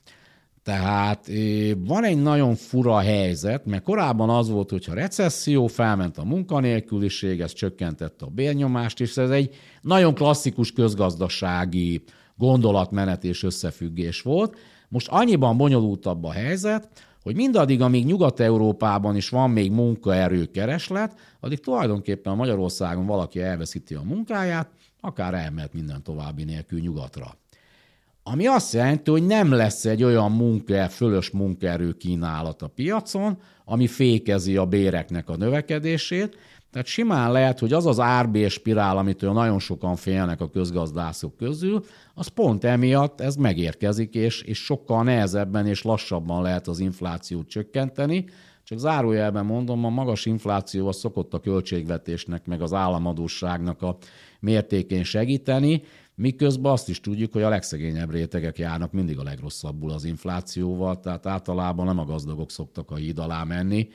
Tehát 0.63 1.31
van 1.77 2.05
egy 2.05 2.23
nagyon 2.23 2.55
fura 2.55 2.99
helyzet, 2.99 3.67
mert 3.67 3.83
korábban 3.83 4.31
az 4.31 4.49
volt, 4.49 4.71
hogyha 4.71 4.95
recesszió, 4.95 5.67
felment 5.67 6.19
a 6.19 6.25
munkanélküliség, 6.25 7.41
ez 7.41 7.53
csökkentette 7.53 8.25
a 8.25 8.29
bérnyomást, 8.29 9.01
és 9.01 9.17
ez 9.17 9.31
egy 9.31 9.55
nagyon 9.81 10.15
klasszikus 10.15 10.73
közgazdasági 10.73 12.03
gondolatmenet 12.37 13.25
és 13.25 13.43
összefüggés 13.43 14.23
volt. 14.23 14.57
Most 14.89 15.09
annyiban 15.09 15.57
bonyolultabb 15.57 16.25
a 16.25 16.33
helyzet, 16.33 16.89
hogy 17.23 17.35
mindaddig, 17.35 17.81
amíg 17.81 18.05
Nyugat-Európában 18.05 19.17
is 19.17 19.29
van 19.29 19.51
még 19.51 19.71
munkaerő 19.71 20.45
kereslet, 20.45 21.15
addig 21.41 21.61
tulajdonképpen 21.61 22.37
Magyarországon 22.37 23.07
valaki 23.07 23.41
elveszíti 23.41 23.95
a 23.95 24.03
munkáját, 24.03 24.69
akár 25.01 25.35
elmehet 25.35 25.73
minden 25.73 26.03
további 26.03 26.45
nélkül 26.45 26.81
nyugatra. 26.81 27.37
Ami 28.23 28.47
azt 28.47 28.73
jelenti, 28.73 29.11
hogy 29.11 29.27
nem 29.27 29.53
lesz 29.53 29.85
egy 29.85 30.03
olyan 30.03 30.33
munka, 30.33 30.89
fölös 30.89 31.31
munkaerő 31.31 31.93
kínálat 31.93 32.63
a 32.63 32.69
piacon, 32.69 33.39
ami 33.65 33.87
fékezi 33.87 34.57
a 34.57 34.67
béreknek 34.67 35.29
a 35.29 35.37
növekedését, 35.37 36.37
tehát 36.77 36.91
simán 36.91 37.33
lehet, 37.33 37.59
hogy 37.59 37.73
az 37.73 37.87
az 37.87 38.01
árbér 38.01 38.51
spirál, 38.51 38.99
amitől 38.99 39.33
nagyon 39.33 39.59
sokan 39.59 39.97
félnek 39.97 40.41
a 40.41 40.51
közgazdászok 40.51 41.37
közül, 41.37 41.85
az 42.15 42.27
pont 42.27 42.65
emiatt 42.65 43.21
ez 43.21 43.37
megérkezik, 43.37 44.15
és, 44.15 44.43
és 44.43 44.59
sokkal 44.59 45.03
nehezebben 45.03 45.67
és 45.67 45.83
lassabban 45.83 46.43
lehet 46.43 46.69
az 46.69 46.79
inflációt 46.79 47.49
csökkenteni. 47.49 48.25
Csak 48.65 48.79
zárójelben 48.79 49.45
mondom, 49.45 49.85
a 49.85 49.89
magas 49.89 50.27
infláció 50.27 50.89
az 50.89 50.97
szokott 50.97 51.35
a 51.35 51.41
költségvetésnek, 51.41 52.47
meg 52.47 52.63
az 52.63 52.73
államadóságnak 52.73 53.83
a 53.83 53.97
mértékén 54.41 55.05
segíteni, 55.05 55.83
miközben 56.15 56.73
azt 56.73 56.89
is 56.89 57.01
tudjuk, 57.01 57.33
hogy 57.33 57.43
a 57.43 57.49
legszegényebb 57.49 58.11
rétegek 58.11 58.59
járnak 58.59 58.93
mindig 58.93 59.19
a 59.19 59.23
legrosszabbul 59.23 59.91
az 59.91 60.05
inflációval, 60.05 61.01
tehát 61.01 61.27
általában 61.27 61.87
nem 61.87 61.99
a 61.99 62.05
gazdagok 62.05 62.51
szoktak 62.51 62.91
a 62.91 62.95
híd 62.95 63.19
alá 63.19 63.45
menni, 63.45 63.89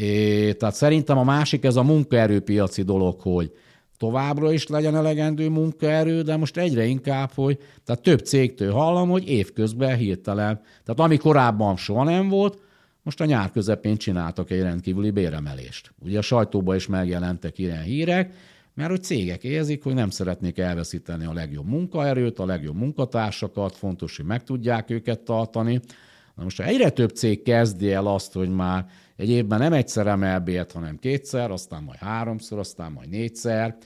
É, 0.00 0.52
tehát 0.52 0.74
szerintem 0.74 1.18
a 1.18 1.24
másik 1.24 1.64
ez 1.64 1.76
a 1.76 1.82
munkaerőpiaci 1.82 2.82
dolog, 2.82 3.20
hogy 3.20 3.52
továbbra 3.96 4.52
is 4.52 4.66
legyen 4.66 4.96
elegendő 4.96 5.48
munkaerő, 5.48 6.22
de 6.22 6.36
most 6.36 6.56
egyre 6.56 6.84
inkább, 6.84 7.30
hogy 7.34 7.58
tehát 7.84 8.02
több 8.02 8.18
cégtől 8.18 8.72
hallom, 8.72 9.10
hogy 9.10 9.28
évközben 9.28 9.96
hirtelen, 9.96 10.60
tehát 10.84 11.00
ami 11.00 11.16
korábban 11.16 11.76
soha 11.76 12.04
nem 12.04 12.28
volt, 12.28 12.58
most 13.02 13.20
a 13.20 13.24
nyár 13.24 13.50
közepén 13.50 13.96
csináltak 13.96 14.50
egy 14.50 14.60
rendkívüli 14.60 15.10
béremelést. 15.10 15.92
Ugye 16.04 16.18
a 16.18 16.22
sajtóban 16.22 16.76
is 16.76 16.86
megjelentek 16.86 17.58
ilyen 17.58 17.82
hírek, 17.82 18.34
mert 18.74 18.90
hogy 18.90 19.02
cégek 19.02 19.44
érzik, 19.44 19.82
hogy 19.82 19.94
nem 19.94 20.10
szeretnék 20.10 20.58
elveszíteni 20.58 21.24
a 21.24 21.32
legjobb 21.32 21.66
munkaerőt, 21.66 22.38
a 22.38 22.46
legjobb 22.46 22.76
munkatársakat, 22.76 23.76
fontos, 23.76 24.16
hogy 24.16 24.26
meg 24.26 24.42
tudják 24.42 24.90
őket 24.90 25.20
tartani. 25.20 25.80
Na 26.34 26.42
most 26.42 26.56
ha 26.56 26.64
egyre 26.64 26.90
több 26.90 27.10
cég 27.10 27.42
kezdi 27.42 27.92
el 27.92 28.06
azt, 28.06 28.32
hogy 28.32 28.48
már 28.48 28.86
egy 29.18 29.28
évben 29.28 29.58
nem 29.58 29.72
egyszer 29.72 30.06
emel 30.06 30.40
bért, 30.40 30.72
hanem 30.72 30.98
kétszer, 30.98 31.50
aztán 31.50 31.82
majd 31.82 31.98
háromszor, 31.98 32.58
aztán 32.58 32.92
majd 32.92 33.08
négyszer, 33.08 33.76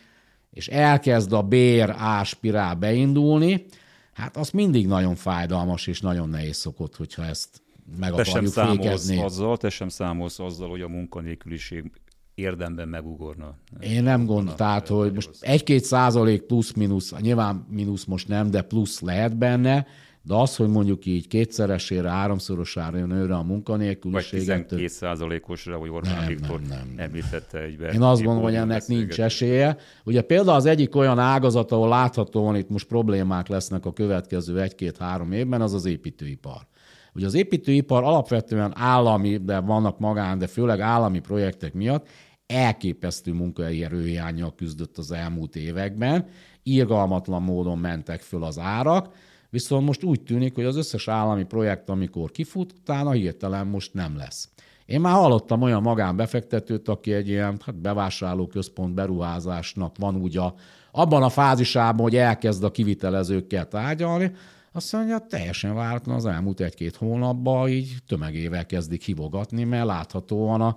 és 0.51 0.68
elkezd 0.68 1.33
a 1.33 1.43
bér 1.43 1.95
áspirál 1.97 2.74
beindulni, 2.74 3.64
hát 4.12 4.37
az 4.37 4.51
mindig 4.51 4.87
nagyon 4.87 5.14
fájdalmas 5.14 5.87
és 5.87 6.01
nagyon 6.01 6.28
nehéz 6.28 6.57
szokott, 6.57 6.97
hogyha 6.97 7.24
ezt 7.24 7.62
meg 7.99 8.12
te 8.12 8.20
akarjuk 8.20 8.53
sem 8.53 8.66
fékezni. 8.66 9.22
azzal, 9.22 9.57
te 9.57 9.68
sem 9.68 9.89
számolsz 9.89 10.39
azzal, 10.39 10.68
hogy 10.68 10.80
a 10.80 10.89
munkanélküliség 10.89 11.91
érdemben 12.35 12.89
megugorna. 12.89 13.55
Én 13.80 14.03
nem 14.03 14.24
gondolom, 14.24 14.57
tehát, 14.57 14.89
hogy 14.89 15.12
most 15.12 15.30
egy-két 15.41 15.85
százalék 15.85 16.43
plusz-minusz, 16.43 17.14
nyilván 17.20 17.66
mínusz 17.70 18.05
most 18.05 18.28
nem, 18.28 18.51
de 18.51 18.62
plusz 18.62 19.01
lehet 19.01 19.37
benne, 19.37 19.87
de 20.24 20.34
az, 20.34 20.56
hogy 20.56 20.68
mondjuk 20.68 21.06
így 21.06 21.28
kétszeresére, 21.28 22.08
háromszorosára 22.10 22.98
jön 22.98 23.10
őre 23.10 23.34
a 23.34 23.42
munkanélküliség. 23.42 24.30
Vagy 24.30 24.40
12 24.40 24.86
százalékosra, 24.86 25.76
hogy 25.76 25.90
Orbán 25.90 26.16
nem, 26.16 26.26
Viktor 26.26 26.60
nem, 26.60 26.68
nem, 26.68 26.92
nem. 26.96 27.04
említette 27.04 27.58
egybe. 27.58 27.92
Én 27.92 28.02
azt 28.02 28.22
gondolom, 28.22 28.42
hogy 28.42 28.54
ennek 28.54 28.86
nincs 28.86 29.20
esélye. 29.20 29.76
Ugye 30.04 30.22
például 30.22 30.56
az 30.56 30.66
egyik 30.66 30.96
olyan 30.96 31.18
ágazat, 31.18 31.72
ahol 31.72 31.88
láthatóan 31.88 32.56
itt 32.56 32.68
most 32.68 32.86
problémák 32.86 33.48
lesznek 33.48 33.86
a 33.86 33.92
következő 33.92 34.60
egy-két-három 34.60 35.32
évben, 35.32 35.60
az 35.60 35.74
az 35.74 35.84
építőipar. 35.84 36.66
Ugye 37.14 37.26
az 37.26 37.34
építőipar 37.34 38.02
alapvetően 38.02 38.72
állami, 38.76 39.36
de 39.36 39.60
vannak 39.60 39.98
magán, 39.98 40.38
de 40.38 40.46
főleg 40.46 40.80
állami 40.80 41.18
projektek 41.18 41.74
miatt 41.74 42.08
elképesztő 42.46 43.32
munkaerőhiányjal 43.32 44.54
küzdött 44.54 44.98
az 44.98 45.12
elmúlt 45.12 45.56
években, 45.56 46.26
írgalmatlan 46.62 47.42
módon 47.42 47.78
mentek 47.78 48.20
föl 48.20 48.42
az 48.42 48.58
árak, 48.58 49.14
Viszont 49.53 49.86
most 49.86 50.03
úgy 50.03 50.22
tűnik, 50.22 50.55
hogy 50.55 50.64
az 50.64 50.76
összes 50.76 51.09
állami 51.09 51.44
projekt, 51.44 51.88
amikor 51.88 52.30
kifut, 52.30 52.72
utána 52.72 53.11
hirtelen 53.11 53.66
most 53.66 53.94
nem 53.94 54.16
lesz. 54.16 54.48
Én 54.86 55.00
már 55.00 55.12
hallottam 55.12 55.62
olyan 55.62 55.82
magánbefektetőt, 55.82 56.88
aki 56.88 57.12
egy 57.12 57.28
ilyen 57.28 57.61
hát 57.64 57.80
bevásárlóközpont 57.80 58.94
beruházásnak 58.94 59.96
van 59.98 60.16
úgy 60.16 60.36
a, 60.36 60.55
abban 60.92 61.22
a 61.22 61.28
fázisában, 61.28 62.03
hogy 62.03 62.16
elkezd 62.16 62.64
a 62.64 62.70
kivitelezőkkel 62.70 63.68
tárgyalni, 63.68 64.32
azt 64.72 64.92
mondja, 64.92 65.18
teljesen 65.18 65.74
váratlan 65.74 66.16
az 66.16 66.26
elmúlt 66.26 66.61
egy-két 66.61 66.96
hónapban 66.96 67.68
így 67.68 67.96
tömegével 68.07 68.66
kezdik 68.66 69.03
hivogatni, 69.03 69.64
mert 69.64 69.86
láthatóan 69.86 70.61
a, 70.61 70.76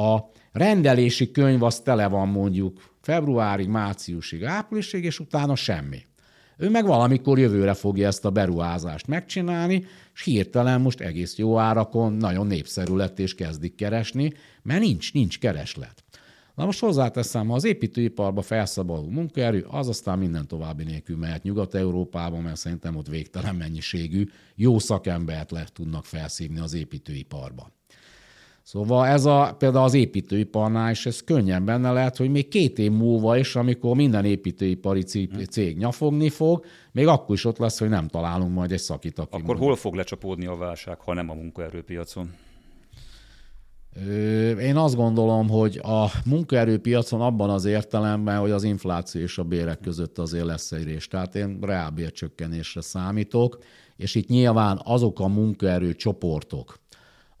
a 0.00 0.30
rendelési 0.52 1.30
könyv 1.30 1.62
az 1.62 1.80
tele 1.80 2.08
van 2.08 2.28
mondjuk 2.28 2.90
februárig, 3.00 3.68
márciusig, 3.68 4.44
áprilisig, 4.44 5.04
és 5.04 5.18
utána 5.18 5.54
semmi. 5.54 5.98
Ő 6.56 6.70
meg 6.70 6.86
valamikor 6.86 7.38
jövőre 7.38 7.74
fogja 7.74 8.06
ezt 8.06 8.24
a 8.24 8.30
beruházást 8.30 9.06
megcsinálni, 9.06 9.84
és 10.14 10.22
hirtelen 10.22 10.80
most 10.80 11.00
egész 11.00 11.36
jó 11.36 11.58
árakon 11.58 12.12
nagyon 12.12 12.46
népszerű 12.46 12.94
lett 12.94 13.18
és 13.18 13.34
kezdik 13.34 13.74
keresni, 13.74 14.32
mert 14.62 14.80
nincs, 14.80 15.12
nincs 15.12 15.38
kereslet. 15.38 16.04
Na 16.54 16.64
most 16.64 16.80
hozzáteszem, 16.80 17.48
ha 17.48 17.54
az 17.54 17.64
építőiparba 17.64 18.42
felszabadul 18.42 19.10
munkaerő, 19.10 19.66
az 19.68 19.88
aztán 19.88 20.18
minden 20.18 20.46
további 20.46 20.84
nélkül 20.84 21.16
mehet 21.16 21.42
Nyugat-Európába, 21.42 22.40
mert 22.40 22.56
szerintem 22.56 22.96
ott 22.96 23.08
végtelen 23.08 23.54
mennyiségű 23.54 24.28
jó 24.54 24.78
szakembert 24.78 25.50
lehet 25.50 25.72
tudnak 25.72 26.04
felszívni 26.04 26.58
az 26.58 26.74
építőiparba. 26.74 27.72
Szóval 28.64 29.06
ez 29.06 29.24
a, 29.24 29.54
például 29.58 29.84
az 29.84 29.94
építőiparnál 29.94 30.90
is 30.90 31.06
ez 31.06 31.20
könnyen 31.20 31.64
benne 31.64 31.92
lehet, 31.92 32.16
hogy 32.16 32.30
még 32.30 32.48
két 32.48 32.78
év 32.78 32.92
múlva 32.92 33.36
is, 33.36 33.56
amikor 33.56 33.96
minden 33.96 34.24
építőipari 34.24 35.02
cég 35.50 35.76
nyafogni 35.76 36.28
fog, 36.28 36.64
még 36.92 37.06
akkor 37.06 37.34
is 37.34 37.44
ott 37.44 37.58
lesz, 37.58 37.78
hogy 37.78 37.88
nem 37.88 38.08
találunk 38.08 38.54
majd 38.54 38.72
egy 38.72 38.78
szakit, 38.78 39.18
aki 39.18 39.40
Akkor 39.42 39.56
hol 39.56 39.76
fog 39.76 39.94
lecsapódni 39.94 40.46
a 40.46 40.56
válság, 40.56 41.00
ha 41.00 41.14
nem 41.14 41.30
a 41.30 41.34
munkaerőpiacon? 41.34 42.34
Én 44.60 44.76
azt 44.76 44.96
gondolom, 44.96 45.48
hogy 45.48 45.80
a 45.82 46.06
munkaerőpiacon 46.24 47.20
abban 47.20 47.50
az 47.50 47.64
értelemben, 47.64 48.38
hogy 48.38 48.50
az 48.50 48.62
infláció 48.62 49.20
és 49.20 49.38
a 49.38 49.42
bérek 49.42 49.80
között 49.80 50.18
azért 50.18 50.44
lesz 50.44 50.72
egy 50.72 50.84
rés. 50.84 51.08
Tehát 51.08 51.34
én 51.34 51.58
reálbércsökkenésre 51.60 52.80
számítok, 52.80 53.58
és 53.96 54.14
itt 54.14 54.28
nyilván 54.28 54.80
azok 54.84 55.20
a 55.20 55.28
munkaerő 55.28 55.94
csoportok, 55.94 56.78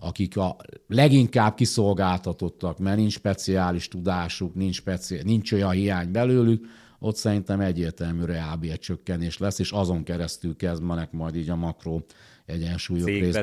akik 0.04 0.36
a 0.36 0.56
leginkább 0.86 1.54
kiszolgáltatottak, 1.54 2.78
mert 2.78 2.96
nincs 2.96 3.12
speciális 3.12 3.88
tudásuk, 3.88 4.54
nincs, 4.54 4.74
speci- 4.74 5.22
nincs 5.22 5.52
olyan 5.52 5.70
hiány 5.70 6.10
belőlük, 6.10 6.66
ott 6.98 7.16
szerintem 7.16 7.60
egyértelmű 7.60 8.24
reálbér 8.24 8.78
csökkenés 8.78 9.38
lesz, 9.38 9.58
és 9.58 9.70
azon 9.70 10.02
keresztül 10.02 10.56
kezdenek 10.56 11.12
majd 11.12 11.36
így 11.36 11.50
a 11.50 11.56
makro 11.56 11.98
egyensúlyok 12.46 13.06
részben. 13.06 13.42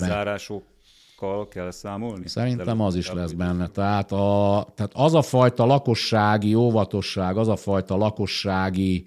kell 1.48 1.72
számolni? 1.72 2.28
Szerintem 2.28 2.82
az 2.82 2.96
is 2.96 3.12
lesz 3.12 3.32
benne. 3.32 3.68
Tehát, 3.68 4.12
a, 4.12 4.68
tehát 4.76 4.92
az 4.94 5.14
a 5.14 5.22
fajta 5.22 5.66
lakossági 5.66 6.54
óvatosság, 6.54 7.38
az 7.38 7.48
a 7.48 7.56
fajta 7.56 7.98
lakossági 7.98 9.06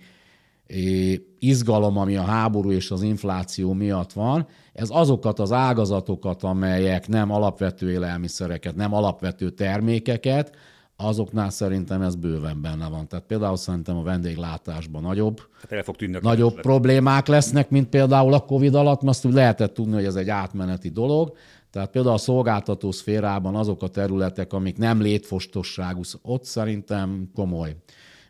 izgalom, 1.46 1.98
ami 1.98 2.16
a 2.16 2.22
háború 2.22 2.70
és 2.70 2.90
az 2.90 3.02
infláció 3.02 3.72
miatt 3.72 4.12
van, 4.12 4.46
ez 4.72 4.88
azokat 4.90 5.38
az 5.38 5.52
ágazatokat, 5.52 6.42
amelyek 6.42 7.08
nem 7.08 7.30
alapvető 7.30 7.90
élelmiszereket, 7.90 8.76
nem 8.76 8.94
alapvető 8.94 9.50
termékeket, 9.50 10.56
azoknál 10.96 11.50
szerintem 11.50 12.02
ez 12.02 12.14
bőven 12.14 12.60
benne 12.60 12.88
van. 12.88 13.08
Tehát 13.08 13.24
például 13.24 13.56
szerintem 13.56 13.96
a 13.96 14.02
vendéglátásban 14.02 15.02
nagyobb, 15.02 15.40
hát 15.70 15.84
fog 15.84 15.96
tűnni 15.96 16.18
nagyobb 16.22 16.60
problémák 16.60 17.26
lesznek, 17.26 17.70
mint 17.70 17.88
például 17.88 18.34
a 18.34 18.40
Covid 18.40 18.74
alatt, 18.74 19.02
mert 19.02 19.16
azt 19.16 19.24
úgy 19.24 19.32
lehetett 19.32 19.74
tudni, 19.74 19.94
hogy 19.94 20.04
ez 20.04 20.14
egy 20.14 20.28
átmeneti 20.28 20.88
dolog. 20.88 21.36
Tehát 21.70 21.90
például 21.90 22.14
a 22.14 22.18
szolgáltató 22.18 22.90
szférában 22.90 23.54
azok 23.54 23.82
a 23.82 23.88
területek, 23.88 24.52
amik 24.52 24.78
nem 24.78 25.00
létfostosságú, 25.00 26.00
ott 26.22 26.44
szerintem 26.44 27.30
komoly 27.34 27.76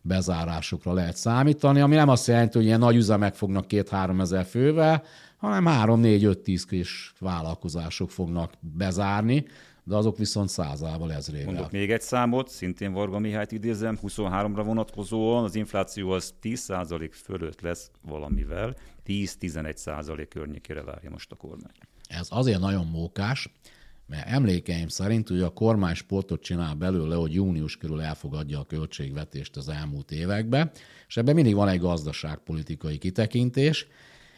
bezárásokra 0.07 0.93
lehet 0.93 1.17
számítani, 1.17 1.81
ami 1.81 1.95
nem 1.95 2.09
azt 2.09 2.27
jelenti, 2.27 2.57
hogy 2.57 2.67
ilyen 2.67 2.79
nagy 2.79 2.97
üzemek 2.97 3.35
fognak 3.35 3.67
két-három 3.67 4.21
ezer 4.21 4.45
fővel, 4.45 5.03
hanem 5.37 5.67
három, 5.67 6.01
négy, 6.01 6.25
öt, 6.25 6.39
tíz 6.39 6.65
kis 6.65 7.13
vállalkozások 7.19 8.11
fognak 8.11 8.53
bezárni, 8.61 9.47
de 9.85 9.97
azok 9.97 10.19
viszont 10.19 10.49
százával, 10.49 11.13
ezrével. 11.13 11.53
Mondok 11.53 11.71
még 11.71 11.91
egy 11.91 12.01
számot, 12.01 12.49
szintén 12.49 12.93
Varga 12.93 13.19
Mihályt 13.19 13.53
idézem, 13.53 13.99
23-ra 14.03 14.63
vonatkozóan 14.65 15.45
az 15.45 15.55
infláció 15.55 16.11
az 16.11 16.35
10% 16.43 17.11
fölött 17.13 17.61
lesz 17.61 17.91
valamivel, 18.03 18.75
10-11% 19.07 20.27
környékére 20.29 20.83
várja 20.83 21.11
most 21.11 21.33
a 21.33 21.37
kormány. 21.37 21.77
Ez 22.09 22.27
azért 22.31 22.61
nagyon 22.61 22.87
mókás, 22.87 23.49
mert 24.15 24.29
emlékeim 24.29 24.89
szerint 24.89 25.31
ugye 25.31 25.45
a 25.45 25.49
kormány 25.49 25.95
sportot 25.95 26.43
csinál 26.43 26.75
belőle, 26.75 27.15
hogy 27.15 27.35
június 27.35 27.77
körül 27.77 28.01
elfogadja 28.01 28.59
a 28.59 28.65
költségvetést 28.65 29.57
az 29.57 29.69
elmúlt 29.69 30.11
években, 30.11 30.71
és 31.09 31.17
ebben 31.17 31.35
mindig 31.35 31.55
van 31.55 31.69
egy 31.69 31.81
gazdaságpolitikai 31.81 32.99
kitekintés, 32.99 33.87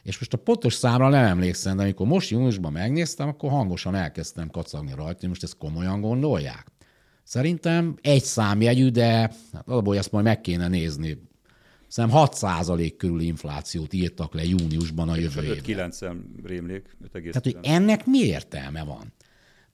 és 0.02 0.18
most 0.18 0.32
a 0.32 0.36
pontos 0.36 0.74
számra 0.74 1.08
nem 1.08 1.24
emlékszem, 1.24 1.76
de 1.76 1.82
amikor 1.82 2.06
most 2.06 2.30
júniusban 2.30 2.72
megnéztem, 2.72 3.28
akkor 3.28 3.50
hangosan 3.50 3.94
elkezdtem 3.94 4.50
kacagni 4.50 4.92
rajta, 4.94 5.18
hogy 5.20 5.28
most 5.28 5.42
ezt 5.42 5.56
komolyan 5.56 6.00
gondolják. 6.00 6.66
Szerintem 7.22 7.96
egy 8.00 8.22
számjegyű, 8.22 8.88
de 8.88 9.06
hát 9.52 9.62
alapból 9.64 9.96
ezt 9.96 10.12
majd 10.12 10.24
meg 10.24 10.40
kéne 10.40 10.68
nézni. 10.68 11.18
Szerintem 11.88 12.18
6 12.18 12.96
körül 12.96 13.20
inflációt 13.20 13.92
írtak 13.92 14.34
le 14.34 14.44
júniusban 14.44 15.08
a 15.08 15.16
jövő 15.16 15.42
évben. 15.42 15.62
9 15.62 15.98
rémlék. 16.44 16.96
Tehát, 17.12 17.42
hogy 17.42 17.56
ennek 17.62 18.06
mi 18.06 18.18
értelme 18.18 18.84
van? 18.84 19.12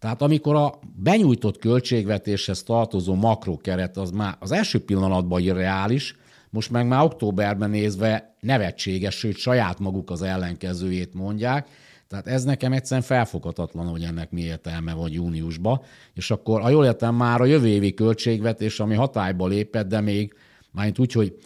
Tehát 0.03 0.23
amikor 0.23 0.55
a 0.55 0.79
benyújtott 0.97 1.59
költségvetéshez 1.59 2.63
tartozó 2.63 3.15
makrokeret 3.15 3.97
az 3.97 4.11
már 4.11 4.37
az 4.39 4.53
első 4.53 4.85
pillanatban 4.85 5.41
irreális, 5.41 6.17
most 6.51 6.71
meg 6.71 6.87
már 6.87 7.05
októberben 7.05 7.71
nézve 7.71 8.37
nevetséges, 8.41 9.15
sőt 9.15 9.37
saját 9.37 9.79
maguk 9.79 10.11
az 10.11 10.23
ellenkezőjét 10.23 11.15
mondják, 11.15 11.69
tehát 12.09 12.27
ez 12.27 12.45
nekem 12.45 12.73
egyszerűen 12.73 13.07
felfoghatatlan, 13.07 13.87
hogy 13.87 14.03
ennek 14.03 14.31
mi 14.31 14.41
értelme 14.41 14.95
van 14.95 15.11
júniusban. 15.11 15.81
És 16.15 16.31
akkor, 16.31 16.61
a 16.61 16.69
jól 16.69 16.85
értem, 16.85 17.15
már 17.15 17.41
a 17.41 17.45
jövő 17.45 17.67
évi 17.67 17.95
költségvetés, 17.95 18.81
ami 18.81 18.95
hatályba 18.95 19.47
lépett, 19.47 19.89
de 19.89 20.01
még, 20.01 20.35
már 20.71 20.93
úgy, 20.97 21.13
hogy 21.13 21.37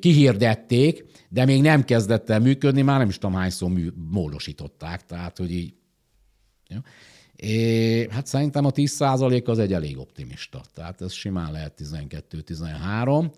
kihirdették, 0.00 1.04
de 1.28 1.44
még 1.44 1.62
nem 1.62 1.84
kezdett 1.84 2.30
el 2.30 2.40
működni, 2.40 2.82
már 2.82 2.98
nem 2.98 3.08
is 3.08 3.18
tudom 3.18 3.36
hányszor 3.36 3.70
módosították, 4.10 5.04
tehát 5.04 5.38
hogy 5.38 5.50
így. 5.50 5.74
Jó. 6.68 6.78
É, 7.36 8.08
hát 8.10 8.26
szerintem 8.26 8.64
a 8.64 8.70
10% 8.70 9.44
az 9.44 9.58
egy 9.58 9.72
elég 9.72 9.98
optimista. 9.98 10.60
Tehát 10.74 11.00
ez 11.00 11.12
simán 11.12 11.52
lehet 11.52 11.80
12-13. 11.82 13.30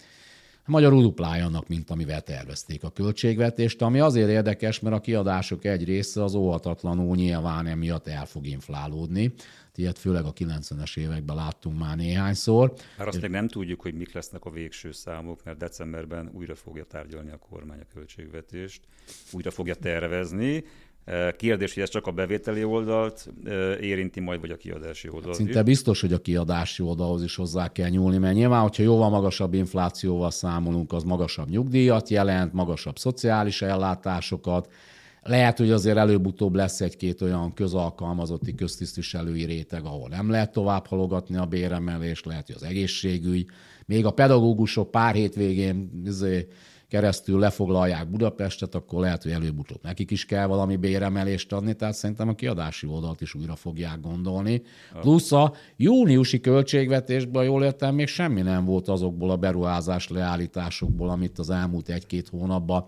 Magyarul 0.67 1.03
duplája 1.03 1.45
annak, 1.45 1.69
mint 1.69 1.91
amivel 1.91 2.21
tervezték 2.21 2.85
a 2.85 2.91
költségvetést, 2.91 3.83
ami 3.83 4.01
azért 4.01 4.29
érdekes, 4.29 4.81
mert 4.81 4.97
a 4.97 5.01
kiadások 5.01 5.65
egy 5.65 5.85
része 5.85 6.23
az 6.23 6.35
óhatatlanul 6.35 7.17
nyilván 7.17 7.67
emiatt 7.67 8.07
el 8.07 8.27
fog 8.27 8.47
inflálódni. 8.47 9.33
Ilyet 9.75 9.99
főleg 9.99 10.25
a 10.25 10.33
90-es 10.33 10.97
években 10.97 11.37
láttunk 11.37 11.79
már 11.79 11.97
néhányszor. 11.97 12.73
Már 12.99 13.09
azt 13.09 13.21
még 13.21 13.31
nem 13.31 13.49
tudjuk, 13.49 13.81
hogy 13.81 13.95
mik 13.95 14.13
lesznek 14.13 14.45
a 14.45 14.51
végső 14.51 14.93
számok, 14.93 15.45
mert 15.45 15.59
decemberben 15.59 16.31
újra 16.33 16.55
fogja 16.55 16.85
tárgyalni 16.85 17.31
a 17.31 17.37
kormány 17.37 17.81
a 17.81 17.95
költségvetést, 17.95 18.81
újra 19.33 19.51
fogja 19.51 19.75
tervezni, 19.75 20.65
Kérdés, 21.37 21.75
hogy 21.75 21.83
ez 21.83 21.89
csak 21.89 22.07
a 22.07 22.11
bevételi 22.11 22.65
oldalt 22.65 23.29
érinti 23.81 24.21
majd, 24.21 24.41
vagy 24.41 24.51
a 24.51 24.57
kiadási 24.57 25.09
oldalt 25.09 25.35
Szinte 25.35 25.63
biztos, 25.63 26.01
hogy 26.01 26.13
a 26.13 26.19
kiadási 26.19 26.83
oldalhoz 26.83 27.23
is 27.23 27.37
hozzá 27.37 27.73
kell 27.73 27.89
nyúlni, 27.89 28.19
mert 28.19 28.35
nyilván, 28.35 28.61
hogyha 28.61 28.83
jóval 28.83 29.11
magasabb 29.11 29.55
inflációval 29.55 30.31
számolunk, 30.31 30.93
az 30.93 31.03
magasabb 31.03 31.49
nyugdíjat 31.49 32.09
jelent, 32.09 32.53
magasabb 32.53 32.99
szociális 32.99 33.63
ellátásokat, 33.63 34.69
lehet, 35.23 35.59
hogy 35.59 35.71
azért 35.71 35.97
előbb-utóbb 35.97 36.55
lesz 36.55 36.81
egy-két 36.81 37.23
olyan 37.23 37.53
közalkalmazotti 37.53 38.55
köztisztviselői 38.55 39.45
réteg, 39.45 39.85
ahol 39.85 40.09
nem 40.09 40.31
lehet 40.31 40.53
tovább 40.53 40.87
halogatni 40.87 41.37
a 41.37 41.47
béremelést, 41.47 42.27
lehet, 42.27 42.47
hogy 42.47 42.57
az 42.57 42.63
egészségügy, 42.63 43.47
még 43.87 44.07
a 44.07 44.11
pedagógusok 44.11 44.91
pár 44.91 45.15
hétvégén 45.15 46.03
izé, 46.05 46.47
keresztül 46.89 47.39
lefoglalják 47.39 48.11
Budapestet, 48.11 48.75
akkor 48.75 49.01
lehet, 49.01 49.23
hogy 49.23 49.33
előbb-utóbb 49.33 49.83
nekik 49.83 50.11
is 50.11 50.25
kell 50.25 50.47
valami 50.47 50.77
béremelést 50.77 51.53
adni, 51.53 51.75
tehát 51.75 51.95
szerintem 51.95 52.29
a 52.29 52.35
kiadási 52.35 52.87
oldalt 52.87 53.21
is 53.21 53.35
újra 53.35 53.57
fogják 53.57 54.01
gondolni. 54.01 54.63
Plusz 55.01 55.33
a 55.33 55.53
júniusi 55.77 56.41
költségvetésben, 56.41 57.45
jól 57.45 57.65
értem, 57.65 57.95
még 57.95 58.07
semmi 58.07 58.43
nem 58.43 58.65
volt 58.65 58.89
azokból 58.89 59.31
a 59.31 59.37
beruházás 59.37 60.09
leállításokból, 60.09 61.09
amit 61.09 61.39
az 61.39 61.51
elmúlt 61.51 61.89
egy-két 61.89 62.29
hónapban 62.29 62.85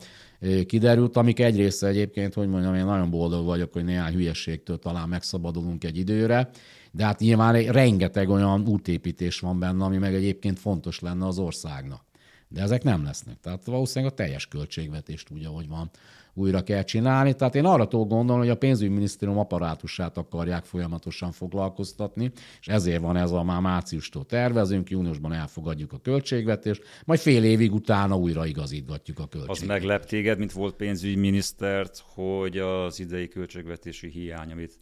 kiderült, 0.66 1.16
amik 1.16 1.40
egy 1.40 1.56
része 1.56 1.86
egyébként, 1.86 2.34
hogy 2.34 2.48
mondjam, 2.48 2.74
én 2.74 2.84
nagyon 2.84 3.10
boldog 3.10 3.44
vagyok, 3.44 3.72
hogy 3.72 3.84
néhány 3.84 4.12
hülyességtől 4.12 4.78
talán 4.78 5.08
megszabadulunk 5.08 5.84
egy 5.84 5.98
időre, 5.98 6.50
de 6.92 7.04
hát 7.04 7.18
nyilván 7.18 7.62
rengeteg 7.62 8.28
olyan 8.28 8.68
útépítés 8.68 9.40
van 9.40 9.58
benne, 9.58 9.84
ami 9.84 9.96
meg 9.96 10.14
egyébként 10.14 10.58
fontos 10.58 11.00
lenne 11.00 11.26
az 11.26 11.38
országnak. 11.38 12.09
De 12.52 12.62
ezek 12.62 12.82
nem 12.82 13.04
lesznek. 13.04 13.40
Tehát 13.40 13.64
valószínűleg 13.64 14.12
a 14.12 14.16
teljes 14.16 14.46
költségvetést 14.46 15.30
úgy, 15.30 15.44
ahogy 15.44 15.68
van, 15.68 15.90
újra 16.34 16.62
kell 16.62 16.82
csinálni. 16.82 17.34
Tehát 17.34 17.54
én 17.54 17.64
arra 17.64 17.88
tudok 17.88 18.08
gondolni, 18.08 18.42
hogy 18.42 18.50
a 18.50 18.56
pénzügyminisztérium 18.56 19.38
apparátusát 19.38 20.16
akarják 20.16 20.64
folyamatosan 20.64 21.32
foglalkoztatni, 21.32 22.32
és 22.60 22.68
ezért 22.68 23.00
van 23.00 23.16
ez 23.16 23.30
a 23.30 23.42
már 23.42 23.60
márciustól 23.60 24.26
tervezünk, 24.26 24.90
júniusban 24.90 25.32
elfogadjuk 25.32 25.92
a 25.92 25.98
költségvetést, 25.98 26.82
majd 27.04 27.20
fél 27.20 27.44
évig 27.44 27.72
utána 27.72 28.16
újra 28.16 28.46
igazítgatjuk 28.46 29.18
a 29.18 29.26
költségvetést. 29.26 29.62
Az 29.62 29.68
meglep 29.68 30.04
téged, 30.04 30.38
mint 30.38 30.52
volt 30.52 30.74
pénzügyminisztert, 30.74 32.04
hogy 32.14 32.58
az 32.58 33.00
idei 33.00 33.28
költségvetési 33.28 34.08
hiány, 34.08 34.52
amit 34.52 34.78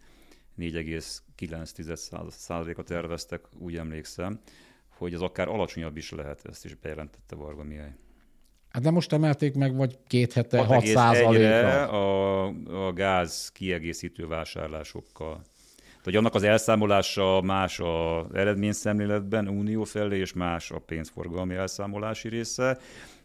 4,9%-a 0.58 2.82
terveztek, 2.82 3.44
úgy 3.58 3.76
emlékszem, 3.76 4.40
hogy 4.98 5.14
az 5.14 5.22
akár 5.22 5.48
alacsonyabb 5.48 5.96
is 5.96 6.10
lehet, 6.10 6.40
ezt 6.44 6.64
is 6.64 6.74
bejelentette 6.74 7.36
Varga 7.36 7.62
Mihály. 7.62 7.94
Hát 8.68 8.82
de 8.82 8.90
most 8.90 9.12
emelték 9.12 9.54
meg, 9.54 9.76
vagy 9.76 9.98
két 10.06 10.32
hete 10.32 10.64
6 10.64 10.86
százalékra. 10.86 11.88
A, 11.88 12.44
a 12.86 12.92
gáz 12.92 13.50
kiegészítő 13.52 14.26
vásárlásokkal. 14.26 15.42
Vagy 16.04 16.16
annak 16.16 16.34
az 16.34 16.42
elszámolása 16.42 17.40
más 17.40 17.80
az 17.80 18.34
eredményszemléletben 18.34 19.48
unió 19.48 19.84
felé, 19.84 20.18
és 20.18 20.32
más 20.32 20.70
a 20.70 20.78
pénzforgalmi 20.78 21.54
elszámolási 21.54 22.28
része 22.28 22.78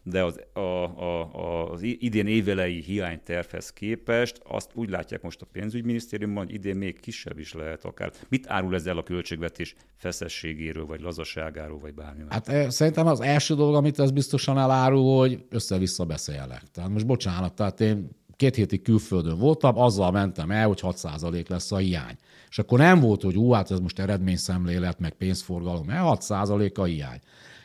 de 0.03 0.23
az, 0.23 0.39
a, 0.53 0.59
a, 0.59 1.35
a, 1.35 1.71
az 1.71 1.81
idén 1.81 2.27
évelei 2.27 2.81
hiánytervhez 2.81 3.69
képest 3.69 4.41
azt 4.47 4.69
úgy 4.73 4.89
látják 4.89 5.21
most 5.21 5.41
a 5.41 5.45
pénzügyminisztériumban, 5.51 6.45
hogy 6.45 6.53
idén 6.53 6.75
még 6.75 6.99
kisebb 6.99 7.39
is 7.39 7.53
lehet 7.53 7.85
akár. 7.85 8.11
Mit 8.29 8.49
árul 8.49 8.75
ezzel 8.75 8.97
a 8.97 9.03
költségvetés 9.03 9.75
feszességéről, 9.95 10.85
vagy 10.85 11.01
lazaságáról, 11.01 11.79
vagy 11.79 11.93
bármi? 11.93 12.23
Hát 12.29 12.47
eh, 12.47 12.69
szerintem 12.69 13.07
az 13.07 13.21
első 13.21 13.55
dolog, 13.55 13.75
amit 13.75 13.99
ez 13.99 14.11
biztosan 14.11 14.57
elárul, 14.57 15.17
hogy 15.17 15.45
össze-vissza 15.49 16.05
beszélek. 16.05 16.63
Tehát 16.71 16.89
most 16.89 17.05
bocsánat, 17.05 17.53
tehát 17.53 17.81
én 17.81 18.09
két 18.35 18.55
hétig 18.55 18.81
külföldön 18.81 19.37
voltam, 19.37 19.77
azzal 19.77 20.11
mentem 20.11 20.51
el, 20.51 20.67
hogy 20.67 20.79
6% 20.81 21.49
lesz 21.49 21.71
a 21.71 21.77
hiány. 21.77 22.15
És 22.49 22.59
akkor 22.59 22.79
nem 22.79 22.99
volt, 22.99 23.21
hogy 23.21 23.35
ú, 23.35 23.51
hát 23.51 23.71
ez 23.71 23.79
most 23.79 23.99
eredményszemlélet, 23.99 24.99
meg 24.99 25.13
pénzforgalom, 25.13 25.85
mert 25.85 26.23
6% 26.27 26.73
a 26.73 26.83
hiány. 26.83 27.19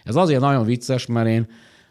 Ez 0.05 0.17
azért 0.17 0.41
nagyon 0.41 0.65
vicces, 0.65 1.07
mert 1.07 1.29
én 1.29 1.47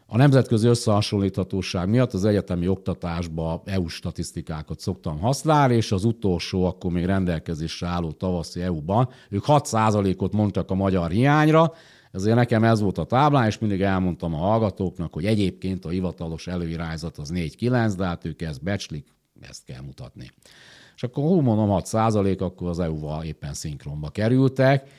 a 0.09 0.17
nemzetközi 0.17 0.67
összehasonlíthatóság 0.67 1.89
miatt 1.89 2.13
az 2.13 2.25
egyetemi 2.25 2.67
oktatásba 2.67 3.61
EU 3.65 3.87
statisztikákat 3.87 4.79
szoktam 4.79 5.19
használni, 5.19 5.75
és 5.75 5.91
az 5.91 6.03
utolsó, 6.03 6.65
akkor 6.65 6.91
még 6.91 7.05
rendelkezésre 7.05 7.87
álló 7.87 8.11
tavaszi 8.11 8.61
EU-ban, 8.61 9.09
ők 9.29 9.43
6%-ot 9.47 10.33
mondtak 10.33 10.71
a 10.71 10.75
magyar 10.75 11.11
hiányra, 11.11 11.73
ezért 12.11 12.35
nekem 12.35 12.63
ez 12.63 12.81
volt 12.81 12.97
a 12.97 13.03
táblán, 13.03 13.47
és 13.47 13.57
mindig 13.57 13.81
elmondtam 13.81 14.33
a 14.33 14.37
hallgatóknak, 14.37 15.13
hogy 15.13 15.25
egyébként 15.25 15.85
a 15.85 15.89
hivatalos 15.89 16.47
előirányzat 16.47 17.17
az 17.17 17.31
4-9, 17.33 17.93
de 17.97 18.05
hát 18.05 18.25
ők 18.25 18.41
ezt 18.41 18.63
becslik, 18.63 19.07
ezt 19.41 19.63
kell 19.63 19.81
mutatni. 19.81 20.31
És 20.95 21.03
akkor 21.03 21.23
hú, 21.23 21.39
mondom 21.39 21.79
6% 21.83 22.41
akkor 22.41 22.69
az 22.69 22.79
EU-val 22.79 23.23
éppen 23.23 23.53
szinkronba 23.53 24.09
kerültek, 24.09 24.89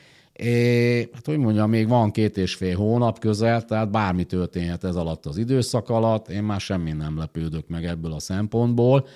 É, 0.41 1.09
hát 1.13 1.25
hogy 1.25 1.37
mondjam, 1.37 1.69
még 1.69 1.87
van 1.87 2.11
két 2.11 2.37
és 2.37 2.55
fél 2.55 2.75
hónap 2.75 3.19
közel, 3.19 3.65
tehát 3.65 3.91
bármi 3.91 4.23
történhet 4.23 4.83
ez 4.83 4.95
alatt 4.95 5.25
az 5.25 5.37
időszak 5.37 5.89
alatt, 5.89 6.27
én 6.27 6.43
már 6.43 6.59
semmi 6.59 6.91
nem 6.91 7.17
lepődök 7.17 7.67
meg 7.67 7.85
ebből 7.85 8.13
a 8.13 8.19
szempontból. 8.19 9.07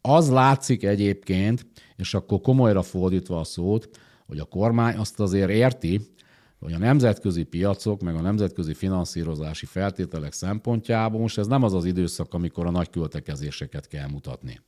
Az 0.00 0.30
látszik 0.30 0.84
egyébként, 0.84 1.66
és 1.96 2.14
akkor 2.14 2.40
komolyra 2.40 2.82
fordítva 2.82 3.38
a 3.38 3.44
szót, 3.44 3.88
hogy 4.26 4.38
a 4.38 4.44
kormány 4.44 4.96
azt 4.96 5.20
azért 5.20 5.50
érti, 5.50 6.00
hogy 6.58 6.72
a 6.72 6.78
nemzetközi 6.78 7.42
piacok, 7.42 8.00
meg 8.00 8.14
a 8.14 8.20
nemzetközi 8.20 8.74
finanszírozási 8.74 9.66
feltételek 9.66 10.32
szempontjából 10.32 11.20
most 11.20 11.38
ez 11.38 11.46
nem 11.46 11.62
az 11.62 11.74
az 11.74 11.84
időszak, 11.84 12.34
amikor 12.34 12.66
a 12.66 12.70
nagy 12.70 12.90
költekezéseket 12.90 13.88
kell 13.88 14.08
mutatni. 14.08 14.60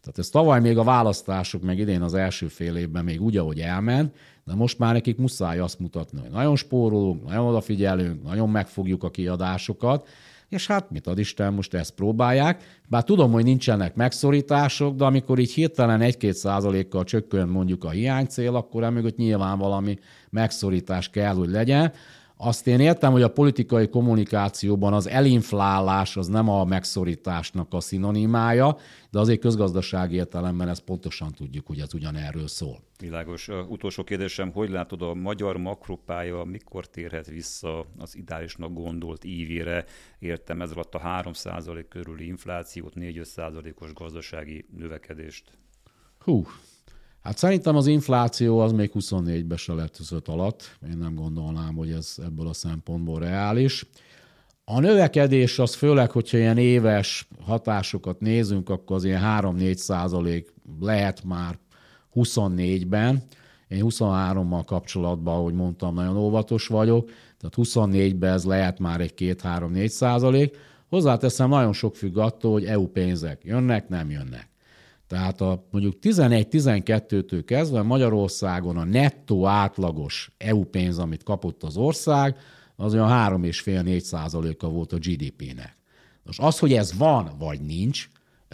Tehát 0.00 0.18
ez 0.18 0.28
tavaly 0.28 0.60
még 0.60 0.78
a 0.78 0.84
választások, 0.84 1.62
meg 1.62 1.78
idén 1.78 2.02
az 2.02 2.14
első 2.14 2.48
fél 2.48 2.76
évben 2.76 3.04
még 3.04 3.22
úgy, 3.22 3.36
ahogy 3.36 3.60
elment, 3.60 4.14
de 4.46 4.54
most 4.54 4.78
már 4.78 4.92
nekik 4.92 5.18
muszáj 5.18 5.58
azt 5.58 5.78
mutatni, 5.78 6.20
hogy 6.20 6.30
nagyon 6.30 6.56
spórolunk, 6.56 7.28
nagyon 7.28 7.46
odafigyelünk, 7.46 8.22
nagyon 8.22 8.50
megfogjuk 8.50 9.04
a 9.04 9.10
kiadásokat, 9.10 10.08
és 10.48 10.66
hát 10.66 10.90
mit 10.90 11.06
ad 11.06 11.18
Isten, 11.18 11.54
most 11.54 11.74
ezt 11.74 11.94
próbálják. 11.94 12.80
Bár 12.88 13.04
tudom, 13.04 13.32
hogy 13.32 13.44
nincsenek 13.44 13.94
megszorítások, 13.94 14.96
de 14.96 15.04
amikor 15.04 15.38
így 15.38 15.52
hirtelen 15.52 16.00
1-2 16.02 16.32
százalékkal 16.32 17.04
csökkön 17.04 17.48
mondjuk 17.48 17.84
a 17.84 17.90
hiánycél, 17.90 18.54
akkor 18.54 18.82
emögött 18.82 19.16
nyilván 19.16 19.58
valami 19.58 19.98
megszorítás 20.30 21.10
kell, 21.10 21.34
hogy 21.34 21.48
legyen. 21.48 21.92
Azt 22.36 22.66
én 22.66 22.80
értem, 22.80 23.12
hogy 23.12 23.22
a 23.22 23.32
politikai 23.32 23.88
kommunikációban 23.88 24.92
az 24.92 25.08
elinflálás 25.08 26.16
az 26.16 26.26
nem 26.26 26.48
a 26.48 26.64
megszorításnak 26.64 27.74
a 27.74 27.80
szinonimája, 27.80 28.76
de 29.10 29.18
azért 29.18 29.40
közgazdasági 29.40 30.16
értelemben 30.16 30.68
ezt 30.68 30.82
pontosan 30.82 31.32
tudjuk, 31.32 31.66
hogy 31.66 31.80
ez 31.80 31.94
ugyanerről 31.94 32.48
szól. 32.48 32.85
Világos. 32.98 33.48
Utolsó 33.48 34.04
kérdésem, 34.04 34.50
hogy 34.50 34.70
látod 34.70 35.02
a 35.02 35.14
magyar 35.14 35.56
makropája, 35.56 36.44
mikor 36.44 36.86
térhet 36.86 37.26
vissza 37.26 37.86
az 37.98 38.16
ideálisnak 38.16 38.72
gondolt 38.72 39.24
évére? 39.24 39.84
Értem 40.18 40.62
ez 40.62 40.70
alatt 40.70 40.94
a 40.94 41.22
3% 41.24 41.84
körüli 41.88 42.26
inflációt, 42.26 42.92
4-5%-os 42.96 43.92
gazdasági 43.92 44.66
növekedést. 44.76 45.58
Hú, 46.18 46.46
Hát 47.26 47.38
szerintem 47.38 47.76
az 47.76 47.86
infláció 47.86 48.58
az 48.58 48.72
még 48.72 48.90
24-ben 48.94 49.56
se 49.56 49.72
lett 49.72 49.98
5 50.10 50.28
alatt. 50.28 50.78
Én 50.90 50.98
nem 50.98 51.14
gondolnám, 51.14 51.74
hogy 51.74 51.90
ez 51.90 52.14
ebből 52.24 52.48
a 52.48 52.52
szempontból 52.52 53.18
reális. 53.18 53.86
A 54.64 54.80
növekedés 54.80 55.58
az 55.58 55.74
főleg, 55.74 56.10
hogyha 56.10 56.36
ilyen 56.38 56.58
éves 56.58 57.28
hatásokat 57.40 58.20
nézünk, 58.20 58.68
akkor 58.68 58.96
az 58.96 59.04
ilyen 59.04 59.22
3-4 59.24 59.74
százalék 59.74 60.52
lehet 60.80 61.24
már 61.24 61.58
24-ben. 62.16 63.22
Én 63.68 63.82
23-mal 63.84 64.62
kapcsolatban, 64.66 65.34
ahogy 65.34 65.54
mondtam, 65.54 65.94
nagyon 65.94 66.16
óvatos 66.16 66.66
vagyok, 66.66 67.10
tehát 67.38 67.54
24-ben 67.56 68.32
ez 68.32 68.44
lehet 68.44 68.78
már 68.78 69.00
egy 69.00 69.14
2-3-4 69.16 69.86
százalék. 69.86 70.56
Hozzáteszem, 70.88 71.48
nagyon 71.48 71.72
sok 71.72 71.96
függ 71.96 72.16
attól, 72.16 72.52
hogy 72.52 72.64
EU 72.64 72.86
pénzek 72.86 73.44
jönnek, 73.44 73.88
nem 73.88 74.10
jönnek. 74.10 74.48
Tehát 75.06 75.40
a 75.40 75.66
mondjuk 75.70 75.94
11-12-től 76.02 77.42
kezdve 77.46 77.82
Magyarországon 77.82 78.76
a 78.76 78.84
nettó 78.84 79.46
átlagos 79.46 80.32
EU 80.38 80.64
pénz, 80.64 80.98
amit 80.98 81.22
kapott 81.22 81.62
az 81.62 81.76
ország, 81.76 82.36
az 82.76 82.94
olyan 82.94 83.08
3,5-4 83.08 83.98
százaléka 83.98 84.68
volt 84.68 84.92
a 84.92 84.96
GDP-nek. 84.96 85.76
Most 86.24 86.40
az, 86.40 86.58
hogy 86.58 86.72
ez 86.72 86.96
van 86.96 87.30
vagy 87.38 87.60
nincs, 87.60 88.08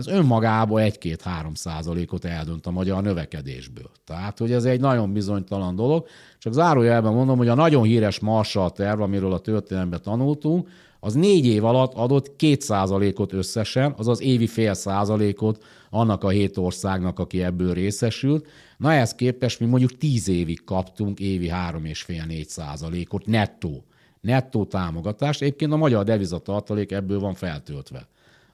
ez 0.07 0.15
önmagában 0.15 0.83
1-2-3 0.85 1.55
százalékot 1.55 2.25
eldönt 2.25 2.67
a 2.67 2.71
magyar 2.71 3.03
növekedésből. 3.03 3.91
Tehát, 4.05 4.39
hogy 4.39 4.53
ez 4.53 4.65
egy 4.65 4.81
nagyon 4.81 5.13
bizonytalan 5.13 5.77
dolog. 5.77 6.07
Csak 6.39 6.53
zárójelben 6.53 7.13
mondom, 7.13 7.37
hogy 7.37 7.49
a 7.49 7.55
nagyon 7.55 7.83
híres 7.83 8.19
Marshall 8.19 8.71
terv, 8.71 9.01
amiről 9.01 9.33
a 9.33 9.39
történelemben 9.39 10.03
tanultunk, 10.03 10.69
az 11.01 11.15
négy 11.15 11.47
év 11.47 11.65
alatt 11.65 11.95
adott 11.95 12.37
2 12.37 12.57
százalékot 12.59 13.33
összesen, 13.33 13.95
azaz 13.97 14.21
évi 14.21 14.47
fél 14.47 14.75
százalékot 14.75 15.65
annak 15.91 16.25
a 16.25 16.29
hét 16.29 16.57
országnak, 16.57 17.19
aki 17.19 17.43
ebből 17.43 17.73
részesült. 17.73 18.47
Na 18.77 18.93
ehhez 18.93 19.15
képest 19.15 19.61
mi 19.61 19.67
mondjuk 19.67 19.99
10 19.99 20.29
évig 20.29 20.65
kaptunk 20.65 21.21
évi 21.21 21.51
3,5-4 21.53 22.45
százalékot 22.45 23.27
nettó. 23.27 23.85
Nettó 24.21 24.65
támogatást. 24.65 25.43
Egyébként 25.43 25.73
a 25.73 25.77
magyar 25.77 26.05
devizatartalék 26.05 26.93
ebből 26.93 27.21
van 27.21 27.35
feltöltve. 27.35 28.09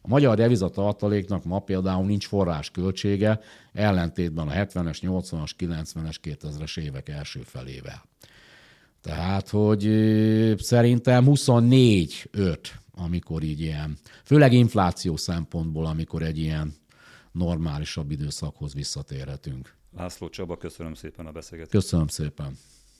A 0.08 0.10
magyar 0.10 0.36
devizatartaléknak 0.36 1.44
ma 1.44 1.58
például 1.58 2.06
nincs 2.06 2.26
forrásköltsége, 2.26 3.40
ellentétben 3.72 4.48
a 4.48 4.52
70-es, 4.52 4.98
80-as, 5.02 5.50
90-es, 5.58 6.16
2000-es 6.22 6.78
évek 6.78 7.08
első 7.08 7.40
felével. 7.40 8.04
Tehát, 9.00 9.48
hogy 9.48 9.82
szerintem 10.58 11.24
24-5, 11.26 12.58
amikor 12.94 13.42
így 13.42 13.60
ilyen, 13.60 13.96
főleg 14.24 14.52
infláció 14.52 15.16
szempontból, 15.16 15.86
amikor 15.86 16.22
egy 16.22 16.38
ilyen 16.38 16.74
normálisabb 17.32 18.10
időszakhoz 18.10 18.74
visszatérhetünk. 18.74 19.76
László 19.96 20.28
Csaba, 20.28 20.56
köszönöm 20.56 20.94
szépen 20.94 21.26
a 21.26 21.32
beszélgetést. 21.32 21.84
Köszönöm 21.84 22.06
szépen. 22.06 22.56